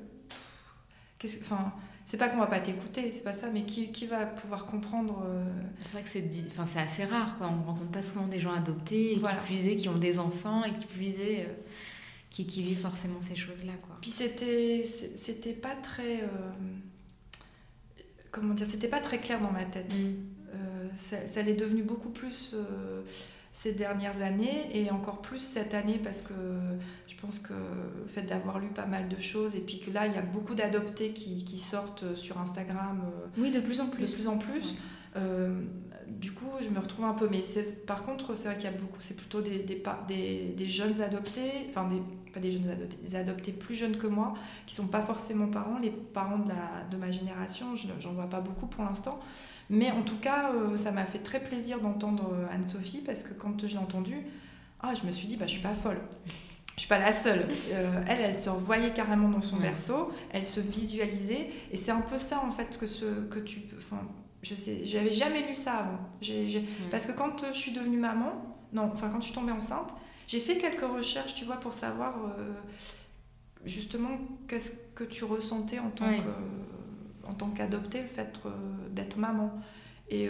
Enfin, 1.41 1.73
c'est 2.05 2.17
pas 2.17 2.29
qu'on 2.29 2.37
va 2.37 2.47
pas 2.47 2.59
t'écouter, 2.59 3.11
c'est 3.13 3.23
pas 3.23 3.33
ça, 3.33 3.49
mais 3.49 3.63
qui, 3.63 3.91
qui 3.91 4.05
va 4.07 4.25
pouvoir 4.25 4.65
comprendre. 4.65 5.23
Euh, 5.25 5.45
c'est 5.81 5.93
vrai 5.93 6.03
que 6.03 6.09
c'est 6.09 6.29
enfin, 6.59 6.81
assez 6.81 7.05
rare, 7.05 7.37
quoi. 7.37 7.47
On 7.47 7.63
rencontre 7.63 7.91
pas 7.91 8.01
souvent 8.01 8.27
des 8.27 8.39
gens 8.39 8.53
adoptés, 8.53 9.21
qui, 9.47 9.77
qui 9.77 9.89
ont 9.89 9.97
des 9.97 10.19
enfants 10.19 10.63
et 10.63 10.73
qui 10.73 10.85
puisaient. 10.85 11.45
Euh, 11.47 11.53
qui, 12.29 12.47
qui, 12.47 12.63
vivent 12.63 12.81
forcément 12.81 13.21
ces 13.21 13.35
choses-là, 13.35 13.73
quoi. 13.83 13.95
Puis 14.01 14.09
c'était, 14.09 14.85
c'était 14.85 15.53
pas 15.53 15.75
très. 15.75 16.23
Euh, 16.23 16.51
comment 18.31 18.55
dire 18.55 18.65
C'était 18.67 18.87
pas 18.87 18.99
très 18.99 19.19
clair 19.19 19.39
dans 19.39 19.51
ma 19.51 19.65
tête. 19.65 19.93
Mm. 19.93 20.57
ça, 20.95 21.27
ça 21.27 21.43
l'est 21.43 21.53
devenu 21.53 21.83
beaucoup 21.83 22.09
plus 22.09 22.55
ces 23.53 23.71
dernières 23.71 24.21
années 24.23 24.67
et 24.73 24.89
encore 24.89 25.21
plus 25.21 25.39
cette 25.39 25.75
année 25.75 25.99
parce 26.03 26.21
que 26.21 26.33
je 27.07 27.15
pense 27.21 27.37
que 27.39 27.53
le 27.53 28.07
fait 28.07 28.23
d'avoir 28.23 28.59
lu 28.59 28.67
pas 28.67 28.87
mal 28.87 29.07
de 29.07 29.19
choses 29.21 29.55
et 29.55 29.59
puis 29.59 29.79
que 29.79 29.91
là 29.91 30.07
il 30.07 30.13
y 30.13 30.17
a 30.17 30.23
beaucoup 30.23 30.55
d'adoptés 30.55 31.11
qui, 31.11 31.45
qui, 31.45 31.59
sortent 31.59 32.15
sur 32.15 32.39
Instagram. 32.39 33.03
Euh, 33.05 33.41
oui, 33.41 33.51
de 33.51 33.59
plus 33.59 33.79
en 33.79 33.87
plus. 33.87 34.01
De 34.01 34.11
plus 34.11 34.27
en 34.27 34.37
plus. 34.39 34.75
Euh, 35.15 35.61
du 36.07 36.31
coup, 36.31 36.49
je 36.61 36.69
me 36.69 36.79
retrouve 36.79 37.05
un 37.05 37.13
peu. 37.13 37.27
Mais 37.29 37.41
par 37.85 38.03
contre, 38.03 38.35
c'est 38.35 38.45
vrai 38.45 38.55
qu'il 38.55 38.65
y 38.65 38.73
a 38.73 38.77
beaucoup. 38.77 38.97
C'est 38.99 39.15
plutôt 39.15 39.41
des, 39.41 39.59
des, 39.59 40.53
des, 40.57 40.65
jeunes 40.65 40.99
adoptés, 41.01 41.67
enfin, 41.69 41.87
des, 41.87 42.01
pas 42.31 42.39
des 42.39 42.51
jeunes 42.51 42.69
adoptés, 42.69 42.97
des 43.07 43.15
adoptés 43.15 43.51
plus 43.51 43.75
jeunes 43.75 43.97
que 43.97 44.07
moi, 44.07 44.33
qui 44.65 44.75
sont 44.75 44.87
pas 44.87 45.03
forcément 45.03 45.47
parents. 45.47 45.77
Les 45.79 45.91
parents 45.91 46.39
de, 46.39 46.49
la, 46.49 46.83
de 46.89 46.97
ma 46.97 47.11
génération, 47.11 47.75
j'en 47.75 48.13
vois 48.13 48.29
pas 48.29 48.41
beaucoup 48.41 48.67
pour 48.67 48.83
l'instant. 48.83 49.19
Mais 49.69 49.91
en 49.91 50.01
tout 50.01 50.17
cas, 50.17 50.51
euh, 50.51 50.77
ça 50.77 50.91
m'a 50.91 51.05
fait 51.05 51.19
très 51.19 51.39
plaisir 51.39 51.79
d'entendre 51.79 52.31
euh, 52.33 52.53
Anne-Sophie 52.53 53.01
parce 53.05 53.23
que 53.23 53.33
quand 53.33 53.61
je 53.61 53.67
l'ai 53.67 53.77
entendue, 53.77 54.21
ah, 54.81 54.93
je 54.93 55.05
me 55.05 55.11
suis 55.11 55.27
dit, 55.27 55.37
bah, 55.37 55.47
je 55.47 55.53
suis 55.53 55.61
pas 55.61 55.73
folle. 55.73 55.99
Je 56.75 56.81
suis 56.81 56.89
pas 56.89 56.97
la 56.97 57.13
seule. 57.13 57.47
Euh, 57.71 58.03
elle, 58.07 58.19
elle 58.19 58.35
se 58.35 58.49
revoyait 58.49 58.93
carrément 58.93 59.29
dans 59.29 59.41
son 59.41 59.57
berceau, 59.57 60.11
elle 60.31 60.43
se 60.43 60.59
visualisait, 60.59 61.49
et 61.71 61.77
c'est 61.77 61.91
un 61.91 62.01
peu 62.01 62.17
ça 62.17 62.39
en 62.43 62.49
fait 62.49 62.77
que 62.79 62.87
ce 62.87 63.05
que 63.25 63.39
tu 63.39 63.59
peux. 63.59 63.77
Enfin, 63.77 64.01
je 64.41 64.55
sais, 64.55 64.83
j'avais 64.83 65.13
jamais 65.13 65.47
lu 65.47 65.55
ça 65.55 65.73
avant. 65.73 65.99
Parce 66.89 67.05
que 67.05 67.11
quand 67.11 67.45
je 67.51 67.57
suis 67.57 67.71
devenue 67.71 67.97
maman, 67.97 68.57
non, 68.73 68.89
enfin 68.91 69.09
quand 69.09 69.21
je 69.21 69.25
suis 69.25 69.35
tombée 69.35 69.51
enceinte, 69.51 69.93
J'ai 70.25 70.39
fait 70.39 70.57
quelques 70.57 70.81
recherches, 70.81 71.35
tu 71.35 71.45
vois, 71.45 71.57
pour 71.57 71.73
savoir 71.73 72.15
justement 73.65 74.17
qu'est-ce 74.47 74.71
que 74.95 75.03
tu 75.03 75.25
ressentais 75.25 75.79
en 75.79 75.89
tant 75.89 76.05
que 76.05 76.23
en 77.27 77.33
tant 77.33 77.49
qu'adopté, 77.49 78.01
le 78.01 78.07
fait 78.07 78.31
d'être 78.91 79.17
maman. 79.17 79.51
Et 80.09 80.29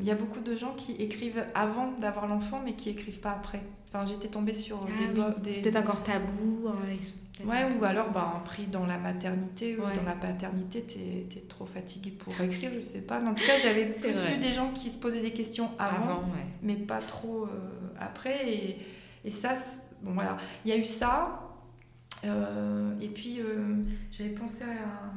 il 0.00 0.06
y 0.06 0.10
a 0.10 0.14
beaucoup 0.14 0.40
de 0.40 0.56
gens 0.56 0.74
qui 0.74 0.92
écrivent 0.92 1.44
avant 1.54 1.92
d'avoir 1.92 2.26
l'enfant, 2.26 2.60
mais 2.64 2.74
qui 2.74 2.90
écrivent 2.90 3.20
pas 3.20 3.32
après. 3.32 3.62
Enfin, 3.88 4.06
j'étais 4.06 4.28
tombée 4.28 4.54
sur 4.54 4.78
ah 4.82 5.32
des, 5.42 5.54
C'est 5.54 5.62
peut-être 5.62 5.76
encore 5.76 6.02
tabou. 6.02 6.68
Ouais, 7.44 7.68
ou 7.78 7.84
alors 7.84 8.10
bah, 8.10 8.40
pris 8.46 8.64
dans 8.64 8.86
la 8.86 8.96
maternité 8.96 9.76
ou 9.76 9.82
dans 9.82 10.04
la 10.06 10.14
paternité, 10.14 10.84
tu 10.86 10.98
es, 10.98 11.40
trop 11.42 11.66
fatigué 11.66 12.10
pour 12.10 12.32
écrire, 12.40 12.70
je 12.74 12.80
sais 12.80 13.00
pas. 13.00 13.20
Mais 13.20 13.28
en 13.28 13.34
tout 13.34 13.44
cas, 13.44 13.58
j'avais 13.62 13.86
plus 13.86 14.24
vu 14.24 14.38
des 14.38 14.52
gens 14.52 14.72
qui 14.72 14.88
se 14.88 14.98
posaient 14.98 15.20
des 15.20 15.32
questions 15.32 15.70
avant, 15.78 16.22
mais 16.62 16.74
pas 16.74 16.98
trop 16.98 17.44
euh, 17.44 17.48
après. 18.00 18.48
Et, 18.48 18.78
et 19.24 19.30
ça, 19.30 19.54
bon 20.02 20.12
voilà, 20.12 20.38
il 20.64 20.70
y 20.70 20.74
a 20.74 20.78
eu 20.78 20.86
ça. 20.86 21.42
Euh, 22.24 22.98
et 23.00 23.08
puis, 23.08 23.40
euh, 23.40 23.82
j'avais 24.12 24.30
pensé 24.30 24.64
à. 24.64 25.12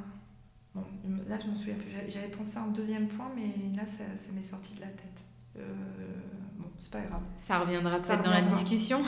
Bon, 0.75 0.83
là, 1.27 1.37
je 1.39 1.47
m'en 1.47 1.55
souviens 1.55 1.75
plus. 1.75 1.91
J'avais 2.07 2.27
pensé 2.27 2.57
à 2.57 2.61
un 2.61 2.67
deuxième 2.67 3.07
point, 3.07 3.31
mais 3.35 3.75
là, 3.75 3.83
ça, 3.85 4.03
ça 4.03 4.31
m'est 4.33 4.43
sorti 4.43 4.75
de 4.75 4.81
la 4.81 4.87
tête. 4.87 5.65
Bon, 6.57 6.65
c'est 6.79 6.91
pas 6.91 7.01
grave. 7.01 7.21
Ça 7.39 7.59
reviendra 7.59 7.99
peut-être 7.99 8.23
dans, 8.23 8.31
la 8.31 8.41
discussion. 8.55 9.01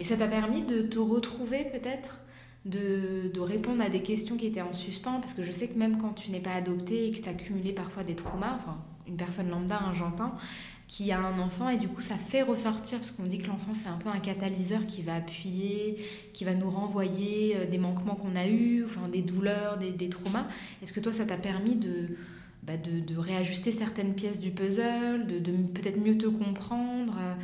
Et 0.00 0.04
ça 0.04 0.16
t'a 0.16 0.28
permis 0.28 0.62
de 0.62 0.82
te 0.82 0.98
retrouver 0.98 1.64
peut-être 1.64 2.20
de, 2.66 3.30
de, 3.32 3.40
répondre 3.40 3.82
à 3.82 3.88
des 3.88 4.02
questions 4.02 4.36
qui 4.36 4.46
étaient 4.46 4.62
en 4.62 4.72
suspens? 4.72 5.20
Parce 5.20 5.34
que 5.34 5.42
je 5.42 5.52
sais 5.52 5.68
que 5.68 5.78
même 5.78 5.98
quand 5.98 6.12
tu 6.12 6.30
n'es 6.30 6.40
pas 6.40 6.54
adopté 6.54 7.06
et 7.06 7.12
que 7.12 7.20
tu 7.20 7.28
as 7.28 7.34
cumulé 7.34 7.72
parfois 7.72 8.02
des 8.02 8.16
traumas, 8.16 8.56
enfin, 8.56 8.78
une 9.06 9.16
personne 9.16 9.48
lambda, 9.48 9.78
hein, 9.80 9.92
j'entends, 9.94 10.34
qui 10.88 11.10
a 11.10 11.18
un 11.18 11.38
enfant 11.40 11.68
et 11.68 11.78
du 11.78 11.88
coup 11.88 12.00
ça 12.00 12.16
fait 12.16 12.42
ressortir 12.42 12.98
parce 12.98 13.10
qu'on 13.10 13.24
dit 13.24 13.38
que 13.38 13.48
l'enfant 13.48 13.72
c'est 13.74 13.88
un 13.88 13.96
peu 13.96 14.08
un 14.08 14.20
catalyseur 14.20 14.86
qui 14.86 15.02
va 15.02 15.16
appuyer, 15.16 15.96
qui 16.32 16.44
va 16.44 16.54
nous 16.54 16.70
renvoyer 16.70 17.56
euh, 17.56 17.66
des 17.66 17.78
manquements 17.78 18.14
qu'on 18.14 18.36
a 18.36 18.46
eus, 18.46 18.84
enfin 18.84 19.08
des 19.08 19.22
douleurs, 19.22 19.78
des, 19.78 19.90
des 19.90 20.08
traumas. 20.08 20.46
Est-ce 20.82 20.92
que 20.92 21.00
toi 21.00 21.12
ça 21.12 21.24
t'a 21.24 21.36
permis 21.36 21.74
de, 21.74 22.16
bah, 22.66 22.76
de, 22.76 23.16
réajuster 23.16 23.70
certaines 23.70 24.14
pièces 24.14 24.40
du 24.40 24.50
puzzle, 24.50 25.26
de, 25.26 25.38
peut-être 25.72 25.98
mieux 25.98 26.18
te 26.18 26.26
comprendre 26.26 27.14
euh, 27.18 27.34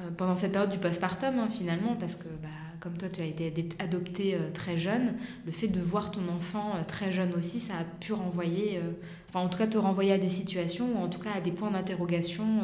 euh, 0.00 0.10
pendant 0.16 0.36
cette 0.36 0.52
période 0.52 0.70
du 0.70 0.78
postpartum 0.78 1.38
hein, 1.38 1.48
finalement, 1.50 1.96
parce 1.96 2.14
que 2.14 2.28
bah, 2.42 2.48
comme 2.80 2.96
toi 2.96 3.08
tu 3.08 3.20
as 3.20 3.24
été 3.24 3.68
adopté 3.78 4.34
euh, 4.34 4.50
très 4.50 4.76
jeune, 4.76 5.14
le 5.46 5.52
fait 5.52 5.68
de 5.68 5.80
voir 5.80 6.10
ton 6.10 6.28
enfant 6.28 6.74
très 6.86 7.12
jeune 7.12 7.34
aussi, 7.34 7.60
ça 7.60 7.74
a 7.78 7.84
pu 7.84 8.12
renvoyer, 8.12 8.80
enfin 9.28 9.40
en 9.40 9.48
tout 9.48 9.58
cas 9.58 9.66
te 9.66 9.78
renvoyer 9.78 10.12
à 10.12 10.18
des 10.18 10.28
situations, 10.28 10.94
ou 10.94 11.04
en 11.04 11.08
tout 11.08 11.20
cas 11.20 11.32
à 11.32 11.40
des 11.40 11.52
points 11.52 11.70
d'interrogation 11.70 12.62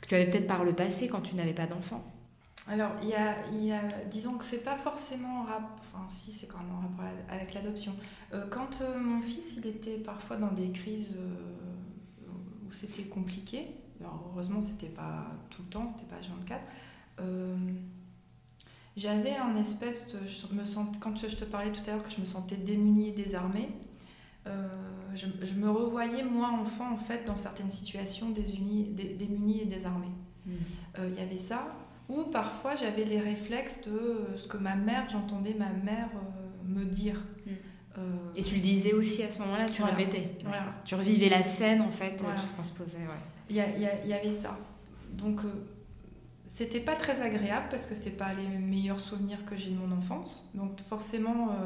que 0.00 0.08
tu 0.08 0.14
avais 0.14 0.30
peut-être 0.30 0.46
par 0.46 0.64
le 0.64 0.72
passé 0.72 1.08
quand 1.08 1.20
tu 1.20 1.34
n'avais 1.34 1.52
pas 1.52 1.66
d'enfant. 1.66 2.04
Alors, 2.68 2.92
il 3.02 3.08
y 3.08 3.14
a, 3.14 3.34
y 3.52 3.72
a, 3.72 3.82
disons 4.10 4.34
que 4.34 4.44
c'est 4.44 4.62
pas 4.62 4.76
forcément 4.76 5.40
en 5.40 5.44
rapport, 5.44 5.76
enfin 5.92 6.06
si, 6.08 6.30
c'est 6.30 6.46
quand 6.46 6.58
même 6.58 6.72
en 6.72 6.80
rapport 6.80 7.04
avec 7.28 7.54
l'adoption. 7.54 7.92
Euh, 8.32 8.46
quand 8.48 8.80
euh, 8.80 8.98
mon 8.98 9.20
fils, 9.22 9.56
il 9.56 9.66
était 9.66 9.96
parfois 9.96 10.36
dans 10.36 10.52
des 10.52 10.70
crises 10.70 11.16
euh, 11.16 12.30
où 12.64 12.72
c'était 12.72 13.08
compliqué, 13.08 13.68
alors 13.98 14.30
heureusement, 14.30 14.62
c'était 14.62 14.92
pas 14.92 15.26
tout 15.50 15.62
le 15.62 15.68
temps, 15.68 15.88
c'était 15.88 16.08
pas 16.08 16.20
24 16.20 16.60
j'avais 19.00 19.36
un 19.36 19.56
espèce 19.56 20.06
de. 20.08 20.18
Je 20.26 20.54
me 20.54 20.64
sens, 20.64 20.96
quand 21.00 21.16
je 21.16 21.34
te 21.34 21.44
parlais 21.44 21.72
tout 21.72 21.80
à 21.88 21.94
l'heure 21.94 22.02
que 22.02 22.10
je 22.10 22.20
me 22.20 22.26
sentais 22.26 22.56
démunie 22.56 23.08
et 23.08 23.12
désarmée, 23.12 23.68
je, 25.14 25.26
je, 25.42 25.54
me 25.54 25.70
revoyais, 25.70 26.22
moi, 26.24 26.48
enfant, 26.48 26.92
en 26.92 26.96
fait, 26.96 27.24
dans 27.24 27.36
certaines 27.36 27.70
situations, 27.70 28.30
démunie 28.30 29.62
et 29.62 29.66
désarmée. 29.66 30.10
Mmh. 30.46 30.52
Il 30.98 31.14
y 31.14 31.20
avait 31.20 31.36
ça. 31.36 31.68
Ou 32.10 32.24
parfois 32.24 32.74
j'avais 32.74 33.04
les 33.04 33.20
réflexes 33.20 33.80
de 33.86 33.92
euh, 33.92 34.36
ce 34.36 34.48
que 34.48 34.56
ma 34.56 34.74
mère, 34.74 35.08
j'entendais 35.08 35.54
ma 35.54 35.68
mère 35.68 36.08
euh, 36.14 36.68
me 36.68 36.84
dire. 36.84 37.20
Mm. 37.46 37.50
Euh, 37.98 38.02
et 38.34 38.42
tu 38.42 38.56
le 38.56 38.60
disais 38.60 38.92
aussi 38.92 39.22
à 39.22 39.30
ce 39.30 39.38
moment-là, 39.40 39.66
tu 39.66 39.82
répétais. 39.82 40.38
Tu 40.84 40.94
revivais 40.96 41.28
la 41.28 41.44
scène 41.44 41.80
en 41.80 41.90
fait, 41.90 42.16
tu 42.16 42.24
transposais. 42.54 42.98
Il 43.48 43.56
y, 43.56 43.58
y, 43.58 44.12
avait 44.12 44.32
ça. 44.32 44.58
Donc 45.12 45.40
c'était 46.60 46.80
pas 46.80 46.94
très 46.94 47.22
agréable 47.22 47.68
parce 47.70 47.86
que 47.86 47.94
c'est 47.94 48.10
pas 48.18 48.34
les 48.34 48.46
meilleurs 48.46 49.00
souvenirs 49.00 49.46
que 49.46 49.56
j'ai 49.56 49.70
de 49.70 49.78
mon 49.78 49.96
enfance. 49.96 50.46
Donc 50.54 50.78
forcément, 50.88 51.56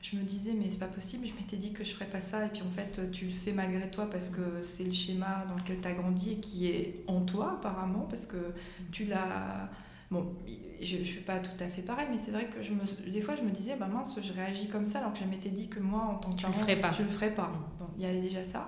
je 0.00 0.16
me 0.16 0.22
disais 0.22 0.52
mais 0.54 0.70
c'est 0.70 0.78
pas 0.78 0.86
possible. 0.86 1.26
Je 1.26 1.34
m'étais 1.34 1.58
dit 1.58 1.72
que 1.72 1.84
je 1.84 1.92
ferais 1.92 2.06
pas 2.06 2.22
ça 2.22 2.46
et 2.46 2.48
puis 2.48 2.62
en 2.62 2.70
fait 2.70 3.10
tu 3.10 3.26
le 3.26 3.32
fais 3.32 3.52
malgré 3.52 3.90
toi 3.90 4.08
parce 4.08 4.30
que 4.30 4.62
c'est 4.62 4.84
le 4.84 4.92
schéma 4.92 5.44
dans 5.46 5.56
lequel 5.56 5.82
tu 5.82 5.88
as 5.88 5.92
grandi 5.92 6.32
et 6.32 6.36
qui 6.36 6.68
est 6.68 7.04
en 7.06 7.20
toi 7.20 7.58
apparemment 7.58 8.06
parce 8.08 8.24
que 8.24 8.54
tu 8.90 9.04
l'as 9.04 9.68
Bon, 10.10 10.34
je 10.80 10.96
ne 10.96 11.04
suis 11.04 11.20
pas 11.20 11.38
tout 11.38 11.62
à 11.62 11.68
fait 11.68 11.82
pareil, 11.82 12.08
mais 12.10 12.18
c'est 12.18 12.32
vrai 12.32 12.46
que 12.46 12.60
je 12.62 12.72
me, 12.72 12.82
des 13.12 13.20
fois 13.20 13.36
je 13.36 13.42
me 13.42 13.50
disais, 13.50 13.76
bah 13.76 13.86
mince, 13.86 14.18
je 14.20 14.32
réagis 14.32 14.66
comme 14.66 14.84
ça 14.84 14.98
alors 14.98 15.12
que 15.12 15.20
je 15.20 15.24
m'étais 15.24 15.50
dit 15.50 15.68
que 15.68 15.78
moi, 15.78 16.00
en 16.00 16.14
tant 16.16 16.34
que 16.34 16.42
parent, 16.42 16.52
je 16.92 17.02
ne 17.02 17.06
le 17.06 17.12
ferais 17.12 17.30
pas. 17.30 17.52
Bon, 17.78 17.86
il 17.96 18.02
y 18.02 18.06
avait 18.06 18.20
déjà 18.20 18.44
ça. 18.44 18.66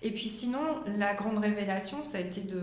Et 0.00 0.12
puis 0.12 0.28
sinon, 0.28 0.60
la 0.96 1.14
grande 1.14 1.38
révélation, 1.38 2.04
ça 2.04 2.18
a 2.18 2.20
été 2.20 2.42
de... 2.42 2.60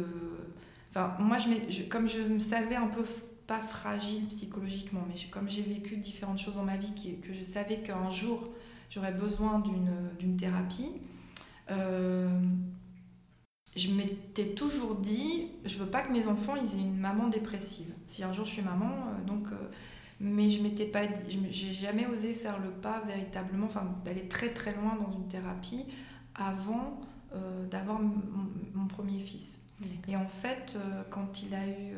Enfin, 0.90 1.16
moi, 1.20 1.38
je, 1.38 1.84
comme 1.84 2.08
je 2.08 2.20
me 2.20 2.40
savais 2.40 2.76
un 2.76 2.88
peu 2.88 3.04
pas 3.46 3.60
fragile 3.60 4.28
psychologiquement, 4.28 5.06
mais 5.08 5.16
comme 5.32 5.50
j'ai 5.50 5.62
vécu 5.62 5.98
différentes 5.98 6.40
choses 6.40 6.56
dans 6.56 6.64
ma 6.64 6.78
vie, 6.78 6.94
qui, 6.94 7.20
que 7.20 7.34
je 7.34 7.44
savais 7.44 7.78
qu'un 7.78 8.10
jour, 8.10 8.50
j'aurais 8.90 9.14
besoin 9.14 9.64
d'une 10.20 10.36
thérapie, 10.38 10.92
euh, 11.72 12.30
je 13.76 13.92
m'étais 13.92 14.54
toujours 14.54 14.96
dit, 14.96 15.52
je 15.66 15.78
veux 15.78 15.86
pas 15.86 16.02
que 16.02 16.12
mes 16.12 16.28
enfants 16.28 16.56
aient 16.56 16.80
une 16.80 16.98
maman 16.98 17.28
dépressive. 17.28 17.94
Si 18.08 18.24
un 18.24 18.34
jour 18.34 18.46
je 18.46 18.52
suis 18.52 18.62
maman, 18.62 18.90
euh, 18.90 19.26
donc, 19.26 19.48
euh, 19.52 19.56
mais 20.20 20.50
je 20.50 20.62
m'étais 20.64 20.86
pas, 20.86 21.04
j'ai 21.52 21.74
jamais 21.74 22.08
osé 22.08 22.34
faire 22.34 22.60
le 22.60 22.70
pas 22.70 23.02
véritablement, 23.02 23.68
enfin 23.68 23.88
d'aller 24.04 24.28
très 24.28 24.50
très 24.50 24.74
loin 24.74 24.96
dans 24.96 25.12
une 25.12 25.28
thérapie 25.28 25.86
avant 26.36 27.02
d'avoir 27.70 28.00
mon, 28.00 28.88
premier 28.88 29.20
fils. 29.20 29.60
Et 30.08 30.16
en 30.16 30.28
fait, 30.28 30.78
quand 31.10 31.44
il 31.44 31.54
a 31.54 31.68
eu, 31.68 31.94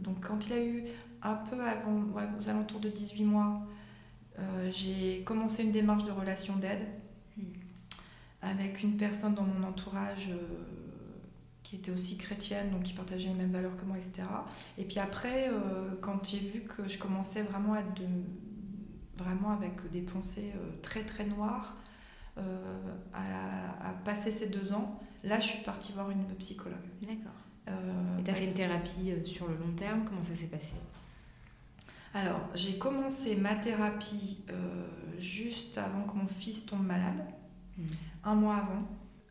donc 0.00 0.26
quand 0.26 0.46
il 0.46 0.52
a 0.52 0.62
eu 0.62 0.84
un 1.22 1.34
peu 1.34 1.60
avant, 1.60 2.02
aux 2.38 2.48
alentours 2.48 2.80
de 2.80 2.90
18 2.90 3.24
mois, 3.24 3.62
j'ai 4.70 5.22
commencé 5.24 5.62
une 5.62 5.72
démarche 5.72 6.04
de 6.04 6.10
relation 6.10 6.56
d'aide 6.56 6.86
hmm. 7.36 7.42
avec 8.42 8.82
une 8.82 8.96
personne 8.96 9.34
dans 9.34 9.44
mon 9.44 9.66
entourage 9.66 10.30
qui 11.68 11.76
était 11.76 11.90
aussi 11.90 12.16
chrétienne, 12.16 12.70
donc 12.70 12.84
qui 12.84 12.94
partageait 12.94 13.28
les 13.28 13.34
mêmes 13.34 13.52
valeurs 13.52 13.76
que 13.76 13.84
moi, 13.84 13.98
etc. 13.98 14.26
Et 14.78 14.84
puis 14.84 14.98
après, 15.00 15.50
euh, 15.50 15.90
quand 16.00 16.24
j'ai 16.24 16.38
vu 16.38 16.60
que 16.62 16.88
je 16.88 16.98
commençais 16.98 17.42
vraiment 17.42 17.74
à 17.74 17.82
de, 17.82 18.06
vraiment 19.16 19.50
avec 19.50 19.90
des 19.90 20.00
pensées 20.00 20.50
euh, 20.56 20.70
très 20.80 21.02
très 21.02 21.26
noires, 21.26 21.76
euh, 22.38 22.42
à, 23.12 23.92
passer 24.02 24.32
ces 24.32 24.46
deux 24.46 24.72
ans, 24.72 24.98
là 25.24 25.40
je 25.40 25.46
suis 25.46 25.62
partie 25.62 25.92
voir 25.92 26.10
une 26.10 26.24
psychologue. 26.36 26.78
D'accord. 27.02 27.32
Et 28.18 28.22
tu 28.24 28.30
as 28.30 28.34
fait 28.34 28.46
une 28.46 28.54
thérapie 28.54 29.12
sur 29.26 29.46
le 29.46 29.54
long 29.56 29.72
terme, 29.76 30.02
comment 30.04 30.22
ça 30.22 30.34
s'est 30.34 30.46
passé? 30.46 30.72
Alors, 32.14 32.40
j'ai 32.54 32.78
commencé 32.78 33.36
ma 33.36 33.54
thérapie 33.56 34.38
juste 35.18 35.76
avant 35.76 36.04
que 36.04 36.16
mon 36.16 36.26
fils 36.26 36.64
tombe 36.64 36.86
malade, 36.86 37.26
mmh. 37.76 37.82
un 38.24 38.34
mois 38.34 38.56
avant. 38.56 38.88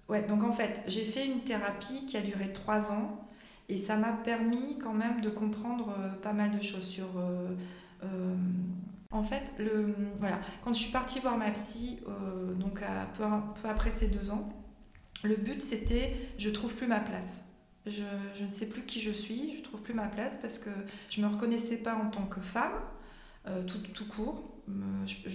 Ouais, 0.10 0.22
donc 0.22 0.44
en 0.44 0.54
fait, 0.54 0.84
j'ai 0.88 1.04
fait 1.04 1.26
une 1.26 1.42
thérapie 1.42 2.06
qui 2.06 2.16
a 2.16 2.22
duré 2.22 2.54
trois 2.54 2.92
ans 2.92 3.28
et 3.70 3.78
ça 3.78 3.98
m'a 3.98 4.14
permis 4.14 4.78
quand 4.80 4.94
même 4.94 5.22
de 5.22 5.30
comprendre 5.30 5.94
euh, 6.00 6.10
pas 6.22 6.34
mal 6.34 6.52
de 6.52 6.62
choses 6.62 6.88
sur. 6.88 7.08
Euh, 7.18 7.56
euh, 8.04 8.36
en 9.12 9.24
fait, 9.24 9.54
le, 9.58 9.96
voilà, 10.20 10.40
quand 10.64 10.74
je 10.74 10.80
suis 10.80 10.92
partie 10.92 11.20
voir 11.20 11.38
ma 11.38 11.50
psy, 11.52 12.00
donc 12.60 12.82
peu, 13.18 13.24
peu, 13.62 13.70
après 13.70 13.92
ces 13.92 14.08
deux 14.08 14.32
ans, 14.32 14.50
le 15.24 15.36
but 15.36 15.62
c'était 15.62 16.16
je 16.38 16.50
trouve 16.50 16.76
plus 16.76 16.88
ma 16.88 17.00
place. 17.00 17.44
Je, 17.86 18.44
ne 18.44 18.50
sais 18.50 18.66
plus 18.66 18.82
qui 18.84 19.00
je 19.00 19.12
suis, 19.12 19.54
je 19.58 19.62
trouve 19.62 19.82
plus 19.82 19.94
ma 19.94 20.08
place 20.08 20.38
parce 20.42 20.60
que 20.60 20.70
je 21.10 21.22
me 21.22 21.28
reconnaissais 21.28 21.78
pas 21.78 21.96
en 21.96 22.10
tant 22.10 22.26
que 22.26 22.42
femme, 22.42 22.74
tout, 23.66 23.78
tout, 23.78 24.06
court. 24.06 24.58
Je, 25.06 25.30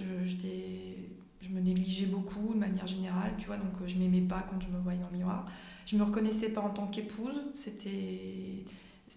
je, 1.41 1.49
me 1.49 1.59
négligeais 1.59 2.05
beaucoup 2.05 2.53
de 2.53 2.59
manière 2.59 2.87
générale, 2.87 3.31
tu 3.37 3.47
vois, 3.47 3.57
donc 3.57 3.73
euh, 3.81 3.87
je 3.87 3.97
m'aimais 3.97 4.21
pas 4.21 4.45
quand 4.47 4.61
je 4.61 4.67
me 4.67 4.79
voyais 4.79 4.99
dans 4.99 5.09
le 5.09 5.17
miroir. 5.17 5.45
Je 5.85 5.97
me 5.97 6.03
reconnaissais 6.03 6.49
pas 6.49 6.61
en 6.61 6.69
tant 6.69 6.87
qu'épouse, 6.87 7.41
c'était 7.53 8.65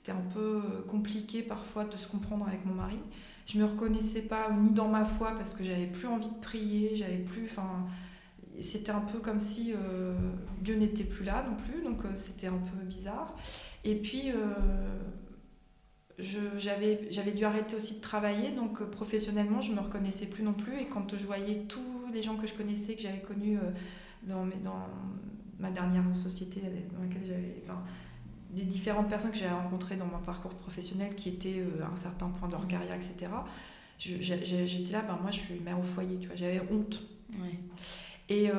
un 0.09 0.23
peu 0.33 0.63
euh, 0.65 0.83
compliqué 0.89 1.43
parfois 1.43 1.85
de 1.85 1.97
se 1.97 2.09
comprendre 2.09 2.47
avec 2.47 2.65
mon 2.65 2.75
mari. 2.75 2.99
Je 3.47 3.59
me 3.59 3.65
reconnaissais 3.65 4.23
pas 4.23 4.51
ni 4.51 4.71
dans 4.71 4.89
ma 4.89 5.05
foi 5.05 5.33
parce 5.37 5.55
que 5.55 5.63
j'avais 5.63 5.87
plus 5.87 6.09
envie 6.09 6.31
de 6.31 6.41
prier, 6.41 6.97
j'avais 6.97 7.19
plus, 7.19 7.45
enfin, 7.45 7.87
c'était 8.61 8.91
un 8.91 9.01
peu 9.01 9.19
comme 9.19 9.41
si 9.41 9.73
euh, 9.73 10.15
Dieu 10.61 10.77
n'était 10.77 11.05
plus 11.05 11.25
là 11.25 11.45
non 11.49 11.57
plus, 11.57 11.83
donc 11.83 12.03
c'était 12.15 12.47
un 12.47 12.59
peu 12.59 12.85
bizarre. 12.85 13.35
Et 13.85 13.95
puis 13.95 14.33
j'avais 16.19 17.33
dû 17.33 17.45
arrêter 17.45 17.77
aussi 17.77 17.97
de 17.97 18.01
travailler, 18.01 18.51
donc 18.51 18.83
professionnellement, 18.91 19.61
je 19.61 19.73
me 19.73 19.81
reconnaissais 19.81 20.27
plus 20.27 20.43
non 20.43 20.55
plus. 20.55 20.79
Et 20.81 20.87
quand 20.87 21.17
je 21.17 21.27
voyais 21.27 21.65
tout 21.69 22.07
les 22.13 22.23
gens 22.23 22.37
que 22.37 22.47
je 22.47 22.55
connaissais, 22.55 22.95
que 22.95 23.03
j'avais 23.03 23.21
connus 23.21 23.59
euh, 23.59 23.71
dans, 24.23 24.47
dans 24.47 24.89
ma 25.59 25.71
dernière 25.71 26.05
société 26.15 26.61
dans 26.93 27.03
laquelle 27.03 27.27
j'avais. 27.27 27.63
Enfin, 27.65 27.83
des 28.51 28.63
différentes 28.63 29.09
personnes 29.09 29.33
que 29.33 29.37
j'ai 29.37 29.49
rencontrées 29.49 29.97
dans 29.97 30.07
mon 30.07 30.19
parcours 30.19 30.55
professionnel 30.55 31.15
qui 31.15 31.31
étaient 31.31 31.63
à 31.83 31.93
un 31.93 31.97
certain 31.97 32.29
point 32.29 32.49
de 32.49 32.53
leur 32.53 32.67
carrière, 32.67 32.95
etc. 32.95 33.31
J'étais 33.99 34.93
là, 34.93 35.03
ben 35.03 35.19
moi 35.21 35.31
je 35.31 35.41
suis 35.41 35.61
mère 35.61 35.79
au 35.79 35.83
foyer, 35.83 36.19
tu 36.19 36.29
vois, 36.29 36.37
j'avais 36.37 36.63
honte. 36.71 37.03
Et 38.29 38.51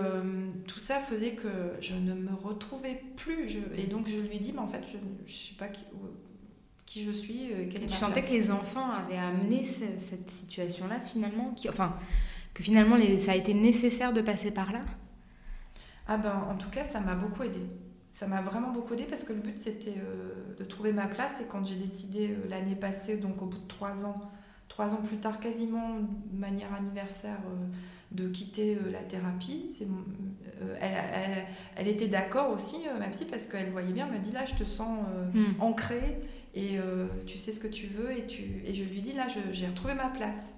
tout 0.66 0.80
ça 0.80 1.00
faisait 1.02 1.34
que 1.34 1.50
je 1.82 1.94
ne 1.96 2.14
me 2.14 2.34
retrouvais 2.34 3.04
plus. 3.18 3.50
Je, 3.50 3.60
et 3.78 3.88
donc 3.88 4.08
je 4.08 4.18
lui 4.18 4.40
dit, 4.40 4.54
mais 4.54 4.60
en 4.60 4.68
fait, 4.68 4.84
je 4.92 4.98
ne 4.98 5.28
sais 5.28 5.56
pas 5.58 5.68
qui, 5.68 5.84
qui, 6.86 7.04
je 7.04 7.12
suis, 7.12 7.50
quelle 7.70 7.84
est 7.84 7.88
Tu 7.88 7.94
sentais 7.94 8.24
que 8.24 8.32
les 8.32 8.50
enfants 8.50 8.90
avaient 8.92 9.18
amené 9.18 9.64
cette 9.64 10.32
situation-là 10.32 11.02
finalement 11.02 11.52
qui, 11.52 11.68
Enfin, 11.68 11.98
que 12.54 12.64
finalement 12.64 12.96
les, 12.96 13.18
ça 13.20 13.34
a 13.34 13.36
été 13.36 13.54
nécessaire 13.54 14.14
de 14.14 14.22
passer 14.22 14.52
par 14.52 14.72
là? 14.72 14.80
Ah 16.08 16.18
ben 16.18 16.48
en 16.50 16.56
tout 16.56 16.70
cas, 16.70 16.86
ça 16.86 17.00
m'a 17.02 17.14
beaucoup 17.14 17.44
aidé. 17.44 17.62
Ça 18.16 18.26
m'a 18.26 18.42
vraiment 18.42 18.72
beaucoup 18.72 18.94
aidé 18.94 19.04
parce 19.04 19.24
que 19.24 19.34
le 19.34 19.42
but 19.42 19.58
c'était 19.58 19.96
euh, 19.98 20.56
de 20.58 20.64
trouver 20.64 20.92
ma 20.92 21.06
place 21.06 21.34
et 21.40 21.46
quand 21.46 21.64
j'ai 21.64 21.76
décidé 21.76 22.30
euh, 22.30 22.50
l'année 22.50 22.76
passée, 22.76 23.18
donc 23.18 23.42
au 23.44 23.46
bout 23.46 23.60
de 23.60 23.68
trois 23.68 24.06
ans, 24.06 24.16
trois 24.70 24.94
ans 24.96 25.04
plus 25.04 25.18
tard 25.18 25.40
quasiment 25.40 26.00
de 26.00 26.38
manière 26.38 26.74
anniversaire, 26.74 27.38
euh, 27.46 27.66
de 28.12 28.30
quitter 28.30 28.78
la 28.92 29.00
thérapie, 29.00 29.66
c'est, 29.78 29.88
elle, 30.80 31.46
elle, 31.76 31.88
était 31.88 32.08
d'accord 32.08 32.52
aussi, 32.52 32.78
ma 32.98 33.08
psy, 33.08 33.26
parce 33.26 33.44
qu'elle 33.44 33.70
voyait 33.70 33.92
bien, 33.92 34.08
elle 34.08 34.14
m'a 34.14 34.20
dit 34.20 34.32
là 34.32 34.46
je 34.46 34.56
te 34.56 34.64
sens 34.64 35.00
hmm. 35.34 35.62
ancrée 35.62 36.18
et 36.56 36.78
tu 37.26 37.38
sais 37.38 37.52
ce 37.52 37.60
que 37.60 37.68
tu 37.68 37.88
veux 37.88 38.12
et, 38.12 38.26
tu... 38.26 38.64
et 38.66 38.74
je 38.74 38.84
lui 38.84 39.02
dis 39.02 39.12
là 39.12 39.28
j'ai 39.52 39.68
retrouvé 39.68 39.94
ma 39.94 40.08
place. 40.08 40.54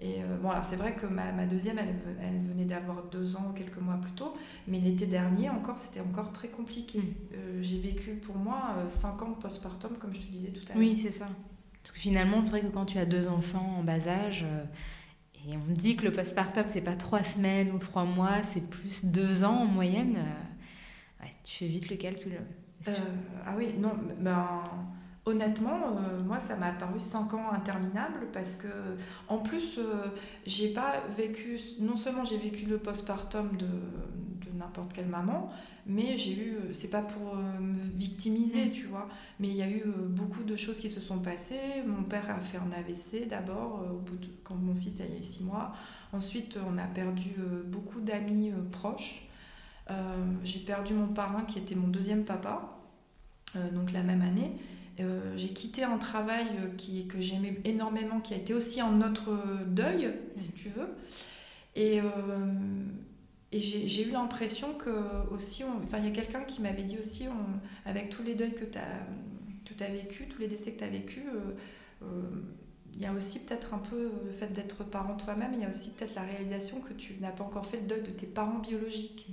Et 0.00 0.22
euh, 0.22 0.36
bon, 0.42 0.50
alors 0.50 0.64
c'est 0.64 0.76
vrai 0.76 0.94
que 0.94 1.06
ma, 1.06 1.32
ma 1.32 1.46
deuxième, 1.46 1.78
elle, 1.78 1.94
elle 2.20 2.42
venait 2.46 2.64
d'avoir 2.64 3.04
deux 3.04 3.36
ans, 3.36 3.54
quelques 3.56 3.78
mois 3.78 3.96
plus 3.96 4.12
tôt, 4.12 4.34
mais 4.66 4.80
l'été 4.80 5.06
dernier 5.06 5.50
encore, 5.50 5.78
c'était 5.78 6.00
encore 6.00 6.32
très 6.32 6.48
compliqué. 6.48 6.98
Mm. 6.98 7.02
Euh, 7.34 7.62
j'ai 7.62 7.78
vécu 7.78 8.10
pour 8.14 8.36
moi 8.36 8.74
euh, 8.76 8.90
cinq 8.90 9.22
ans 9.22 9.30
de 9.30 9.36
postpartum, 9.36 9.96
comme 9.98 10.12
je 10.12 10.20
te 10.20 10.26
disais 10.26 10.48
tout 10.48 10.64
à 10.68 10.74
l'heure. 10.74 10.78
Oui, 10.78 10.98
c'est 11.00 11.10
ça. 11.10 11.28
Parce 11.82 11.94
que 11.94 12.00
finalement, 12.00 12.42
c'est 12.42 12.50
vrai 12.50 12.60
que 12.62 12.66
quand 12.66 12.86
tu 12.86 12.98
as 12.98 13.06
deux 13.06 13.28
enfants 13.28 13.76
en 13.78 13.84
bas 13.84 14.08
âge, 14.08 14.44
et 15.48 15.56
on 15.56 15.72
dit 15.72 15.96
que 15.96 16.04
le 16.04 16.12
postpartum, 16.12 16.64
c'est 16.66 16.80
pas 16.80 16.96
trois 16.96 17.22
semaines 17.22 17.70
ou 17.72 17.78
trois 17.78 18.04
mois, 18.04 18.42
c'est 18.42 18.62
plus 18.62 19.04
deux 19.04 19.44
ans 19.44 19.62
en 19.62 19.66
moyenne, 19.66 20.18
tu 21.44 21.58
fais 21.58 21.66
vite 21.66 21.90
le 21.90 21.96
calcul. 21.96 22.40
ah 23.46 23.54
oui, 23.56 23.74
non, 23.78 23.92
ben 24.18 24.60
Honnêtement, 25.26 25.96
euh, 25.96 26.22
moi, 26.22 26.38
ça 26.38 26.54
m'a 26.54 26.72
paru 26.72 27.00
5 27.00 27.32
ans 27.32 27.50
interminables 27.50 28.26
parce 28.30 28.56
que, 28.56 28.68
en 29.28 29.38
plus, 29.38 29.78
euh, 29.78 30.08
j'ai 30.44 30.74
pas 30.74 30.96
vécu, 31.16 31.58
non 31.80 31.96
seulement 31.96 32.24
j'ai 32.24 32.36
vécu 32.36 32.66
le 32.66 32.76
postpartum 32.76 33.56
de 33.56 33.66
n'importe 34.52 34.92
quelle 34.92 35.06
maman, 35.06 35.50
mais 35.86 36.16
j'ai 36.16 36.36
eu, 36.36 36.56
c'est 36.72 36.90
pas 36.90 37.02
pour 37.02 37.36
euh, 37.36 37.60
me 37.60 37.74
victimiser, 37.96 38.66
mm. 38.66 38.70
tu 38.72 38.86
vois, 38.86 39.08
mais 39.40 39.48
il 39.48 39.56
y 39.56 39.62
a 39.62 39.68
eu 39.68 39.84
beaucoup 40.08 40.42
de 40.42 40.56
choses 40.56 40.78
qui 40.78 40.90
se 40.90 41.00
sont 41.00 41.18
passées. 41.18 41.82
Mon 41.86 42.02
père 42.02 42.30
a 42.30 42.40
fait 42.40 42.58
un 42.58 42.72
AVC 42.72 43.28
d'abord, 43.28 43.86
au 43.92 43.98
bout 43.98 44.16
de, 44.16 44.28
quand 44.42 44.54
mon 44.54 44.74
fils 44.74 45.00
a 45.00 45.04
eu 45.04 45.22
6 45.22 45.44
mois. 45.44 45.74
Ensuite, 46.12 46.58
on 46.68 46.78
a 46.78 46.84
perdu 46.84 47.34
beaucoup 47.66 48.00
d'amis 48.00 48.52
proches. 48.70 49.28
j'ai 50.44 50.60
perdu 50.60 50.94
mon 50.94 51.08
parrain 51.08 51.42
qui 51.42 51.58
était 51.58 51.74
mon 51.74 51.88
deuxième 51.88 52.24
papa, 52.24 52.78
donc 53.72 53.90
la 53.90 54.04
même 54.04 54.22
année. 54.22 54.52
Euh, 55.00 55.36
j'ai 55.36 55.48
quitté 55.48 55.82
un 55.82 55.98
travail 55.98 56.46
euh, 56.60 56.68
qui, 56.76 57.06
que 57.08 57.20
j'aimais 57.20 57.56
énormément, 57.64 58.20
qui 58.20 58.34
a 58.34 58.36
été 58.36 58.54
aussi 58.54 58.80
en 58.80 58.92
notre 58.92 59.32
deuil, 59.66 60.10
si 60.38 60.50
tu 60.52 60.68
veux. 60.68 60.94
Et, 61.74 62.00
euh, 62.00 62.04
et 63.54 63.60
j'ai 63.60 64.06
eu 64.06 64.10
l'impression 64.10 64.74
que 64.74 64.90
aussi, 65.32 65.64
enfin, 65.64 65.98
il 65.98 66.04
y 66.04 66.08
a 66.08 66.10
quelqu'un 66.10 66.42
qui 66.42 66.60
m'avait 66.60 66.82
dit 66.82 66.98
aussi, 66.98 67.26
avec 67.84 68.10
tous 68.10 68.22
les 68.22 68.34
deuils 68.34 68.54
que 68.54 68.64
tu 68.64 68.78
as, 68.78 69.84
as 69.84 69.90
vécu, 69.90 70.26
tous 70.26 70.40
les 70.40 70.48
décès 70.48 70.72
que 70.72 70.78
tu 70.78 70.84
as 70.84 70.88
vécu, 70.88 71.22
il 72.94 73.00
y 73.00 73.06
a 73.06 73.12
aussi 73.12 73.40
peut-être 73.40 73.74
un 73.74 73.78
peu 73.78 74.10
le 74.24 74.32
fait 74.32 74.52
d'être 74.52 74.84
parent 74.84 75.16
toi-même, 75.16 75.52
il 75.54 75.60
y 75.60 75.64
a 75.64 75.68
aussi 75.68 75.90
peut-être 75.90 76.14
la 76.14 76.22
réalisation 76.22 76.80
que 76.80 76.92
tu 76.92 77.14
n'as 77.20 77.32
pas 77.32 77.44
encore 77.44 77.66
fait 77.66 77.80
le 77.80 77.86
deuil 77.86 78.02
de 78.02 78.10
tes 78.10 78.26
parents 78.26 78.58
biologiques. 78.58 79.26
Mmh. 79.28 79.32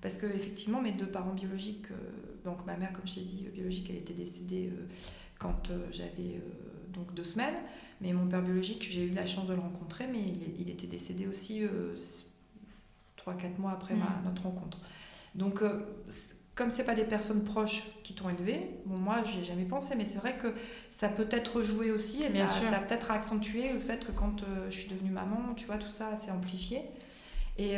Parce 0.00 0.16
que 0.16 0.26
effectivement, 0.26 0.82
mes 0.82 0.92
deux 0.92 1.06
parents 1.06 1.32
biologiques 1.32 1.88
donc 2.44 2.64
ma 2.66 2.76
mère, 2.76 2.92
comme 2.92 3.06
je 3.06 3.14
t'ai 3.14 3.20
dit, 3.22 3.46
biologique, 3.52 3.88
elle 3.90 3.96
était 3.96 4.12
décédée 4.12 4.68
euh, 4.68 4.86
quand 5.38 5.70
euh, 5.70 5.86
j'avais 5.90 6.36
euh, 6.36 6.92
donc 6.92 7.14
deux 7.14 7.24
semaines. 7.24 7.56
Mais 8.00 8.12
mon 8.12 8.28
père 8.28 8.42
biologique, 8.42 8.86
j'ai 8.88 9.04
eu 9.04 9.10
la 9.10 9.26
chance 9.26 9.46
de 9.46 9.54
le 9.54 9.60
rencontrer, 9.60 10.06
mais 10.06 10.20
il, 10.58 10.68
était 10.68 10.86
décédé 10.86 11.26
aussi 11.26 11.62
3-4 13.26 13.58
mois 13.58 13.72
après 13.72 13.94
ma, 13.94 14.04
mm. 14.04 14.24
notre 14.24 14.42
rencontre. 14.42 14.78
Donc, 15.34 15.62
comme 16.54 16.70
c'est 16.70 16.84
pas 16.84 16.94
des 16.94 17.04
personnes 17.04 17.42
proches 17.42 17.82
qui 18.04 18.14
t'ont 18.14 18.28
élevé, 18.28 18.70
bon, 18.86 18.98
moi, 18.98 19.16
j'ai 19.24 19.42
jamais 19.42 19.64
pensé, 19.64 19.94
mais 19.96 20.04
c'est 20.04 20.18
vrai 20.18 20.36
que 20.36 20.54
ça 20.92 21.08
peut 21.08 21.26
être 21.30 21.60
joué 21.60 21.90
aussi, 21.90 22.22
et 22.22 22.30
ça, 22.30 22.46
ça, 22.46 22.76
a 22.76 22.78
peut-être 22.78 23.10
accentué 23.10 23.72
le 23.72 23.80
fait 23.80 24.04
que 24.04 24.12
quand 24.12 24.44
je 24.70 24.74
suis 24.78 24.88
devenue 24.88 25.10
maman, 25.10 25.54
tu 25.56 25.66
vois, 25.66 25.78
tout 25.78 25.88
ça 25.88 26.14
s'est 26.16 26.30
amplifié. 26.30 26.82
Et, 27.58 27.76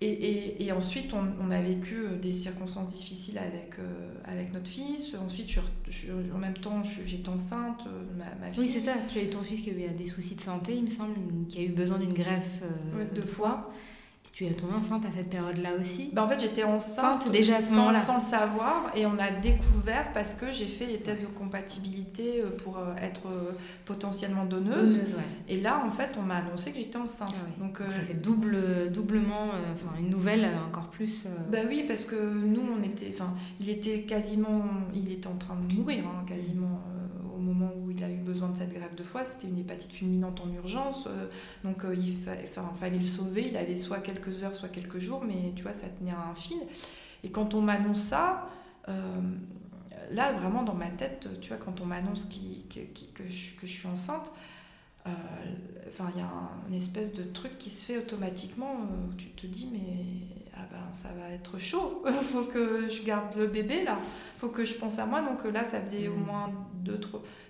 et, 0.00 0.64
et, 0.64 0.70
ensuite, 0.70 1.12
on, 1.12 1.50
a 1.50 1.60
vécu 1.60 1.96
euh, 1.96 2.16
des 2.16 2.32
circonstances 2.32 2.86
difficiles 2.86 3.36
avec, 3.36 3.80
euh, 3.80 4.12
avec 4.24 4.52
notre 4.52 4.68
fils. 4.68 5.16
Ensuite, 5.16 5.50
je, 5.50 6.12
en 6.32 6.38
même 6.38 6.56
temps, 6.56 6.84
j'étais 6.84 7.28
enceinte, 7.28 7.84
euh, 7.88 8.04
ma, 8.16 8.32
ma, 8.36 8.52
fille. 8.52 8.62
Oui, 8.62 8.68
c'est 8.68 8.78
ça. 8.78 8.94
Tu 9.08 9.18
as 9.18 9.24
eu 9.24 9.30
ton 9.30 9.42
fils 9.42 9.60
qui 9.60 9.70
a 9.70 9.72
eu 9.72 9.88
des 9.88 10.06
soucis 10.06 10.36
de 10.36 10.40
santé, 10.40 10.76
il 10.76 10.84
me 10.84 10.88
semble, 10.88 11.14
qui 11.48 11.58
a 11.58 11.62
eu 11.62 11.70
besoin 11.70 11.98
d'une 11.98 12.12
greffe 12.12 12.62
de 13.12 13.22
foie. 13.22 13.72
Tu 14.38 14.46
es 14.46 14.52
tombée 14.52 14.74
enceinte 14.74 15.04
à 15.04 15.10
cette 15.10 15.30
période-là 15.30 15.70
aussi? 15.80 16.10
Bah 16.12 16.22
En 16.22 16.28
fait, 16.28 16.38
j'étais 16.38 16.62
enceinte 16.62 17.28
déjà 17.32 17.58
sans, 17.58 17.92
sans, 18.04 18.14
le 18.14 18.20
savoir 18.20 18.84
et 18.94 19.04
on 19.04 19.18
a 19.18 19.30
découvert 19.30 20.12
parce 20.14 20.32
que 20.34 20.52
j'ai 20.52 20.68
fait 20.68 20.86
les 20.86 20.98
tests 20.98 21.22
de 21.22 21.26
compatibilité 21.26 22.40
euh, 22.40 22.56
pour 22.56 22.78
euh, 22.78 22.94
être 23.02 23.26
euh, 23.26 23.50
potentiellement 23.84 24.44
donneuse. 24.44 25.16
Et 25.48 25.60
là, 25.60 25.82
en 25.84 25.90
fait, 25.90 26.10
on 26.20 26.22
m'a 26.22 26.36
annoncé 26.36 26.70
que 26.70 26.78
j'étais 26.78 26.98
enceinte. 26.98 27.34
Ah 27.36 27.60
Donc, 27.60 27.78
ça 27.78 27.98
fait 27.98 28.14
double, 28.14 28.92
doublement, 28.92 29.48
enfin 29.72 29.98
une 29.98 30.08
nouvelle 30.08 30.48
encore 30.68 30.90
plus. 30.90 31.26
Bah 31.50 31.58
oui, 31.68 31.84
parce 31.88 32.04
que 32.04 32.14
nous, 32.14 32.62
on 32.78 32.80
était, 32.84 33.10
enfin, 33.12 33.34
il 33.58 33.68
était 33.68 34.02
quasiment, 34.02 34.62
il 34.94 35.10
était 35.10 35.26
en 35.26 35.34
train 35.34 35.56
de 35.56 35.74
mourir, 35.74 36.04
hein, 36.06 36.24
quasiment 36.28 36.80
au 37.36 37.40
moment 37.40 37.72
où 37.76 37.90
il 37.90 38.04
a 38.04 38.08
eu 38.08 38.17
de 38.32 38.58
cette 38.58 38.72
greffe 38.72 38.94
de 38.94 39.02
foie, 39.02 39.24
c'était 39.24 39.48
une 39.48 39.58
hépatite 39.58 39.92
fulminante 39.92 40.40
en 40.40 40.52
urgence. 40.52 41.06
Euh, 41.06 41.26
donc 41.64 41.84
euh, 41.84 41.94
il 41.94 42.16
fallait 42.80 42.98
le 42.98 43.06
sauver. 43.06 43.48
Il 43.48 43.56
avait 43.56 43.76
soit 43.76 43.98
quelques 43.98 44.42
heures, 44.42 44.54
soit 44.54 44.68
quelques 44.68 44.98
jours, 44.98 45.24
mais 45.26 45.52
tu 45.56 45.62
vois, 45.62 45.74
ça 45.74 45.88
tenait 45.88 46.12
à 46.12 46.28
un 46.30 46.34
fil. 46.34 46.58
Et 47.24 47.30
quand 47.30 47.54
on 47.54 47.60
m'annonce 47.60 48.02
ça, 48.02 48.48
euh, 48.88 49.20
là, 50.10 50.32
vraiment 50.32 50.62
dans 50.62 50.74
ma 50.74 50.88
tête, 50.88 51.28
tu 51.40 51.48
vois, 51.48 51.58
quand 51.58 51.80
on 51.80 51.86
m'annonce 51.86 52.26
que, 52.26 53.22
je, 53.28 53.66
suis 53.66 53.88
enceinte, 53.88 54.30
enfin, 55.88 56.10
il 56.14 56.20
y 56.20 56.22
a 56.22 56.30
une 56.68 56.74
espèce 56.74 57.12
de 57.12 57.22
truc 57.22 57.58
qui 57.58 57.70
se 57.70 57.84
fait 57.84 57.98
automatiquement. 57.98 58.74
où 58.74 59.14
tu 59.14 59.28
te 59.30 59.46
dis, 59.46 59.68
mais 59.72 60.38
ah 60.58 60.66
ben, 60.70 60.92
ça 60.92 61.08
va 61.16 61.30
être 61.30 61.58
chaud, 61.58 62.02
faut 62.32 62.44
que 62.44 62.88
je 62.88 63.02
garde 63.04 63.36
le 63.36 63.46
bébé 63.46 63.84
là, 63.84 63.96
faut 64.38 64.48
que 64.48 64.64
je 64.64 64.74
pense 64.74 64.98
à 64.98 65.06
moi. 65.06 65.22
Donc 65.22 65.44
là, 65.52 65.64
ça 65.64 65.80
faisait 65.80 66.08
au 66.08 66.16
mm. 66.16 66.24
moins 66.24 66.50
deux, 66.74 67.00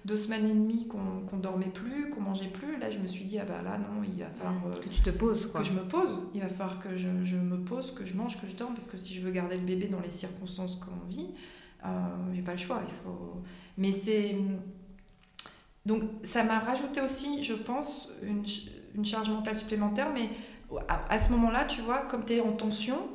deux 0.05 0.17
semaines 0.17 0.45
et 0.45 0.53
demie 0.53 0.87
qu'on 0.87 1.37
ne 1.37 1.43
dormait 1.43 1.67
plus, 1.67 2.11
qu'on 2.11 2.21
mangeait 2.21 2.49
plus. 2.49 2.79
Là, 2.79 2.91
je 2.91 2.99
me 2.99 3.07
suis 3.07 3.25
dit, 3.25 3.39
ah 3.39 3.45
ben 3.45 3.63
là, 3.63 3.79
non, 3.79 4.03
il 4.05 4.21
va 4.21 4.31
falloir 4.31 4.55
mm. 4.57 4.81
que 4.81 4.89
tu 4.89 5.01
te 5.01 5.11
poses. 5.11 5.47
Quoi. 5.47 5.61
Que 5.61 5.67
je 5.67 5.73
me 5.73 5.83
pose. 5.89 6.21
Il 6.35 6.43
va 6.43 6.49
falloir 6.49 6.79
que 6.79 6.97
je, 6.97 7.09
je, 7.25 7.37
me 7.37 7.59
pose, 7.59 7.95
que 7.95 8.05
je 8.05 8.15
mange, 8.15 8.41
que 8.41 8.47
je 8.47 8.55
dorme, 8.55 8.75
parce 8.75 8.89
que 8.89 8.99
si 8.99 9.15
je 9.15 9.21
veux 9.23 9.31
garder 9.31 9.57
le 9.57 9.65
bébé 9.65 9.89
dans 9.89 10.01
les 10.01 10.11
circonstances 10.11 10.77
qu'on 10.77 11.09
vit, 11.09 11.31
euh, 11.87 11.89
j'ai 12.35 12.43
pas 12.43 12.53
le 12.53 12.59
choix. 12.59 12.83
Il 12.87 12.95
faut... 13.05 13.43
Mais 13.79 13.93
c'est. 13.93 14.37
Donc 15.89 16.03
ça 16.23 16.45
m'a 16.45 16.59
rajouté 16.59 17.01
aussi, 17.01 17.43
je 17.43 17.55
pense, 17.55 18.11
une, 18.23 18.45
une 18.95 19.07
charge 19.07 19.31
mentale 19.31 19.57
supplémentaire, 19.57 20.11
mais 20.13 20.29
à, 20.87 21.19
ce 21.19 21.31
moment-là, 21.31 21.65
tu 21.65 21.81
vois, 21.81 22.03
comme 22.03 22.27
tu 22.27 22.35
es 22.35 22.41
en 22.41 22.53
tension, 22.53 23.09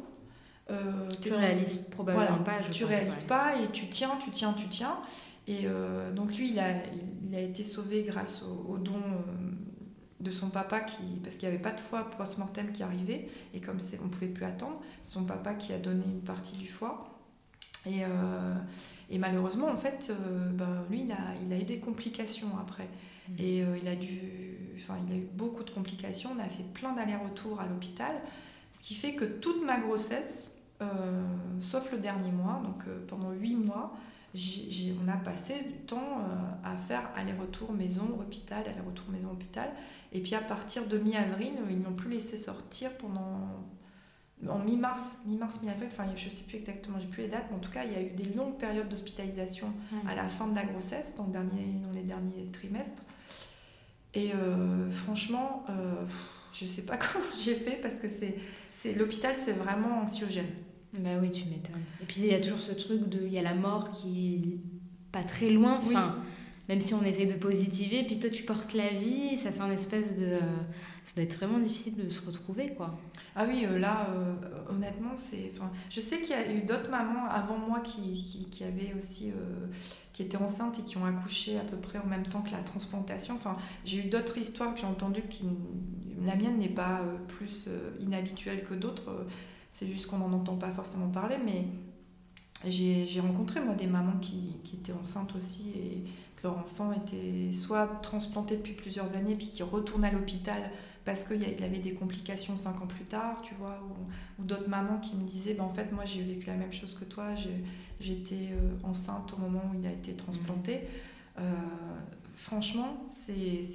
euh, 0.72 1.08
tu 1.22 1.32
réalises 1.32 1.78
probablement 1.92 2.40
pas. 2.40 2.64
Je 2.64 2.72
tu 2.72 2.84
réalises 2.84 3.26
pas 3.26 3.62
et 3.62 3.70
tu 3.72 3.86
tiens, 3.90 4.18
tu 4.24 4.32
tiens, 4.32 4.54
tu 4.54 4.68
tiens. 4.70 4.98
Et 5.46 5.66
euh, 5.66 6.12
donc 6.12 6.36
lui, 6.36 6.50
il 6.50 6.60
a, 6.60 6.72
il 7.28 7.36
a 7.36 7.42
été 7.42 7.64
sauvé 7.64 8.02
grâce 8.02 8.44
au, 8.68 8.80
don 8.80 8.96
euh, 8.96 9.52
de 10.20 10.32
son 10.32 10.50
papa, 10.50 10.80
qui, 10.80 11.04
parce 11.22 11.36
qu'il 11.36 11.48
n'y 11.48 11.54
avait 11.54 11.62
pas 11.62 11.74
de 11.74 11.80
foie 11.80 12.10
post-mortem 12.18 12.72
qui 12.72 12.82
arrivait, 12.82 13.28
et 13.54 13.62
comme 13.62 13.78
on 14.02 14.06
ne 14.06 14.10
pouvait 14.10 14.30
plus 14.30 14.46
attendre, 14.46 14.82
son 15.04 15.26
papa 15.26 15.54
qui 15.54 15.74
a 15.74 15.78
donné 15.78 16.06
une 16.06 16.22
partie 16.22 16.56
du 16.56 16.68
foie. 16.68 17.10
Et, 17.86 18.02
et 19.14 19.18
malheureusement, 19.20 19.68
en 19.68 19.78
fait, 19.78 20.12
ben, 20.54 20.84
lui, 20.90 21.04
il 21.04 21.12
a, 21.12 21.18
il 21.46 21.54
a 21.54 21.58
eu 21.58 21.64
des 21.64 21.80
complications 21.80 22.50
après. 22.60 22.90
Mmh. 23.30 23.34
Et 23.40 23.64
il 23.82 23.88
a 23.88 23.96
dû 23.96 24.58
enfin, 24.78 24.96
il 25.08 25.14
a 25.14 25.18
eu 25.18 25.28
beaucoup 25.34 25.64
de 25.64 25.70
complications. 25.70 26.32
On 26.36 26.40
a 26.40 26.50
fait 26.50 26.66
plein 26.74 26.94
d'allers-retours 26.94 27.60
à 27.62 27.66
l'hôpital, 27.66 28.16
ce 28.74 28.82
qui 28.82 28.96
fait 28.96 29.14
que 29.14 29.26
toute 29.26 29.64
ma 29.64 29.80
grossesse, 29.80 30.52
euh, 30.82 31.24
sauf 31.62 31.92
le 31.92 32.00
dernier 32.00 32.32
mois, 32.32 32.62
donc 32.64 32.88
euh, 32.88 33.00
pendant 33.08 33.32
huit 33.32 33.56
mois, 33.56 33.94
on 34.36 35.08
a 35.08 35.18
passé 35.18 35.62
du 35.64 35.78
temps 35.86 36.20
euh, 36.20 36.70
à 36.72 36.76
faire 36.76 37.12
aller-retour 37.16 37.72
maison, 37.72 38.18
hôpital, 38.20 38.64
aller-retour 38.68 39.06
maison, 39.12 39.30
hôpital. 39.32 39.70
Et 40.12 40.22
puis 40.22 40.34
à 40.34 40.40
partir 40.40 40.88
de 40.88 40.98
mi-avril, 40.98 41.54
ils 41.70 41.80
n'ont 41.80 41.94
plus 41.94 42.10
laissé 42.10 42.38
sortir 42.38 42.92
pendant 42.98 43.64
en 44.50 44.60
mi-mars, 44.60 45.16
mi-mars, 45.26 45.62
mi-avril, 45.62 45.90
enfin 45.92 46.06
je 46.16 46.30
sais 46.30 46.44
plus 46.44 46.58
exactement, 46.58 47.00
j'ai 47.00 47.08
plus 47.08 47.24
les 47.24 47.30
dates, 47.30 47.46
mais 47.50 47.58
en 47.58 47.60
tout 47.60 47.72
cas 47.72 47.84
il 47.86 47.92
y 47.92 47.96
a 47.96 48.02
eu 48.02 48.10
des 48.12 48.34
longues 48.34 48.58
périodes 48.58 48.90
d'hospitalisation 48.90 49.74
Mmh. 49.92 50.08
à 50.08 50.16
la 50.16 50.30
fin 50.30 50.48
de 50.48 50.56
la 50.56 50.64
grossesse, 50.64 51.14
dans, 51.16 51.26
le 51.26 51.32
dernier, 51.32 51.80
dans 51.84 51.92
les 51.92 52.04
derniers 52.04 52.48
trimestres. 52.52 53.04
Et 54.14 54.32
euh, 54.34 54.92
franchement, 54.92 55.66
euh, 55.70 56.06
je 56.52 56.66
sais 56.66 56.84
pas 56.84 56.98
comment 57.14 57.26
j'ai 57.44 57.56
fait 57.56 57.80
parce 57.82 57.96
que 57.96 58.10
c'est, 58.10 58.36
c'est 58.78 58.94
l'hôpital, 58.94 59.36
c'est 59.44 59.54
vraiment 59.54 60.02
anxiogène. 60.02 60.50
Bah 60.94 61.18
oui, 61.20 61.32
tu 61.32 61.46
m'étonnes. 61.46 61.82
Et 62.02 62.06
puis 62.06 62.18
il 62.20 62.28
y 62.28 62.36
a 62.36 62.40
toujours 62.40 62.60
ce 62.60 62.72
truc 62.72 63.10
de. 63.10 63.26
Il 63.26 63.34
y 63.34 63.40
a 63.40 63.42
la 63.42 63.56
mort 63.56 63.90
qui 63.90 64.36
est 64.36 65.12
pas 65.12 65.24
très 65.24 65.50
loin. 65.50 65.80
Oui. 65.88 65.96
Même 66.70 66.80
si 66.82 66.94
on 66.94 67.04
essaie 67.04 67.26
de 67.26 67.34
positiver, 67.36 68.04
puis 68.06 68.20
toi 68.20 68.30
tu 68.30 68.44
portes 68.44 68.74
la 68.74 68.90
vie, 68.90 69.36
ça 69.38 69.52
fait 69.52 69.62
un 69.62 69.72
espèce 69.72 70.16
de. 70.16 70.40
Ça 71.04 71.14
doit 71.16 71.26
être 71.26 71.36
vraiment 71.36 71.60
difficile 71.60 71.96
de 71.98 72.08
se 72.10 72.26
retrouver, 72.26 72.74
quoi. 72.74 72.98
Ah 73.36 73.46
oui, 73.48 73.66
euh, 73.66 73.78
là, 73.80 74.08
euh, 74.12 74.36
honnêtement, 74.70 75.14
c'est. 75.16 75.52
Enfin, 75.56 75.72
je 75.90 76.00
sais 76.00 76.20
qu'il 76.22 76.30
y 76.30 76.34
a 76.34 76.52
eu 76.54 76.62
d'autres 76.62 76.90
mamans 76.90 77.26
avant 77.30 77.58
moi 77.58 77.82
qui, 77.82 78.14
qui, 78.24 78.46
qui 78.50 78.64
avaient 78.64 78.94
aussi. 78.98 79.32
euh, 79.32 79.68
qui 80.14 80.22
étaient 80.22 80.38
enceintes 80.38 80.78
et 80.78 80.84
qui 80.84 80.98
ont 80.98 81.06
accouché 81.06 81.58
à 81.58 81.64
peu 81.64 81.76
près 81.76 81.98
en 81.98 82.06
même 82.06 82.24
temps 82.28 82.42
que 82.44 82.52
la 82.52 82.60
transplantation. 82.62 83.34
Enfin, 83.36 83.58
j'ai 83.84 83.98
eu 83.98 84.10
d'autres 84.10 84.38
histoires 84.38 84.74
que 84.76 84.80
j'ai 84.80 84.86
entendues 84.86 85.24
qui. 85.30 85.46
La 86.24 86.36
mienne 86.36 86.60
n'est 86.60 86.70
pas 86.70 87.02
euh, 87.02 87.18
plus 87.28 87.66
euh, 87.68 87.92
inhabituelle 88.00 88.64
que 88.64 88.74
d'autres. 88.76 89.10
euh, 89.10 89.24
C'est 89.74 89.88
juste 89.88 90.06
qu'on 90.08 90.20
n'en 90.20 90.32
entend 90.34 90.56
pas 90.56 90.70
forcément 90.72 91.10
parler, 91.10 91.38
mais 91.44 91.66
j'ai 92.70 93.20
rencontré 93.20 93.60
moi 93.60 93.74
des 93.76 93.88
mamans 93.88 94.20
qui, 94.22 94.58
qui 94.64 94.76
étaient 94.78 94.94
enceintes 94.94 95.36
aussi 95.36 95.64
et 95.76 96.04
leur 96.44 96.58
enfant 96.58 96.92
était 96.94 97.54
soit 97.54 97.88
transplanté 98.02 98.58
depuis 98.58 98.74
plusieurs 98.74 99.16
années 99.16 99.36
puis 99.36 99.48
qui 99.48 99.64
retourne 99.64 100.04
à 100.04 100.12
l'hôpital 100.12 100.62
parce 101.06 101.24
qu'il 101.24 101.64
avait 101.64 101.80
des 101.80 101.94
complications 101.94 102.56
cinq 102.56 102.82
ans 102.82 102.88
plus 102.88 103.04
tard, 103.04 103.42
tu 103.44 103.54
vois, 103.56 103.80
ou, 103.84 104.42
ou 104.42 104.46
d'autres 104.46 104.70
mamans 104.70 105.00
qui 105.00 105.16
me 105.16 105.28
disaient, 105.28 105.54
ben, 105.54 105.64
en 105.64 105.70
fait, 105.70 105.92
moi 105.92 106.06
j'ai 106.06 106.22
vécu 106.22 106.48
la 106.48 106.56
même 106.56 106.72
chose 106.72 106.98
que 106.98 107.04
toi, 107.04 107.30
j'étais 108.00 108.52
euh, 108.52 108.72
enceinte 108.84 109.34
au 109.34 109.42
moment 109.42 109.62
où 109.74 109.80
il 109.80 109.86
a 109.86 109.92
été 109.92 110.14
transplanté. 110.14 110.82
Euh, 111.40 111.42
franchement, 112.36 113.06
c'est... 113.08 113.66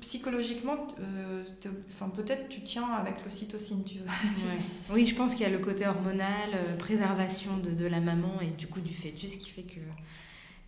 Psychologiquement, 0.00 0.86
euh, 0.98 1.42
enfin, 1.90 2.08
peut-être 2.08 2.48
tu 2.48 2.62
tiens 2.62 2.88
avec 2.94 3.22
l'ocytocine, 3.24 3.84
tu. 3.84 3.96
Oui, 4.92 5.04
je 5.04 5.14
pense 5.14 5.32
qu'il 5.34 5.42
y 5.42 5.44
a 5.44 5.50
le 5.50 5.58
côté 5.58 5.86
hormonal, 5.86 6.50
euh, 6.54 6.76
préservation 6.76 7.58
de, 7.58 7.70
de 7.72 7.86
la 7.86 8.00
maman 8.00 8.40
et 8.40 8.46
du 8.58 8.66
coup 8.66 8.80
du 8.80 8.94
fœtus 8.94 9.36
qui 9.36 9.50
fait 9.50 9.62
que. 9.62 9.80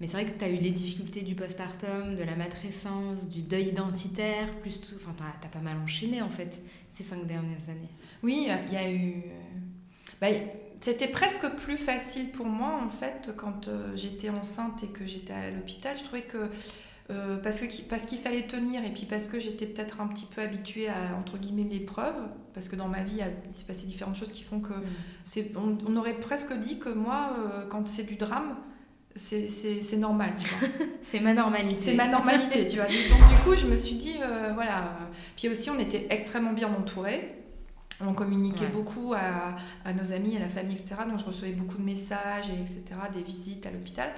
Mais 0.01 0.07
c'est 0.07 0.13
vrai 0.13 0.25
que 0.27 0.39
tu 0.39 0.45
as 0.45 0.49
eu 0.51 0.57
les 0.57 0.71
difficultés 0.71 1.23
du 1.23 1.35
postpartum, 1.35 2.15
de 2.17 2.23
la 2.23 2.37
matrescence, 2.37 3.29
du 3.29 3.41
deuil 3.43 3.69
identitaire, 3.69 4.51
plus 4.61 4.81
tout. 4.81 4.95
Enfin, 4.97 5.15
t'as 5.41 5.47
as 5.47 5.51
pas 5.51 5.59
mal 5.61 5.77
enchaîné 5.83 6.21
en 6.21 6.31
fait 6.31 6.63
ces 6.91 7.03
cinq 7.03 7.27
dernières 7.27 7.69
années. 7.71 7.91
Oui, 8.23 8.49
il 8.67 8.73
y 8.73 8.77
a- 8.77 8.91
eu. 8.93 9.15
bah, 10.21 10.29
c'était 10.83 11.09
presque 11.09 11.47
plus 11.57 11.77
facile 11.79 12.31
pour 12.31 12.47
moi 12.47 12.81
en 12.83 12.89
fait 12.91 13.33
quand 13.37 13.69
euh, 13.69 13.95
j'étais 13.97 14.29
enceinte 14.31 14.83
et 14.83 14.89
que 14.89 15.07
j'étais 15.07 15.33
à 15.33 15.51
l'hôpital. 15.51 15.97
Je 15.99 16.05
trouvais 16.05 16.23
que 16.23 16.51
euh, 17.11 17.37
parce 17.39 17.59
que 17.61 17.67
parce 17.89 18.07
qu'il 18.07 18.19
fallait 18.19 18.47
tenir 18.47 18.85
et 18.85 18.91
puis 18.91 19.05
parce 19.05 19.27
que 19.27 19.39
j'étais 19.41 19.67
peut-être 19.67 20.01
un 20.01 20.07
petit 20.07 20.27
peu 20.27 20.41
habituée 20.41 20.89
à 20.89 21.17
entre 21.19 21.39
guillemets 21.39 21.69
l'épreuve 21.69 22.15
parce 22.55 22.69
que 22.69 22.77
dans 22.77 22.89
ma 22.89 23.03
vie 23.03 23.21
il 23.47 23.53
s'est 23.53 23.65
passé 23.67 23.85
différentes 23.87 24.17
choses 24.17 24.33
qui 24.33 24.43
font 24.43 24.61
que 24.61 24.73
c'est 25.25 25.51
on, 25.57 25.77
on 25.87 25.97
aurait 25.97 26.15
presque 26.15 26.53
dit 26.59 26.79
que 26.79 26.89
moi 26.89 27.37
euh, 27.39 27.67
quand 27.69 27.87
c'est 27.89 28.05
du 28.05 28.15
drame 28.17 28.57
c'est 29.17 29.97
normal. 29.97 30.31
C'est 31.03 31.19
ma 31.21 31.35
normalité. 31.35 31.77
C'est 31.83 31.95
ma 31.95 32.07
normalité, 32.07 32.67
tu 32.69 32.77
vois. 32.77 32.87
Donc 33.11 33.29
du 33.29 33.35
coup, 33.45 33.57
je 33.57 33.67
me 33.67 33.77
suis 33.77 33.97
dit, 33.97 34.15
euh, 34.23 34.53
voilà. 34.55 34.97
Puis 35.37 35.49
aussi, 35.49 35.69
on 35.69 35.79
était 35.81 36.07
extrêmement 36.11 36.53
bien 36.53 36.69
entourés. 36.69 37.35
On 38.01 38.15
communiquait 38.15 38.67
Ouais. 38.67 38.71
beaucoup 38.73 39.13
à, 39.15 39.57
à 39.85 39.93
nos 39.93 40.13
amis, 40.13 40.37
à 40.37 40.41
la 40.41 40.49
famille, 40.49 40.77
etc. 40.77 40.95
Donc 41.09 41.19
je 41.19 41.25
recevais 41.25 41.51
beaucoup 41.51 41.77
de 41.77 41.83
messages, 41.83 42.49
et 42.49 42.61
etc., 42.63 42.83
des 43.13 43.23
visites 43.23 43.67
à 43.67 43.71
l'hôpital. 43.73 44.11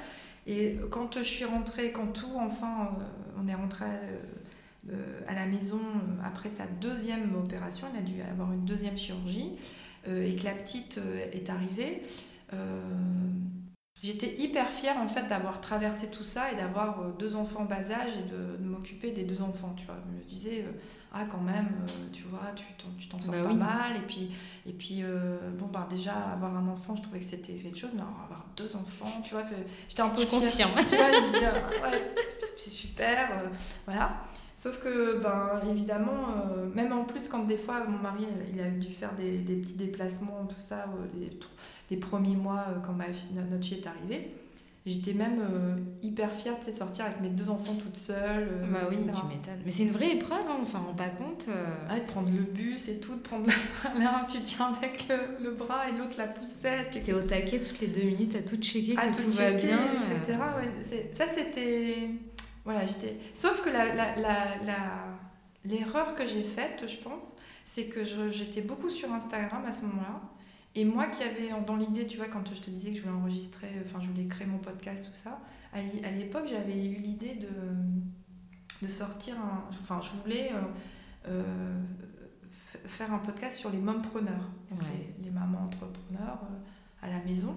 Et 0.47 0.77
quand 0.91 1.19
je 1.19 1.23
suis 1.23 1.45
rentrée, 1.45 1.93
quand 1.93 2.09
tout, 2.09 2.33
enfin, 2.37 2.97
euh, 2.99 3.41
on 3.41 3.47
est 3.49 3.55
rentré 3.55 3.85
euh, 3.85 4.91
euh, 4.91 5.21
à 5.29 5.35
la 5.35 5.47
maison 5.47 5.81
après 6.25 6.51
sa 6.51 6.67
deuxième 6.67 7.37
opération, 7.37 7.87
il 7.95 7.99
a 7.99 8.03
dû 8.03 8.23
avoir 8.23 8.53
une 8.53 8.65
deuxième 8.65 8.97
chirurgie, 8.97 9.53
et 10.09 10.35
que 10.35 10.43
la 10.43 10.55
petite 10.55 10.99
est 11.33 11.49
arrivée. 11.49 12.03
J'étais 14.03 14.35
hyper 14.41 14.69
fière 14.71 14.99
en 14.99 15.07
fait 15.07 15.29
d'avoir 15.29 15.61
traversé 15.61 16.09
tout 16.09 16.25
ça 16.25 16.51
et 16.53 16.57
d'avoir 16.57 17.01
euh, 17.01 17.13
deux 17.19 17.37
enfants 17.37 17.61
en 17.61 17.65
bas 17.67 17.77
âge 17.91 18.13
et 18.19 18.29
de, 18.31 18.57
de 18.63 18.69
m'occuper 18.69 19.13
des 19.13 19.23
deux 19.23 19.41
enfants. 19.43 19.75
Tu 19.77 19.87
vois, 19.87 19.95
je 20.05 20.17
me 20.19 20.25
disais 20.25 20.65
euh, 20.67 20.73
ah 21.15 21.25
quand 21.31 21.41
même, 21.41 21.69
euh, 21.83 21.93
tu 22.13 22.25
vois, 22.25 22.51
tu 22.57 22.65
t'en, 22.79 22.89
tu 22.99 23.07
t'en 23.07 23.21
sors 23.21 23.33
Bah 23.33 23.43
pas 23.45 23.49
oui. 23.51 23.55
mal. 23.57 23.97
Et 23.97 24.01
puis 24.07 24.33
et 24.67 24.73
puis 24.73 25.01
euh, 25.05 25.39
bon 25.57 25.67
bah 25.67 25.87
déjà 25.89 26.15
avoir 26.15 26.57
un 26.57 26.67
enfant, 26.67 26.97
je 26.97 27.03
trouvais 27.03 27.21
que 27.21 27.27
c'était 27.27 27.53
quelque 27.53 27.79
chose, 27.79 27.91
mais 27.95 28.01
alors, 28.01 28.23
avoir 28.25 28.45
deux 28.57 28.75
enfants, 28.75 29.21
tu 29.25 29.35
vois, 29.35 29.45
j'étais 29.89 30.03
un 30.03 30.09
peu 30.09 30.23
Je 30.23 30.27
fière. 30.27 30.41
confirme. 30.41 30.85
Tu 30.85 30.97
vois, 30.97 31.13
je 31.13 31.27
me 31.27 31.33
disais, 31.33 31.47
ah, 31.47 31.89
ouais, 31.91 31.99
c'est, 32.01 32.15
c'est 32.59 32.71
super, 32.71 33.31
euh, 33.33 33.49
voilà. 33.87 34.17
Sauf 34.57 34.79
que, 34.79 35.19
ben, 35.21 35.61
évidemment, 35.69 36.25
euh, 36.57 36.69
même 36.73 36.93
en 36.93 37.03
plus, 37.05 37.29
quand 37.29 37.41
des 37.45 37.57
fois 37.59 37.83
mon 37.89 37.99
mari 37.99 38.25
il 38.53 38.61
a 38.61 38.71
dû 38.71 38.93
faire 38.93 39.13
des, 39.15 39.39
des 39.39 39.57
petits 39.57 39.75
déplacements, 39.75 40.47
tout 40.49 40.61
ça, 40.61 40.85
euh, 40.85 41.07
les, 41.19 41.31
les 41.93 41.99
premiers 41.99 42.37
mois 42.37 42.65
euh, 42.71 42.79
quand 42.85 42.93
ma 42.95 43.07
fille- 43.13 43.35
notre 43.35 43.63
fille 43.65 43.79
est 43.79 43.87
arrivée, 43.87 44.35
j'étais 44.87 45.13
même 45.13 45.41
euh, 45.41 45.77
hyper 46.03 46.33
fière 46.35 46.55
de 46.67 46.73
sortir 46.73 47.05
avec 47.05 47.21
mes 47.21 47.29
deux 47.29 47.49
enfants 47.51 47.75
toute 47.75 47.97
seule. 47.97 48.49
euh, 48.51 48.67
Bah 48.73 48.81
oui, 48.91 48.97
etc. 48.97 49.13
tu 49.21 49.27
m'étonnes. 49.29 49.63
Mais 49.65 49.71
c'est 49.71 49.83
une 49.85 49.93
vraie 49.93 50.17
épreuve, 50.17 50.41
hein, 50.49 50.57
on 50.61 50.65
s'en 50.65 50.81
rend 50.83 50.95
pas 50.95 51.11
compte. 51.11 51.45
euh. 51.49 51.67
Ah, 51.89 52.01
de 52.01 52.05
prendre 52.07 52.31
le 52.31 52.43
bus 52.43 52.89
et 52.89 52.99
tout, 52.99 53.15
de 53.15 53.21
prendre 53.21 53.47
l'un, 53.99 54.25
tu 54.29 54.41
tiens 54.43 54.73
avec 54.81 55.07
le, 55.09 55.45
le 55.45 55.51
bras 55.53 55.89
et 55.89 55.93
l'autre 55.99 56.17
la 56.19 56.27
poussette. 56.27 56.89
Puis 56.91 57.01
t'es 57.01 57.13
au 57.13 57.23
taquet 57.23 57.61
toutes 57.61 57.81
les 57.81 57.89
deux 57.89 58.03
minutes 58.03 58.35
à 58.35 58.41
tout 58.43 58.57
checker 58.57 58.97
à 58.99 59.07
que 59.09 59.17
tout 59.19 59.25
tout 59.25 59.31
va 59.37 59.51
checker, 59.53 59.67
bien. 59.69 59.79
etc. 60.23 60.39
ouais, 60.57 61.07
ça, 61.13 61.25
c'était. 61.33 62.09
Voilà, 62.65 62.87
j'étais. 62.87 63.17
Sauf 63.35 63.63
que 63.63 63.71
la, 63.71 63.87
la, 63.95 64.17
la, 64.17 64.37
la- 64.65 65.19
l'erreur 65.65 66.15
que 66.15 66.27
j'ai 66.27 66.43
faite, 66.43 66.85
je 66.89 66.97
pense, 66.97 67.37
c'est 67.67 67.85
que 67.85 68.03
j'étais 68.05 68.61
beaucoup 68.63 68.91
sur 68.91 69.13
Instagram 69.13 69.63
à 69.67 69.73
ce 69.73 69.83
moment-là. 69.83 70.21
Et 70.75 70.85
moi 70.85 71.07
qui 71.07 71.23
avais 71.23 71.51
dans 71.67 71.77
l'idée, 71.77 72.07
tu 72.07 72.17
vois, 72.17 72.29
quand 72.29 72.47
je 72.55 72.61
te 72.61 72.71
disais 72.71 72.91
que 72.93 72.97
je 72.97 73.03
voulais 73.03 73.15
enregistrer, 73.15 73.69
enfin, 73.85 74.01
je 74.01 74.09
voulais 74.09 74.27
créer 74.27 74.47
mon 74.47 74.59
podcast, 74.59 75.05
tout 75.05 75.15
ça, 75.23 75.39
à 75.73 75.83
l'é- 75.83 76.05
à 76.05 76.11
l'époque, 76.11 76.47
j'avais 76.49 76.87
eu 76.87 76.95
l'idée 76.97 77.35
de, 77.35 78.87
de 78.87 78.91
sortir 78.91 79.35
un. 79.39 79.65
Enfin, 79.71 80.01
je 80.03 80.11
voulais. 80.23 80.51
euh, 80.53 81.29
euh, 81.29 81.81
faire 82.87 83.13
un 83.13 83.19
podcast 83.19 83.59
sur 83.59 83.71
les 83.71 83.79
mompreneurs, 83.79 84.51
donc 84.71 84.81
Ouais. 84.81 84.89
les, 85.19 85.25
les 85.27 85.31
mamans 85.31 85.61
entrepreneurs 85.67 86.41
euh, 86.51 87.07
à 87.07 87.11
la 87.11 87.23
maison, 87.25 87.55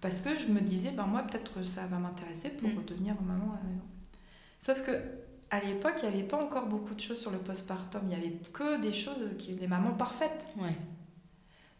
parce 0.00 0.20
que 0.20 0.34
je 0.36 0.46
me 0.46 0.60
disais, 0.60 0.92
ben 0.92 1.06
moi 1.06 1.22
peut-être 1.24 1.62
ça 1.62 1.86
va 1.88 1.98
m'intéresser 1.98 2.48
pour 2.50 2.68
Mm. 2.70 2.84
devenir 2.86 3.20
maman 3.20 3.52
à 3.52 3.56
la 3.62 3.68
maison. 3.68 3.84
Sauf 4.60 4.82
que 4.86 4.92
à 5.50 5.60
l'époque, 5.60 5.94
il 6.02 6.08
n'y 6.08 6.14
avait 6.14 6.26
pas 6.26 6.42
encore 6.42 6.66
beaucoup 6.66 6.94
de 6.94 7.00
choses 7.00 7.20
sur 7.20 7.30
le 7.32 7.38
postpartum, 7.38 8.00
il 8.04 8.08
n'y 8.08 8.14
avait 8.14 8.38
que 8.52 8.80
des 8.80 8.92
choses 8.94 9.36
qui 9.38 9.52
les 9.52 9.66
mamans 9.66 9.92
parfaites. 9.92 10.48
Ouais. 10.56 10.74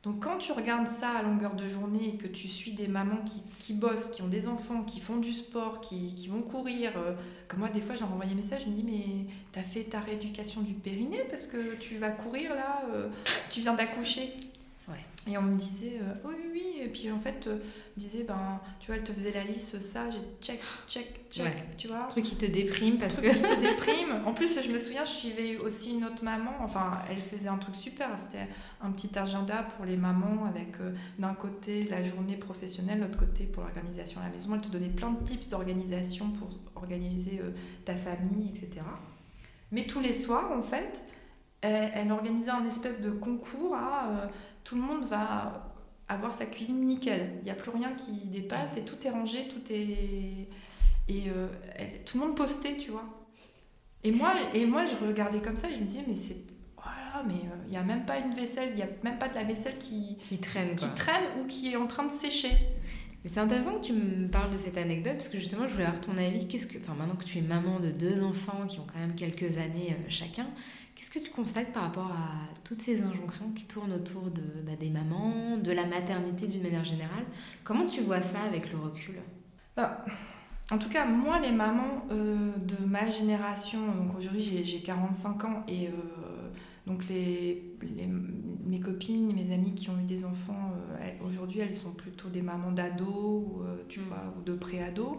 Donc 0.03 0.25
quand 0.25 0.39
tu 0.39 0.51
regardes 0.51 0.89
ça 1.01 1.11
à 1.11 1.23
longueur 1.23 1.55
de 1.55 1.69
journée 1.69 2.15
et 2.15 2.17
que 2.17 2.27
tu 2.27 2.49
suis 2.49 2.73
des 2.73 2.89
mamans 2.89 3.25
qui, 3.61 3.73
bossent, 3.73 4.11
qui 4.11 4.23
ont 4.23 4.29
des 4.29 4.49
enfants, 4.49 4.83
qui 4.83 4.99
font 4.99 5.19
du 5.19 5.33
sport, 5.33 5.81
qui, 5.81 6.27
vont 6.29 6.43
courir, 6.43 6.91
euh, 6.97 7.13
comme 7.47 7.61
moi 7.61 7.69
des 7.69 7.81
fois 7.81 7.95
j'ai 7.95 8.03
envoyé 8.03 8.33
un 8.33 8.35
message, 8.35 8.63
je 8.65 8.71
me 8.71 8.75
dis 8.75 8.83
mais 8.83 9.33
t'as 9.53 9.63
fait 9.63 9.85
ta 9.85 10.01
rééducation 10.01 10.63
du 10.63 10.75
périnée 10.75 11.23
parce 11.31 11.47
que 11.47 11.77
tu 11.77 11.99
vas 11.99 12.11
courir 12.11 12.53
là, 12.53 12.83
euh, 12.93 13.09
tu 13.49 13.61
viens 13.61 13.75
d'accoucher. 13.75 14.35
Et 15.31 15.39
on 15.39 15.43
me 15.43 15.57
disait 15.57 16.01
euh, 16.03 16.15
oui 16.25 16.35
oui 16.37 16.51
oui 16.53 16.81
et 16.83 16.89
puis 16.89 17.09
en 17.13 17.19
fait 17.19 17.47
euh, 17.47 17.59
on 17.97 18.01
me 18.01 18.05
disait 18.05 18.25
ben 18.25 18.61
tu 18.81 18.89
vois 18.89 18.97
elle 18.97 19.05
te 19.05 19.13
faisait 19.13 19.31
la 19.31 19.45
liste 19.45 19.81
ça 19.81 20.11
j'ai 20.11 20.19
check 20.41 20.61
check 20.89 21.31
check 21.31 21.45
Ouais. 21.47 21.55
tu 21.79 21.87
vois 21.87 22.07
Un 22.07 22.09
truc 22.09 22.25
qui 22.25 22.35
te 22.35 22.45
déprime 22.47 22.99
parce 22.99 23.15
truc 23.19 23.31
que. 23.31 23.37
qui 23.37 23.43
te 23.43 23.61
déprime. 23.61 24.21
En 24.27 24.35
plus, 24.35 24.61
je 24.61 24.69
me 24.73 24.79
souviens, 24.81 25.05
je 25.05 25.11
suivais 25.13 25.59
aussi 25.59 25.93
une 25.95 26.05
autre 26.05 26.25
maman. 26.25 26.51
Enfin, 26.61 26.91
elle 27.09 27.21
faisait 27.21 27.49
un 27.49 27.57
truc 27.57 27.77
super. 27.77 28.09
C'était 28.19 28.49
un 28.81 28.91
petit 28.91 29.17
agenda 29.17 29.63
pour 29.63 29.85
les 29.85 29.97
mamans 29.97 30.45
avec 30.47 30.81
euh, 30.81 30.93
d'un 31.21 31.35
côté 31.35 31.85
la 31.85 32.03
journée 32.03 32.37
professionnelle, 32.37 32.99
l'autre 33.01 33.19
côté 33.19 33.45
pour 33.45 33.63
l'organisation 33.63 34.21
à 34.21 34.25
la 34.25 34.31
maison. 34.31 34.51
Elle 34.57 34.61
te 34.61 34.69
donnait 34.71 34.89
plein 34.89 35.11
de 35.13 35.23
tips 35.25 35.49
d'organisation 35.49 36.31
pour 36.31 36.51
organiser 36.75 37.41
euh, 37.43 37.53
ta 37.85 37.95
famille, 37.95 38.51
etc. 38.57 38.85
Mais 39.71 39.87
tous 39.87 40.01
les 40.01 40.15
soirs, 40.15 40.51
en 40.53 40.63
fait, 40.65 41.03
elle, 41.63 41.93
elle 41.95 42.13
organisait 42.13 42.51
un 42.51 42.67
espèce 42.67 43.01
de 43.01 43.11
concours 43.11 43.75
à 43.77 44.09
euh, 44.11 44.27
tout 44.65 44.75
le 44.77 44.83
monde 44.83 45.05
va 45.09 45.73
avoir 46.09 46.37
sa 46.37 46.47
cuisine 46.47 46.81
nickel. 46.85 47.33
Il 47.41 47.45
n'y 47.45 47.51
a 47.51 47.55
plus 47.55 47.71
rien 47.71 47.93
qui 47.93 48.13
dépasse 48.27 48.77
et 48.77 48.83
tout 48.85 48.97
est 49.07 49.11
rangé, 49.11 49.49
tout 49.49 49.73
est 49.73 50.49
et 51.09 51.29
euh, 51.29 51.49
elle- 51.77 52.05
tout 52.05 52.19
le 52.19 52.27
monde 52.27 52.37
postait, 52.37 52.77
tu 52.77 52.91
vois. 52.91 53.05
Et 54.05 54.13
moi, 54.13 54.35
et 54.55 54.67
moi, 54.67 54.85
je 54.87 54.95
regardais 55.07 55.41
comme 55.41 55.57
ça 55.57 55.69
et 55.69 55.75
je 55.75 55.79
me 55.81 55.85
disais, 55.87 56.05
mais 56.07 56.17
c'est. 56.17 56.37
Voilà, 56.77 57.25
mais 57.27 57.35
euh, 57.49 57.57
il 57.67 57.71
n'y 57.71 57.77
a 57.77 57.83
même 57.83 58.05
pas 58.05 58.19
une 58.19 58.35
vaisselle, 58.35 58.71
il 58.71 58.77
n'y 58.77 58.83
a 58.83 58.89
même 59.05 59.19
pas 59.19 59.29
de 59.29 59.35
la 59.35 59.45
vaisselle 59.45 59.79
qui, 59.79 60.19
Qui 60.29 60.39
traîne 60.39 60.75
qui 60.77 60.85
quoi. 60.87 60.95
traîne 60.95 61.23
ou 61.41 61.47
qui 61.47 61.73
est 61.73 61.77
en 61.77 61.87
train 61.87 62.05
de 62.05 62.13
sécher. 62.13 62.51
Mais 63.25 63.31
c'est 63.31 63.41
intéressant 63.41 63.79
que 63.79 63.85
tu 63.85 63.93
me 63.93 64.29
parles 64.29 64.51
de 64.51 64.57
cette 64.57 64.77
anecdote 64.77 65.15
parce 65.15 65.29
que 65.29 65.39
justement, 65.39 65.69
je 65.69 65.73
voulais 65.73 65.85
avoir 65.85 66.01
ton 66.01 66.17
avis. 66.17 66.49
Qu'est-ce 66.49 66.67
que, 66.67 66.79
enfin, 66.79 66.95
maintenant 66.95 67.15
que 67.15 67.25
tu 67.25 67.39
es 67.39 67.43
maman 67.43 67.79
de 67.79 67.91
deux 67.91 68.23
enfants 68.23 68.67
qui 68.67 68.81
ont 68.81 68.87
quand 68.93 68.99
même 68.99 69.15
quelques 69.15 69.57
années 69.59 69.93
euh, 69.93 70.05
chacun, 70.09 70.47
qu'est-ce 70.97 71.11
que 71.11 71.21
tu 71.21 71.31
constates 71.31 71.73
par 71.73 71.85
rapport 71.85 72.11
à 72.11 72.53
toutes 72.65 72.83
ces 72.83 73.01
injonctions 73.03 73.51
qui 73.55 73.65
tournent 73.67 73.93
autour 73.93 74.23
de, 74.23 74.43
bah, 74.67 74.73
des 74.79 74.91
mamans, 74.91 75.57
de 75.57 75.71
la 75.71 75.87
maternité 75.87 76.49
d'une 76.49 76.63
manière 76.63 76.85
générale? 76.85 77.25
Comment 77.63 77.87
tu 77.87 78.01
vois 78.01 78.23
ça 78.23 78.41
avec 78.41 78.73
le 78.73 78.79
recul? 78.79 79.15
Bah, 79.77 80.05
En 80.73 80.79
tout 80.79 80.89
cas, 80.89 81.07
moi, 81.07 81.39
les 81.39 81.53
mamans 81.53 82.05
euh, 82.11 82.51
de 82.57 82.85
ma 82.85 83.09
génération, 83.09 83.79
donc 83.95 84.17
aujourd'hui 84.17 84.65
j'ai 84.65 84.81
45 84.81 85.45
ans 85.45 85.65
et 85.69 85.87
euh, 85.87 85.93
donc 86.89 87.09
les, 87.09 87.77
mes 88.67 88.81
copines, 88.81 89.33
mes 89.33 89.55
amies 89.55 89.75
qui 89.75 89.91
ont 89.91 89.99
eu 90.01 90.05
des 90.05 90.25
enfants, 90.25 90.73
aujourd'hui 91.27 91.61
elles 91.61 91.75
sont 91.75 91.93
plutôt 91.93 92.29
des 92.29 92.43
mamans 92.43 92.73
d'ados 92.73 93.09
ou, 93.09 93.63
euh, 93.63 93.85
tu 93.89 94.01
mm. 94.01 94.05
vois, 94.05 94.35
ou 94.39 94.43
de 94.43 94.55
pré-ados. 94.55 95.17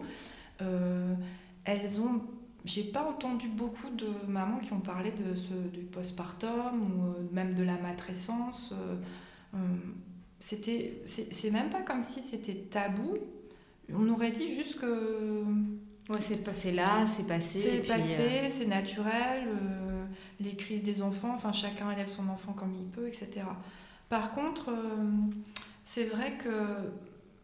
Euh, 0.62 1.14
elles 1.64 2.00
ont, 2.00 2.22
j'ai 2.64 2.84
pas 2.84 3.08
entendu 3.08 3.48
beaucoup 3.48 3.90
de 3.90 4.06
mamans 4.28 4.58
qui 4.58 4.72
ont 4.72 4.80
parlé 4.80 5.10
de 5.10 5.34
ce, 5.34 5.54
du 5.72 5.80
postpartum 5.80 6.82
ou 6.82 7.34
même 7.34 7.54
de 7.54 7.62
la 7.62 7.76
matrescence. 7.76 8.74
c'était, 10.40 11.02
c'est 11.06 11.50
même 11.50 11.70
pas 11.70 11.82
comme 11.82 12.02
si 12.02 12.20
c'était 12.20 12.54
tabou. 12.54 13.14
On 13.92 14.08
aurait 14.08 14.32
dit 14.32 14.54
juste 14.54 14.80
que 14.80 15.42
Ouais, 16.10 16.20
c'est 16.20 16.44
passé 16.44 16.70
là, 16.70 17.06
c'est 17.06 17.26
passé. 17.26 17.60
C'est 17.60 17.86
passé, 17.86 18.50
c'est 18.50 18.66
naturel 18.66 19.48
les 20.40 20.54
crises 20.54 20.82
des 20.82 21.02
enfants, 21.02 21.32
enfin 21.34 21.52
chacun 21.52 21.90
élève 21.90 22.08
son 22.08 22.28
enfant 22.28 22.52
comme 22.52 22.74
il 22.74 22.86
peut, 22.86 23.08
etc. 23.08 23.46
Par 24.08 24.32
contre, 24.32 24.70
euh, 24.70 25.04
c'est 25.84 26.04
vrai 26.04 26.38
que 26.42 26.90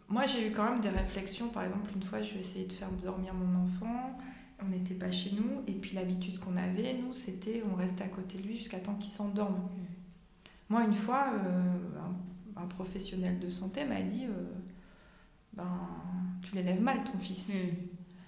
moi 0.09 0.27
j'ai 0.27 0.49
eu 0.49 0.53
quand 0.53 0.71
même 0.71 0.81
des 0.81 0.89
réflexions. 0.89 1.49
Par 1.49 1.65
exemple, 1.65 1.91
une 1.95 2.03
fois, 2.03 2.23
je 2.23 2.35
vais 2.35 2.41
essayer 2.41 2.67
de 2.67 2.73
faire 2.73 2.91
dormir 2.91 3.35
mon 3.35 3.63
enfant. 3.63 4.19
On 4.63 4.69
n'était 4.69 4.95
pas 4.95 5.11
chez 5.11 5.33
nous, 5.33 5.63
et 5.67 5.73
puis 5.73 5.95
l'habitude 5.95 6.39
qu'on 6.39 6.57
avait, 6.57 6.93
nous, 6.95 7.15
c'était 7.15 7.63
on 7.73 7.77
restait 7.77 8.05
à 8.05 8.09
côté 8.09 8.37
de 8.37 8.43
lui 8.43 8.57
jusqu'à 8.57 8.79
temps 8.79 8.95
qu'il 8.95 9.11
s'endorme. 9.11 9.69
Moi, 10.69 10.85
une 10.85 10.95
fois, 10.95 11.33
euh, 11.35 12.61
un, 12.61 12.67
professionnel 12.67 13.39
de 13.39 13.49
santé 13.49 13.85
m'a 13.85 14.03
dit 14.03 14.27
euh, 14.27 14.53
ben, 15.55 15.89
Tu 16.43 16.55
l'élèves 16.55 16.81
mal, 16.81 17.03
ton 17.05 17.19
fils. 17.19 17.49
Hmm. 17.49 17.75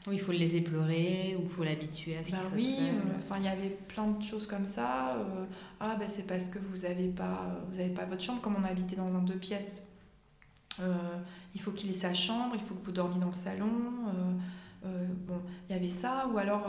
Oui, 0.08 0.14
il 0.14 0.20
faut 0.20 0.32
le 0.32 0.38
laisser 0.38 0.62
pleurer 0.62 1.36
ou 1.38 1.42
il 1.44 1.48
faut 1.48 1.62
l'habituer 1.62 2.16
à 2.16 2.24
ce 2.24 2.30
qu'il 2.30 2.38
ben 2.38 2.44
soit 2.44 2.56
oui, 2.56 2.76
euh, 2.80 3.18
enfin 3.18 3.36
il 3.38 3.44
y 3.44 3.48
avait 3.48 3.68
plein 3.68 4.08
de 4.08 4.20
choses 4.20 4.48
comme 4.48 4.64
ça. 4.64 5.16
Ah 5.78 5.94
ben 5.96 6.08
c'est 6.12 6.26
parce 6.26 6.48
que 6.48 6.58
vous 6.58 6.78
n'avez 6.78 7.06
pas, 7.06 7.60
vous 7.70 7.78
avez 7.78 7.90
pas 7.90 8.04
votre 8.04 8.20
chambre, 8.20 8.40
comme 8.40 8.56
on 8.56 8.64
habitait 8.64 8.96
dans 8.96 9.14
un 9.14 9.22
deux 9.22 9.36
pièces. 9.36 9.84
Euh, 10.80 10.94
il 11.54 11.60
faut 11.60 11.70
qu'il 11.70 11.90
ait 11.90 11.94
sa 11.94 12.14
chambre, 12.14 12.54
il 12.54 12.60
faut 12.60 12.74
que 12.74 12.84
vous 12.84 12.92
dormiez 12.92 13.20
dans 13.20 13.28
le 13.28 13.34
salon. 13.34 13.70
bon, 14.82 15.40
il 15.68 15.74
y 15.74 15.78
avait 15.78 15.90
ça. 15.90 16.28
Ou 16.32 16.38
alors, 16.38 16.66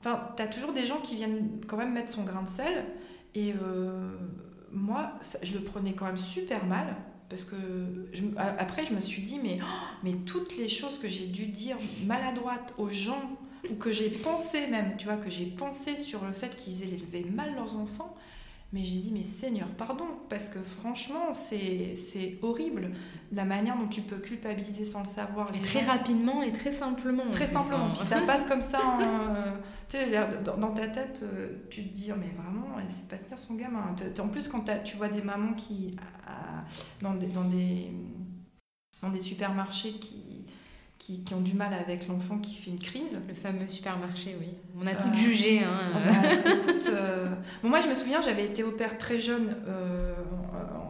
enfin, 0.00 0.30
tu 0.36 0.42
as 0.42 0.48
toujours 0.48 0.72
des 0.72 0.86
gens 0.86 1.00
qui 1.00 1.16
viennent 1.16 1.60
quand 1.66 1.76
même 1.76 1.92
mettre 1.92 2.10
son 2.10 2.24
grain 2.24 2.42
de 2.42 2.48
sel. 2.48 2.86
Et 3.34 3.52
moi, 4.72 5.12
je 5.42 5.52
le 5.52 5.60
prenais 5.60 5.92
quand 5.92 6.06
même 6.06 6.18
super 6.18 6.64
mal 6.64 6.96
parce 7.28 7.44
que 7.44 7.56
après, 8.36 8.86
je 8.86 8.94
me 8.94 9.00
suis 9.00 9.22
dit, 9.22 9.38
mais, 9.42 9.58
mais 10.02 10.14
toutes 10.24 10.56
les 10.56 10.68
choses 10.68 10.98
que 10.98 11.08
j'ai 11.08 11.26
dû 11.26 11.46
dire 11.46 11.76
maladroites 12.06 12.74
aux 12.78 12.88
gens, 12.88 13.36
ou 13.70 13.74
que 13.74 13.92
j'ai 13.92 14.08
pensé 14.08 14.66
même, 14.68 14.96
tu 14.96 15.06
vois, 15.06 15.16
que 15.16 15.28
j'ai 15.28 15.46
pensé 15.46 15.96
sur 15.98 16.24
le 16.24 16.32
fait 16.32 16.56
qu'ils 16.56 16.82
élevaient 16.82 17.28
mal 17.30 17.54
leurs 17.54 17.76
enfants, 17.76 18.14
mais 18.72 18.82
j'ai 18.82 18.96
dit, 18.96 19.10
mais 19.12 19.24
Seigneur, 19.24 19.68
pardon, 19.68 20.04
parce 20.28 20.50
que 20.50 20.58
franchement, 20.60 21.32
c'est 21.32 22.38
horrible 22.42 22.90
la 23.32 23.46
manière 23.46 23.78
dont 23.78 23.88
tu 23.88 24.02
peux 24.02 24.18
culpabiliser 24.18 24.84
sans 24.84 25.00
le 25.00 25.08
savoir. 25.08 25.54
et 25.54 25.62
très 25.62 25.80
rapidement 25.80 26.42
et 26.42 26.52
très 26.52 26.72
simplement. 26.72 27.30
Très 27.30 27.46
simplement. 27.46 27.86
Hein. 27.86 27.92
Puis 27.94 28.06
ça 28.06 28.20
passe 28.22 28.46
comme 28.46 28.62
ça. 28.62 28.78
Euh, 28.98 29.52
tu 29.88 29.96
sais, 29.96 30.10
dans, 30.44 30.70
ta 30.70 30.86
tête, 30.86 31.20
euh, 31.22 31.66
tu 31.70 31.82
te 31.84 31.94
dis, 31.94 32.10
oh, 32.12 32.16
mais 32.18 32.30
vraiment, 32.36 32.78
elle 32.78 32.92
sait 32.92 33.04
pas 33.08 33.16
tenir 33.16 33.38
son 33.38 33.54
gamin. 33.54 33.94
En 34.20 34.28
plus, 34.28 34.48
quand 34.48 34.64
tu 34.84 34.96
vois 34.96 35.08
des 35.08 35.22
mamans 35.22 35.54
qui, 35.54 35.96
dans, 37.00 37.14
des, 37.14 37.28
dans, 37.28 37.44
des, 37.44 37.90
dans 39.00 39.08
des 39.08 39.20
supermarchés 39.20 39.92
qui 39.92 40.44
qui, 40.98 41.22
ont 41.32 41.40
du 41.40 41.54
mal 41.54 41.72
avec 41.74 42.08
l'enfant 42.08 42.38
qui 42.38 42.54
fait 42.54 42.70
une 42.70 42.78
crise. 42.78 43.20
Le 43.26 43.34
fameux 43.34 43.68
supermarché, 43.68 44.36
oui. 44.38 44.48
On 44.76 44.86
a 44.86 44.94
tout 44.94 45.14
jugé. 45.14 45.62
Hein. 45.62 45.90
Ah 45.94 45.98
bah, 45.98 46.50
euh, 46.88 47.28
moi, 47.62 47.80
je 47.80 47.88
me 47.88 47.94
souviens, 47.94 48.20
j'avais 48.20 48.44
été 48.44 48.64
au 48.64 48.72
père 48.72 48.98
très 48.98 49.20
jeune 49.20 49.56
euh, 49.68 50.14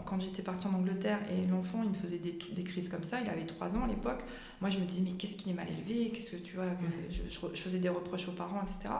quand 0.06 0.18
j'étais 0.20 0.42
partie 0.42 0.66
en 0.66 0.74
Angleterre 0.74 1.18
et 1.30 1.46
l'enfant, 1.50 1.82
il 1.82 1.90
me 1.90 1.94
faisait 1.94 2.18
des, 2.18 2.38
des 2.52 2.64
crises 2.64 2.88
comme 2.88 3.04
ça. 3.04 3.20
Il 3.22 3.28
avait 3.28 3.44
3 3.44 3.76
ans 3.76 3.84
à 3.84 3.86
l'époque. 3.86 4.24
Moi, 4.60 4.70
je 4.70 4.78
me 4.78 4.84
disais, 4.84 5.02
mais 5.04 5.12
qu'est-ce 5.12 5.36
qu'il 5.36 5.52
est 5.52 5.54
mal 5.54 5.68
élevé? 5.68 6.10
Qu'est-ce 6.10 6.30
que 6.30 6.36
tu 6.36 6.56
vois 6.56 6.66
je, 7.10 7.60
faisais 7.60 7.78
des 7.78 7.90
reproches 7.90 8.28
aux 8.28 8.32
parents, 8.32 8.62
etc. 8.62 8.94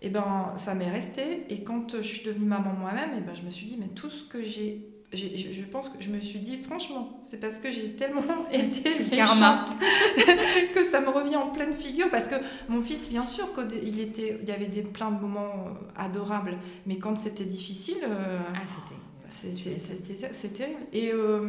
Et 0.00 0.08
ben, 0.08 0.54
ça 0.56 0.74
m'est 0.74 0.90
resté. 0.90 1.44
Et 1.50 1.62
quand 1.62 1.96
je 1.96 2.02
suis 2.02 2.24
devenue 2.24 2.46
maman 2.46 2.72
moi-même, 2.72 3.10
et 3.18 3.20
ben, 3.20 3.34
je 3.34 3.42
me 3.42 3.50
suis 3.50 3.66
dit, 3.66 3.76
mais 3.78 3.88
tout 3.88 4.10
ce 4.10 4.24
que 4.24 4.42
j'ai 4.42 4.91
je 5.12 5.64
pense 5.64 5.90
que 5.90 6.02
je 6.02 6.08
me 6.08 6.20
suis 6.20 6.38
dit, 6.38 6.58
franchement, 6.58 7.20
c'est 7.22 7.38
parce 7.38 7.58
que 7.58 7.70
j'ai 7.70 7.90
tellement 7.90 8.22
été 8.52 8.90
karma 9.10 9.64
que 10.74 10.84
ça 10.84 11.00
me 11.00 11.08
revient 11.08 11.36
en 11.36 11.48
pleine 11.48 11.74
figure. 11.74 12.08
Parce 12.10 12.28
que 12.28 12.36
mon 12.68 12.80
fils, 12.80 13.08
bien 13.10 13.22
sûr, 13.22 13.48
il, 13.82 14.00
était, 14.00 14.38
il 14.40 14.48
y 14.48 14.52
avait 14.52 14.66
des, 14.66 14.82
plein 14.82 15.10
de 15.10 15.20
moments 15.20 15.66
euh, 15.66 15.70
adorables, 15.96 16.56
mais 16.86 16.96
quand 16.96 17.16
c'était 17.16 17.44
difficile, 17.44 17.98
euh, 18.04 18.38
ah, 18.54 18.60
c'était 19.30 20.48
terrible. 20.48 20.80
Et 20.94 21.12
euh, 21.12 21.46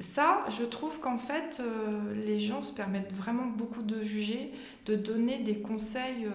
ça, 0.00 0.44
je 0.48 0.64
trouve 0.64 0.98
qu'en 0.98 1.18
fait, 1.18 1.62
les 2.14 2.40
gens 2.40 2.62
se 2.62 2.72
permettent 2.72 3.12
vraiment 3.12 3.46
beaucoup 3.46 3.82
de 3.82 4.02
juger, 4.02 4.50
de 4.86 4.96
donner 4.96 5.38
des 5.38 5.58
conseils 5.58 6.26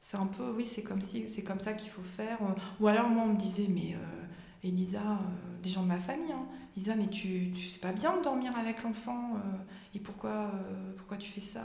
c'est 0.00 0.16
un 0.16 0.26
peu, 0.26 0.50
oui, 0.56 0.64
c'est 0.66 0.82
comme, 0.82 1.00
si, 1.00 1.28
c'est 1.28 1.42
comme 1.42 1.60
ça 1.60 1.74
qu'il 1.74 1.90
faut 1.90 2.02
faire. 2.02 2.38
Ou 2.80 2.88
alors, 2.88 3.08
moi, 3.08 3.24
on 3.26 3.34
me 3.34 3.38
disait, 3.38 3.66
mais 3.68 3.94
euh, 3.94 4.66
Elisa, 4.66 4.98
euh, 4.98 5.62
des 5.62 5.68
gens 5.68 5.82
de 5.82 5.88
ma 5.88 5.98
famille, 5.98 6.32
hein, 6.32 6.46
Elisa, 6.74 6.94
mais 6.96 7.08
tu, 7.08 7.50
tu 7.50 7.68
sais 7.68 7.80
pas 7.80 7.92
bien 7.92 8.16
de 8.16 8.22
dormir 8.22 8.56
avec 8.58 8.82
l'enfant, 8.82 9.34
euh, 9.34 9.38
et 9.94 9.98
pourquoi, 9.98 10.50
pourquoi 10.96 11.18
tu 11.18 11.30
fais 11.30 11.40
ça 11.40 11.62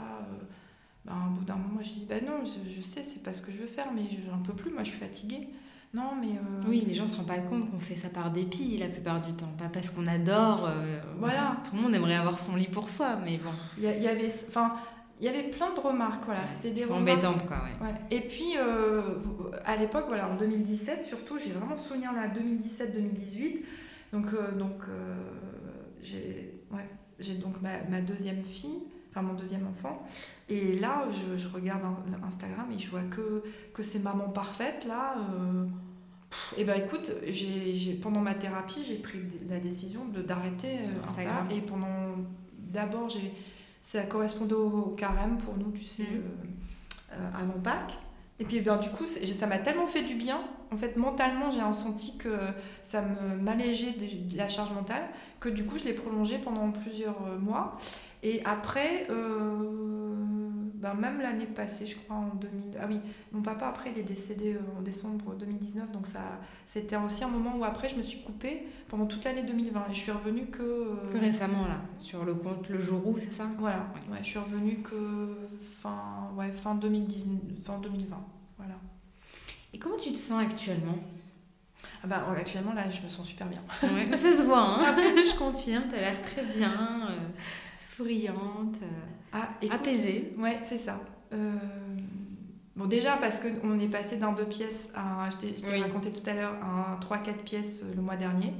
ben, 1.06 1.14
Au 1.28 1.30
bout 1.30 1.44
d'un 1.44 1.56
moment, 1.56 1.80
je 1.82 1.92
dis, 1.92 2.06
bah 2.06 2.20
non, 2.20 2.44
je, 2.44 2.80
sais, 2.82 3.02
c'est 3.02 3.22
pas 3.22 3.32
ce 3.32 3.40
que 3.40 3.50
je 3.50 3.58
veux 3.58 3.66
faire, 3.66 3.90
mais 3.94 4.02
je 4.10 4.30
n'en 4.30 4.42
peux 4.42 4.52
plus, 4.52 4.70
moi, 4.70 4.82
je 4.82 4.90
suis 4.90 4.98
fatiguée. 4.98 5.48
Non, 5.94 6.10
mais. 6.20 6.38
Oui, 6.68 6.84
les 6.86 6.92
gens 6.92 7.06
se 7.06 7.14
rendent 7.14 7.28
pas 7.28 7.38
compte 7.38 7.70
qu'on 7.70 7.78
fait 7.78 7.94
ça 7.94 8.10
par 8.10 8.30
dépit 8.30 8.76
la 8.76 8.88
plupart 8.88 9.24
du 9.24 9.32
temps, 9.32 9.50
pas 9.56 9.70
parce 9.70 9.88
qu'on 9.88 10.06
adore. 10.06 10.68
voilà. 11.18 11.56
Tout 11.64 11.74
le 11.74 11.80
monde 11.80 11.94
aimerait 11.94 12.16
avoir 12.16 12.38
son 12.38 12.54
lit 12.54 12.68
pour 12.68 12.90
soi, 12.90 13.16
mais 13.24 13.38
bon. 13.38 13.50
Il 13.78 13.84
y, 13.84 14.02
y, 14.02 14.08
avait. 14.08 14.30
Enfin 14.48 14.74
il 15.18 15.24
y 15.24 15.28
avait 15.28 15.44
plein 15.44 15.72
de 15.72 15.80
remarques, 15.80 16.24
voilà. 16.26 16.46
C'était 16.46 16.72
des 16.72 16.84
remarques. 16.84 17.00
embêtantes, 17.00 17.46
quoi, 17.46 17.62
ouais. 17.80 17.94
Et 18.10 18.20
puis, 18.20 18.56
euh, 18.58 19.18
à 19.64 19.76
l'époque, 19.76 20.04
voilà, 20.08 20.28
en 20.28 20.36
2017, 20.36 21.04
surtout, 21.04 21.38
j'ai 21.38 21.52
vraiment 21.52 21.76
souvenir 21.76 22.12
là, 22.12 22.28
2017-2018. 22.28 23.62
Donc, 24.12 24.26
euh, 24.34 24.52
donc 24.52 24.82
euh, 24.88 25.14
j'ai 26.02 26.54
ouais, 26.70 27.34
donc 27.40 27.60
ma, 27.62 27.82
ma, 27.90 28.00
deuxième 28.00 28.44
fille, 28.44 28.84
enfin 29.10 29.22
mon 29.22 29.32
deuxième 29.32 29.66
enfant. 29.66 30.06
Et 30.48 30.76
là, 30.78 31.08
je, 31.10 31.38
je, 31.38 31.48
regarde 31.48 31.82
Instagram 32.24 32.70
et 32.72 32.78
je 32.78 32.88
vois 32.90 33.02
que, 33.02 33.42
que 33.72 33.82
ces 33.82 33.98
mamans 33.98 34.28
parfaites, 34.28 34.84
là. 34.84 35.16
et 36.56 36.60
eh 36.60 36.64
ben 36.64 36.74
écoute, 36.74 37.10
j'ai 37.26 37.94
pendant 38.00 38.20
ma 38.20 38.34
thérapie, 38.34 38.84
j'ai 38.86 38.98
pris 38.98 39.18
la 39.48 39.58
décision 39.58 40.04
d'arrêter 40.04 40.76
Instagram. 41.08 41.48
Et 41.50 41.62
pendant. 41.62 42.16
D'abord, 42.58 43.08
j'ai 43.08 43.32
ça 43.86 44.02
correspondait 44.02 44.56
au 44.56 44.96
carême 44.96 45.38
pour 45.38 45.56
nous, 45.56 45.70
tu 45.70 45.84
sais, 45.84 46.02
mm. 46.02 46.16
euh, 46.16 47.12
euh, 47.12 47.40
avant 47.40 47.60
Pâques. 47.60 47.96
Et 48.40 48.44
puis 48.44 48.60
ben, 48.60 48.78
du 48.78 48.90
coup, 48.90 49.04
ça 49.06 49.46
m'a 49.46 49.58
tellement 49.58 49.86
fait 49.86 50.02
du 50.02 50.16
bien. 50.16 50.40
En 50.72 50.76
fait, 50.76 50.96
mentalement, 50.96 51.50
j'ai 51.52 51.60
senti 51.72 52.18
que 52.18 52.36
ça 52.82 53.00
me 53.00 53.36
m'allégeait 53.36 53.92
de 53.92 54.36
la 54.36 54.48
charge 54.48 54.72
mentale, 54.72 55.04
que 55.38 55.48
du 55.48 55.64
coup, 55.64 55.78
je 55.78 55.84
l'ai 55.84 55.92
prolongé 55.92 56.38
pendant 56.38 56.72
plusieurs 56.72 57.24
euh, 57.28 57.38
mois. 57.38 57.78
Et 58.24 58.42
après, 58.44 59.06
ben, 60.74 60.94
même 60.94 61.20
l'année 61.20 61.46
passée, 61.46 61.86
je 61.86 61.96
crois, 61.96 62.16
en 62.16 62.34
2000. 62.34 62.78
Ah 62.80 62.86
oui, 62.88 63.00
mon 63.32 63.42
papa, 63.42 63.68
après, 63.68 63.90
il 63.92 63.98
est 63.98 64.04
décédé 64.04 64.54
euh, 64.54 64.78
en 64.78 64.82
décembre 64.82 65.34
2019. 65.34 65.90
Donc, 65.92 66.06
ça, 66.06 66.40
c'était 66.66 66.96
aussi 66.96 67.24
un 67.24 67.28
moment 67.28 67.56
où, 67.56 67.64
après, 67.64 67.88
je 67.88 67.96
me 67.96 68.02
suis 68.02 68.20
coupée 68.20 68.66
pendant 68.88 69.06
toute 69.06 69.24
l'année 69.24 69.42
2020. 69.42 69.86
Et 69.90 69.94
je 69.94 70.00
suis 70.00 70.12
revenue 70.12 70.46
que. 70.46 70.62
Euh, 70.62 71.12
que 71.12 71.18
récemment, 71.18 71.66
là, 71.66 71.80
sur 71.98 72.24
le 72.24 72.34
compte 72.34 72.68
Le 72.68 72.80
Jour 72.80 73.06
où, 73.06 73.18
c'est 73.18 73.32
ça? 73.32 73.46
Voilà, 73.58 73.86
ouais. 74.10 74.18
je 74.22 74.26
suis 74.26 74.38
revenue 74.38 74.78
que 74.78 75.36
fin, 75.80 76.30
ouais, 76.36 76.50
fin, 76.50 76.74
2019, 76.74 77.40
fin 77.64 77.78
2020. 77.78 78.16
Voilà. 78.58 78.74
Et 79.72 79.78
comment 79.78 79.96
tu 79.96 80.12
te 80.12 80.18
sens 80.18 80.42
actuellement? 80.42 80.98
Ah 82.02 82.06
ben, 82.06 82.22
actuellement, 82.36 82.72
là, 82.72 82.88
je 82.90 83.02
me 83.02 83.08
sens 83.10 83.26
super 83.26 83.46
bien. 83.46 83.60
Ouais, 83.82 84.08
ça 84.16 84.32
se 84.32 84.42
voit, 84.42 84.60
hein 84.60 84.94
je 84.96 85.36
confirme, 85.38 85.84
tu 85.88 85.96
as 85.96 86.00
l'air 86.00 86.22
très 86.22 86.44
bien, 86.44 87.08
euh, 87.10 87.28
souriante. 87.96 88.76
Ah, 89.36 89.74
apaisée. 89.74 90.34
Ouais, 90.38 90.58
c'est 90.62 90.78
ça. 90.78 91.00
Euh, 91.32 91.52
bon, 92.74 92.86
déjà 92.86 93.16
parce 93.16 93.40
qu'on 93.40 93.78
est 93.78 93.88
passé 93.88 94.16
d'un 94.16 94.32
deux 94.32 94.44
pièces 94.44 94.88
à, 94.94 95.28
je 95.30 95.60
t'ai 95.60 95.80
raconté 95.80 96.10
tout 96.10 96.28
à 96.28 96.34
l'heure, 96.34 96.54
un 96.62 96.98
3-4 97.00 97.42
pièces 97.44 97.82
euh, 97.82 97.94
le 97.94 98.02
mois 98.02 98.16
dernier. 98.16 98.52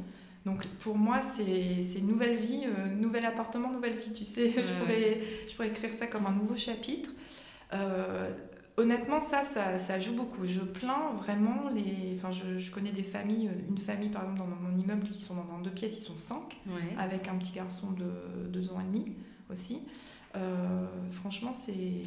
Donc 0.45 0.65
pour 0.81 0.97
moi, 0.97 1.21
c'est 1.21 2.01
nouvelle 2.03 2.37
vie, 2.37 2.65
euh, 2.67 2.95
nouvel 2.95 3.25
appartement, 3.25 3.71
nouvelle 3.73 3.99
vie, 3.99 4.13
tu 4.13 4.25
sais. 4.25 4.51
je, 4.57 4.73
pourrais, 4.75 5.21
je 5.49 5.55
pourrais 5.55 5.69
écrire 5.69 5.91
ça 5.99 6.07
comme 6.07 6.27
un 6.27 6.33
nouveau 6.33 6.57
chapitre. 6.57 7.11
Euh, 7.73 8.31
honnêtement, 8.77 9.21
ça, 9.21 9.43
ça, 9.43 9.99
joue 9.99 10.15
beaucoup. 10.15 10.47
Je 10.47 10.61
plains 10.61 11.15
vraiment 11.17 11.69
les. 11.75 12.17
Enfin, 12.17 12.31
je, 12.31 12.71
connais 12.71 12.93
des 12.93 13.03
familles, 13.03 13.51
une 13.69 13.79
famille 13.79 14.11
par 14.11 14.23
exemple 14.23 14.39
dans 14.39 14.47
mon 14.47 14.79
immeuble 14.79 15.03
qui 15.03 15.21
sont 15.21 15.35
dans 15.35 15.53
un 15.53 15.63
deux 15.63 15.71
pièces, 15.71 15.97
ils 15.97 16.05
sont 16.05 16.17
cinq, 16.17 16.59
avec 16.97 17.27
un 17.27 17.35
petit 17.37 17.53
garçon 17.53 17.91
de 17.91 18.49
deux 18.49 18.71
ans 18.71 18.81
et 18.81 18.85
demi 18.85 19.17
aussi. 19.51 19.81
Euh, 20.37 20.87
franchement, 21.13 21.53
c'est. 21.55 22.03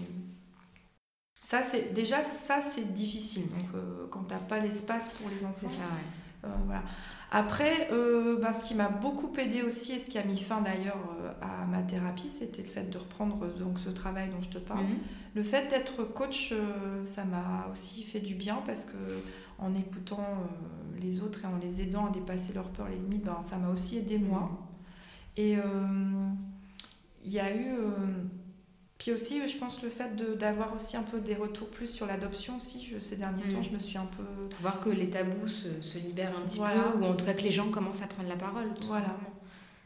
Ça, 1.48 1.64
c'est 1.64 1.94
déjà 1.94 2.24
ça, 2.24 2.62
c'est 2.62 2.94
difficile. 2.94 3.50
Donc, 3.50 3.74
euh, 3.76 4.06
quand 4.12 4.24
t'as 4.24 4.38
pas 4.38 4.60
l'espace 4.60 5.10
pour 5.10 5.30
les 5.30 5.44
enfants. 5.44 5.68
Ça, 5.68 5.84
ouais. 6.48 6.50
voilà. 6.66 6.84
Après, 7.32 7.90
euh, 7.92 8.40
ben, 8.42 8.54
ce 8.54 8.64
qui 8.64 8.74
m'a 8.74 8.90
beaucoup 8.90 9.32
aidé 9.38 9.62
aussi 9.62 9.94
et 9.94 10.00
ce 10.00 10.10
qui 10.10 10.18
a 10.18 10.24
mis 10.24 10.38
fin 10.38 10.62
d'ailleurs 10.62 10.98
euh, 11.22 11.32
à 11.42 11.66
ma 11.68 11.84
thérapie, 11.84 12.30
c'était 12.30 12.64
le 12.64 12.68
fait 12.68 12.90
de 12.90 12.98
reprendre 12.98 13.46
donc 13.60 13.78
ce 13.78 13.90
travail 13.90 14.30
dont 14.30 14.42
je 14.42 14.50
te 14.50 14.58
parle. 14.58 14.84
Mhm. 14.84 14.98
Le 15.36 15.44
fait 15.44 15.70
d'être 15.70 16.04
coach, 16.06 16.52
euh, 16.52 17.06
ça 17.06 17.26
m'a 17.26 17.68
aussi 17.72 18.04
fait 18.04 18.20
du 18.20 18.34
bien 18.34 18.64
parce 18.66 18.84
que 18.84 18.98
en 19.60 19.76
écoutant 19.76 20.26
les 21.02 21.22
autres 21.22 21.44
et 21.44 21.48
en 21.48 21.58
les 21.58 21.82
aidant 21.82 22.08
à 22.08 22.10
dépasser 22.12 22.54
leurs 22.54 22.70
peurs, 22.70 22.88
les 22.88 22.96
limites, 22.96 23.26
ben, 23.26 23.42
ça 23.48 23.58
m'a 23.58 23.70
aussi 23.70 23.98
aidé 23.98 24.18
moi. 24.18 24.50
Mhm. 24.50 24.58
Et 25.38 25.58
il 27.24 27.32
y 27.32 27.40
a 27.40 27.56
eu 27.56 27.76
puis 29.00 29.14
aussi, 29.14 29.48
je 29.48 29.58
pense 29.58 29.82
le 29.82 29.90
fait 29.90 30.14
d'avoir 30.38 30.76
aussi 30.76 30.98
un 30.98 31.04
peu 31.04 31.22
des 31.22 31.34
retours 31.34 31.70
plus 31.70 31.88
sur 31.88 32.06
l'adoption 32.06 32.58
aussi. 32.58 32.86
Je, 32.86 33.00
ces 33.00 33.16
derniers 33.16 33.44
temps, 33.44 33.62
mm. 33.62 33.64
je 33.64 33.70
me 33.72 33.80
suis 33.80 33.98
un 33.98 34.08
peu... 34.18 34.24
Voir 34.62 34.82
que 34.82 34.90
les 34.90 35.10
tabous 35.10 35.48
se, 35.48 35.82
se 35.82 35.98
libèrent 35.98 36.38
un 36.38 36.42
petit 36.46 36.60
peu, 36.60 37.00
ou 37.00 37.06
en 37.06 37.16
tout 37.16 37.26
cas 37.26 37.34
que 37.34 37.42
les 37.42 37.52
gens 37.52 37.70
commencent 37.72 38.02
à 38.02 38.08
prendre 38.08 38.28
la 38.28 38.36
parole. 38.36 38.68
voilà. 38.82 39.18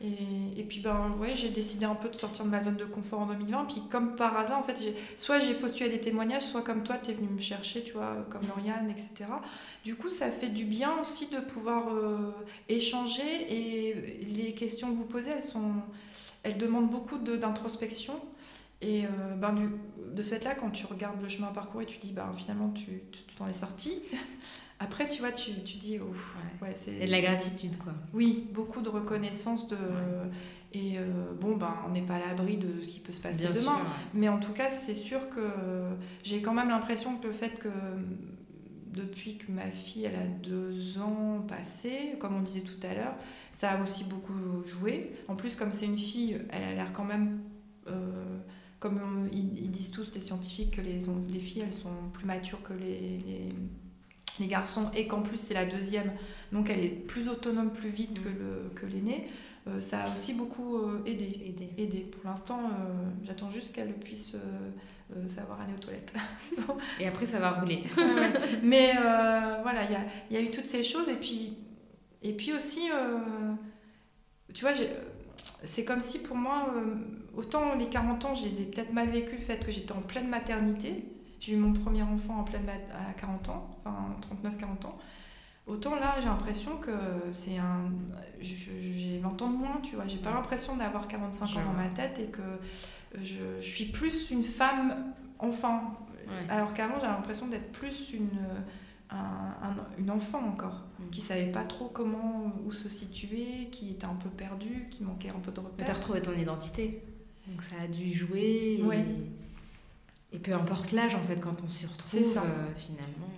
Et, 0.01 0.59
et, 0.59 0.63
puis 0.63 0.79
ben 0.79 1.15
ouais, 1.19 1.29
j'ai 1.29 1.49
décidé 1.49 1.85
un 1.85 1.95
peu 1.95 2.09
de 2.09 2.15
sortir 2.15 2.43
de 2.43 2.49
ma 2.49 2.61
zone 2.61 2.75
de 2.75 2.85
confort 2.85 3.21
en 3.21 3.27
2020. 3.27 3.65
Puis 3.65 3.83
comme 3.89 4.15
par 4.15 4.35
hasard, 4.35 4.59
en 4.59 4.63
fait, 4.63 4.81
soit 5.17 5.39
j'ai 5.39 5.53
postulé 5.53 5.91
des 5.91 5.99
témoignages, 5.99 6.43
soit 6.43 6.63
comme 6.63 6.83
toi, 6.83 6.97
tu 7.01 7.11
es 7.11 7.13
venu 7.13 7.29
me 7.29 7.39
chercher, 7.39 7.83
tu 7.83 7.93
vois, 7.93 8.25
comme 8.29 8.41
Lauriane, 8.47 8.89
etc. 8.89 9.29
Du 9.85 9.95
coup, 9.95 10.09
ça 10.09 10.29
fait 10.31 10.49
du 10.49 10.65
bien 10.65 10.91
aussi 10.99 11.27
de 11.27 11.39
pouvoir 11.39 11.93
euh, 11.93 12.31
échanger 12.67 13.21
et 13.47 14.25
les 14.33 14.53
questions 14.53 14.89
que 14.89 14.95
vous 14.95 15.05
posez, 15.05 15.31
elles, 15.31 15.43
sont, 15.43 15.73
elles 16.43 16.57
demandent 16.57 16.89
beaucoup 16.89 17.17
d'introspection. 17.17 18.13
Et 18.81 19.05
euh, 19.05 19.35
ben, 19.37 19.53
du, 19.53 19.69
de 20.13 20.23
cette 20.23 20.43
là, 20.43 20.55
quand 20.55 20.69
tu 20.69 20.85
regardes 20.85 21.21
le 21.21 21.29
chemin 21.29 21.47
parcouru 21.47 21.83
et 21.83 21.87
tu 21.87 21.99
dis, 21.99 22.11
ben, 22.11 22.31
finalement, 22.37 22.69
tu 22.69 23.01
t'en 23.37 23.47
es 23.47 23.53
sorti. 23.53 24.01
Après, 24.79 25.07
tu 25.07 25.21
vois, 25.21 25.31
tu, 25.31 25.53
tu 25.63 25.77
dis, 25.77 25.99
ouf. 25.99 26.35
Ouais. 26.61 26.75
c'est... 26.75 26.95
Et 26.95 27.05
de 27.05 27.11
la 27.11 27.21
gratitude, 27.21 27.77
quoi. 27.77 27.93
Oui, 28.13 28.49
beaucoup 28.53 28.81
de 28.81 28.89
reconnaissance. 28.89 29.69
De... 29.69 29.77
Et 30.73 30.97
euh, 30.97 31.31
bon, 31.39 31.55
ben, 31.55 31.73
on 31.87 31.91
n'est 31.91 32.01
pas 32.01 32.15
à 32.15 32.19
l'abri 32.19 32.57
de 32.57 32.81
ce 32.81 32.89
qui 32.89 32.99
peut 32.99 33.13
se 33.13 33.21
passer 33.21 33.47
demain. 33.47 33.81
Mais 34.13 34.27
en 34.27 34.39
tout 34.39 34.51
cas, 34.51 34.69
c'est 34.69 34.95
sûr 34.95 35.29
que 35.29 35.41
j'ai 36.23 36.41
quand 36.41 36.53
même 36.53 36.69
l'impression 36.69 37.15
que 37.15 37.27
le 37.27 37.33
fait 37.33 37.57
que 37.57 37.69
depuis 38.93 39.37
que 39.37 39.51
ma 39.51 39.69
fille 39.71 40.05
elle 40.05 40.15
a 40.15 40.25
deux 40.25 40.99
ans 40.99 41.43
passé, 41.47 42.15
comme 42.19 42.35
on 42.35 42.41
disait 42.41 42.61
tout 42.61 42.85
à 42.85 42.93
l'heure, 42.93 43.15
ça 43.53 43.71
a 43.71 43.81
aussi 43.81 44.03
beaucoup 44.03 44.33
joué. 44.65 45.11
En 45.27 45.35
plus, 45.35 45.55
comme 45.55 45.71
c'est 45.71 45.85
une 45.85 45.97
fille, 45.97 46.39
elle 46.49 46.63
a 46.63 46.73
l'air 46.73 46.93
quand 46.93 47.05
même 47.05 47.39
euh, 47.87 48.37
comme 48.79 49.29
ils, 49.31 49.71
disent 49.71 49.91
tous 49.91 50.13
les 50.13 50.19
scientifiques 50.19 50.75
que 50.75 50.81
les, 50.81 50.99
les, 51.29 51.39
filles 51.39 51.63
elles 51.65 51.71
sont 51.71 51.93
plus 52.11 52.25
matures 52.25 52.61
que 52.61 52.73
les, 52.73 53.19
les, 54.39 54.47
garçons 54.47 54.91
et 54.93 55.07
qu'en 55.07 55.21
plus 55.21 55.37
c'est 55.37 55.53
la 55.53 55.65
deuxième, 55.65 56.11
donc 56.51 56.69
elle 56.69 56.83
est 56.83 56.89
plus 56.89 57.29
autonome 57.29 57.71
plus 57.71 57.89
vite 57.89 58.21
que, 58.21 58.27
le, 58.27 58.69
que 58.75 58.85
l'aîné. 58.85 59.27
Euh, 59.67 59.79
ça 59.79 60.03
a 60.03 60.13
aussi 60.13 60.33
beaucoup 60.33 60.77
euh, 60.77 61.01
aidé. 61.05 61.55
aidé. 61.77 61.99
Pour 61.99 62.29
l'instant, 62.29 62.59
euh, 62.59 63.09
j'attends 63.23 63.49
juste 63.49 63.73
qu'elle 63.73 63.93
puisse 63.93 64.35
savoir 65.27 65.61
aller 65.61 65.73
aux 65.73 65.79
toilettes. 65.79 66.13
et 66.99 67.07
après, 67.07 67.25
ça 67.25 67.39
va 67.39 67.51
rouler. 67.51 67.83
Mais 68.63 68.93
voilà, 69.61 69.83
il 69.85 69.91
y 69.91 69.95
a, 69.95 70.05
y 70.31 70.37
a, 70.37 70.41
eu 70.41 70.51
toutes 70.51 70.65
ces 70.65 70.83
choses. 70.83 71.07
Et 71.07 71.15
puis, 71.15 71.53
et 72.23 72.33
puis 72.33 72.53
aussi, 72.53 72.89
tu 74.53 74.65
vois, 74.65 74.73
c'est 75.63 75.85
comme 75.85 76.01
si 76.01 76.19
pour 76.19 76.37
moi, 76.37 76.73
autant 77.35 77.75
les 77.75 77.87
40 77.87 78.25
ans, 78.25 78.35
je 78.35 78.45
les 78.47 78.61
ai 78.61 78.65
peut-être 78.65 78.93
mal 78.93 79.09
vécu 79.09 79.35
le 79.35 79.41
fait 79.41 79.63
que 79.63 79.71
j'étais 79.71 79.91
en 79.91 80.01
pleine 80.01 80.27
maternité. 80.27 81.05
J'ai 81.39 81.53
eu 81.53 81.57
mon 81.57 81.73
premier 81.73 82.03
enfant 82.03 82.39
en 82.39 82.43
pleine 82.43 82.65
à 82.69 83.13
40 83.19 83.49
ans, 83.49 83.69
enfin 83.83 84.15
39-40 84.43 84.87
ans. 84.87 84.97
Autant 85.65 85.95
là, 85.95 86.15
j'ai 86.19 86.25
l'impression 86.25 86.77
que 86.77 86.91
c'est 87.33 87.57
un. 87.57 87.91
J'ai 88.39 89.19
20 89.19 89.41
ans 89.41 89.49
de 89.49 89.57
moins, 89.57 89.79
tu 89.81 89.95
vois. 89.95 90.07
J'ai 90.07 90.17
pas 90.17 90.31
l'impression 90.31 90.75
d'avoir 90.75 91.07
45 91.07 91.45
ans 91.45 91.63
dans 91.65 91.73
ma 91.73 91.87
tête 91.87 92.19
et 92.19 92.25
que 92.25 92.41
je, 93.21 93.61
suis 93.61 93.85
plus 93.85 94.29
une 94.31 94.43
femme 94.43 95.13
enfant. 95.39 95.99
Alors 96.49 96.73
qu'avant, 96.73 96.95
j'avais 96.99 97.13
l'impression 97.13 97.47
d'être 97.47 97.71
plus 97.71 98.11
une, 98.13 98.29
une 99.97 100.11
enfant 100.11 100.41
encore, 100.45 100.83
mm. 100.99 101.09
qui 101.11 101.21
savait 101.21 101.51
pas 101.51 101.63
trop 101.63 101.87
comment, 101.87 102.53
où 102.65 102.71
se 102.71 102.89
situer, 102.89 103.69
qui 103.71 103.91
était 103.91 104.05
un 104.05 104.15
peu 104.15 104.29
perdue, 104.29 104.87
qui 104.89 105.03
manquait 105.03 105.29
un 105.29 105.39
peu 105.39 105.51
de 105.51 105.59
repères. 105.59 105.85
Tu 105.85 105.91
as 105.91 105.95
retrouvé 105.95 106.21
ton 106.21 106.33
identité. 106.33 107.03
Donc 107.47 107.61
ça 107.61 107.75
a 107.83 107.87
dû 107.87 108.13
jouer. 108.13 108.79
Et, 110.31 110.39
peu 110.39 110.53
importe 110.53 110.91
l'âge, 110.91 111.13
en 111.13 111.23
fait, 111.23 111.39
quand 111.39 111.55
on 111.63 111.69
s'y 111.69 111.85
retrouve, 111.85 112.19
euh, 112.37 112.73
finalement. 112.75 113.29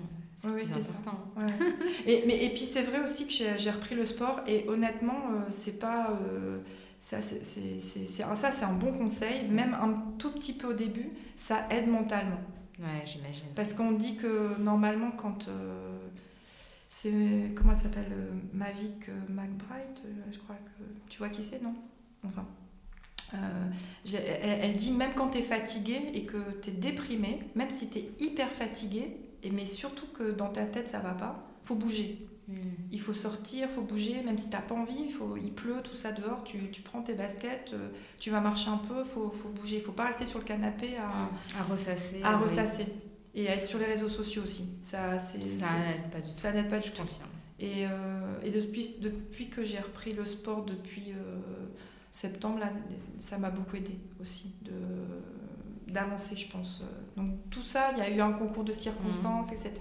Oui, 0.46 0.62
c'est 0.64 0.80
important. 0.80 1.18
et, 2.06 2.24
mais, 2.28 2.46
et 2.46 2.50
puis 2.50 2.68
c'est 2.72 2.84
vrai 2.84 3.04
aussi 3.04 3.26
que 3.28 3.34
j'ai 3.34 3.72
repris 3.72 3.96
le 3.96 4.06
sport 4.06 4.42
et 4.48 4.66
honnêtement, 4.68 5.32
euh, 5.32 5.42
c'est 5.50 5.80
pas. 5.80 6.12
Euh, 6.12 6.60
ça, 7.02 7.22
c'est 7.22 7.84
ça, 8.08 8.52
c'est 8.52 8.66
un 8.66 8.74
bon 8.74 8.92
conseil, 8.92 9.48
même 9.50 9.76
un 9.76 9.94
tout 10.18 10.32
petit 10.32 10.54
peu 10.54 10.68
au 10.68 10.74
début, 10.74 11.12
ça 11.38 11.68
aide 11.70 11.88
mentalement. 11.88 12.40
Ouais, 12.80 13.06
j'imagine. 13.06 13.48
Parce 13.56 13.74
qu'on 13.74 13.92
dit 13.92 14.16
que 14.16 14.58
normalement, 14.60 15.12
quand. 15.12 15.48
c'est. 16.90 17.54
Comment 17.56 17.74
elle 17.74 17.80
s'appelle 17.80 18.12
Mavic 18.54 19.08
McBride, 19.30 19.98
je 20.32 20.40
crois 20.40 20.56
que. 20.56 20.84
Tu 21.10 21.20
vois 21.20 21.30
qui 21.30 21.44
c'est, 21.44 21.62
non? 21.62 21.76
Enfin. 22.26 22.46
Euh, 23.34 23.72
elle, 24.62 24.74
dit 24.74 24.92
même 24.92 25.14
quand 25.16 25.30
tu 25.30 25.40
es 25.40 25.42
fatigué 25.42 26.00
et 26.14 26.26
que 26.26 26.38
tu 26.62 26.70
es 26.70 26.74
déprimé, 26.74 27.40
même 27.56 27.70
si 27.70 27.90
tu 27.90 28.00
es 28.00 28.10
hyper 28.20 28.52
fatigué, 28.52 29.18
et 29.44 29.52
mais 29.52 29.66
surtout 29.66 30.08
que 30.08 30.32
dans 30.32 30.50
ta 30.50 30.66
tête 30.66 30.90
ça 30.90 31.00
va 31.00 31.14
pas, 31.14 31.48
faut 31.64 31.76
bouger. 31.76 32.28
Hmm. 32.48 32.54
Il 32.92 33.02
faut 33.02 33.14
sortir, 33.14 33.70
faut 33.70 33.82
bouger, 33.82 34.22
même 34.24 34.38
si 34.38 34.50
t'as 34.50 34.62
pas 34.62 34.76
envie, 34.76 35.06
il, 35.06 35.12
faut, 35.12 35.36
il 35.36 35.52
pleut, 35.52 35.82
tout 35.84 35.96
ça 35.96 36.12
dehors, 36.12 36.44
tu, 36.44 36.70
tu 36.72 36.82
prends 36.82 37.02
tes 37.02 37.16
baskets, 37.16 37.72
euh, 37.74 37.90
tu 38.20 38.30
vas 38.30 38.40
marcher 38.40 38.70
un 38.70 38.78
peu, 38.78 39.04
faut, 39.04 39.32
faut 39.32 39.50
bouger. 39.50 39.78
Il 39.78 39.82
faut 39.82 39.92
pas 39.92 40.06
rester 40.06 40.26
sur 40.26 40.40
le 40.40 40.46
canapé 40.46 40.96
à, 40.98 41.08
hmm. 41.08 41.60
à 41.60 41.64
ressasser. 41.64 42.22
À 42.24 42.38
ressasser. 42.38 42.86
Et 43.34 43.50
à 43.50 43.56
être 43.56 43.66
sur 43.66 43.80
les 43.80 43.86
réseaux 43.86 44.10
sociaux 44.10 44.44
aussi. 44.44 44.74
Ça, 44.82 45.20
ça 45.20 45.38
n'aide 45.38 45.60
pas 46.12 46.20
du 46.20 46.28
tout. 46.28 46.38
Ça 46.38 46.52
n'aide 46.54 46.70
pas 46.70 46.80
du 46.80 46.92
tout. 46.92 47.04
Et, 47.60 47.86
euh, 47.86 48.42
et 48.44 48.52
depuis, 48.52 48.96
depuis 49.02 49.50
que 49.50 49.64
j'ai 49.64 49.80
repris 49.80 50.14
le 50.14 50.24
sport 50.24 50.64
depuis 50.64 51.14
septembre, 52.12 52.60
là, 52.60 52.72
ça 53.20 53.38
m'a 53.38 53.50
beaucoup 53.50 53.76
aidé 53.76 54.00
aussi 54.22 54.56
d'avancer, 55.88 56.38
je 56.38 56.50
pense. 56.50 56.84
Donc 57.18 57.32
tout 57.50 57.64
ça, 57.64 57.92
il 57.94 57.98
y 57.98 58.02
a 58.02 58.10
eu 58.10 58.22
un 58.22 58.32
concours 58.32 58.64
de 58.64 58.72
circonstances, 58.72 59.52
etc. 59.52 59.74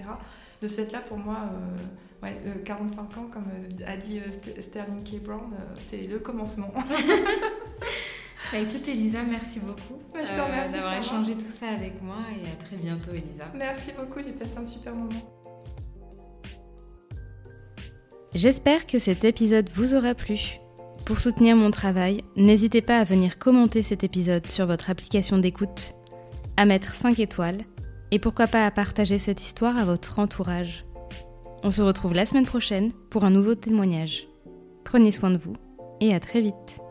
De 0.61 0.69
ce 0.69 0.77
fait-là, 0.77 1.01
pour 1.01 1.19
moi, 1.19 1.39
euh, 1.43 1.77
ouais, 2.25 2.63
45 2.65 3.01
euh, 3.01 3.21
ans, 3.21 3.29
comme 3.33 3.45
euh, 3.45 3.87
a 3.87 3.97
dit 3.97 4.21
Sterling 4.61 5.05
K. 5.05 5.23
Brown, 5.23 5.53
c'est 5.91 6.09
le 6.09 6.19
commencement. 6.19 6.73
Bah, 8.53 8.59
écoute 8.59 8.87
Elisa, 8.87 9.23
merci 9.23 9.59
beaucoup 9.59 9.99
je 10.15 10.29
te 10.29 10.41
remercie, 10.41 10.73
d'avoir 10.73 10.99
échangé 10.99 11.33
tout 11.35 11.51
ça 11.59 11.67
avec 11.69 12.01
moi 12.03 12.19
et 12.31 12.47
à 12.47 12.65
très 12.65 12.77
bientôt 12.77 13.11
Elisa. 13.11 13.47
Merci 13.55 13.91
beaucoup, 13.99 14.21
j'ai 14.25 14.33
passé 14.33 14.59
un 14.59 14.65
super 14.65 14.95
moment. 14.95 15.21
J'espère 18.35 18.87
que 18.87 18.99
cet 18.99 19.25
épisode 19.25 19.71
vous 19.75 19.95
aura 19.95 20.15
plu. 20.15 20.59
Pour 21.05 21.21
soutenir 21.21 21.57
mon 21.57 21.71
travail, 21.71 22.23
n'hésitez 22.37 22.83
pas 22.83 22.99
à 22.99 23.05
venir 23.05 23.39
commenter 23.39 23.83
cet 23.83 24.05
épisode 24.05 24.47
sur 24.47 24.67
votre 24.67 24.91
application 24.91 25.39
d'écoute, 25.39 25.95
à 26.57 26.65
mettre 26.65 26.95
5 26.95 27.19
étoiles 27.19 27.63
et 28.11 28.19
pourquoi 28.19 28.47
pas 28.47 28.67
à 28.67 28.71
partager 28.71 29.19
cette 29.19 29.43
histoire 29.43 29.77
à 29.77 29.85
votre 29.85 30.19
entourage. 30.19 30.85
On 31.67 31.71
se 31.71 31.81
retrouve 31.81 32.13
la 32.13 32.27
semaine 32.27 32.45
prochaine 32.45 32.93
pour 33.09 33.25
un 33.25 33.31
nouveau 33.31 33.55
témoignage. 33.55 34.29
Prenez 34.85 35.13
soin 35.13 35.31
de 35.31 35.39
vous 35.39 35.55
et 35.99 36.13
à 36.13 36.21
très 36.21 36.43
vite. 36.43 36.84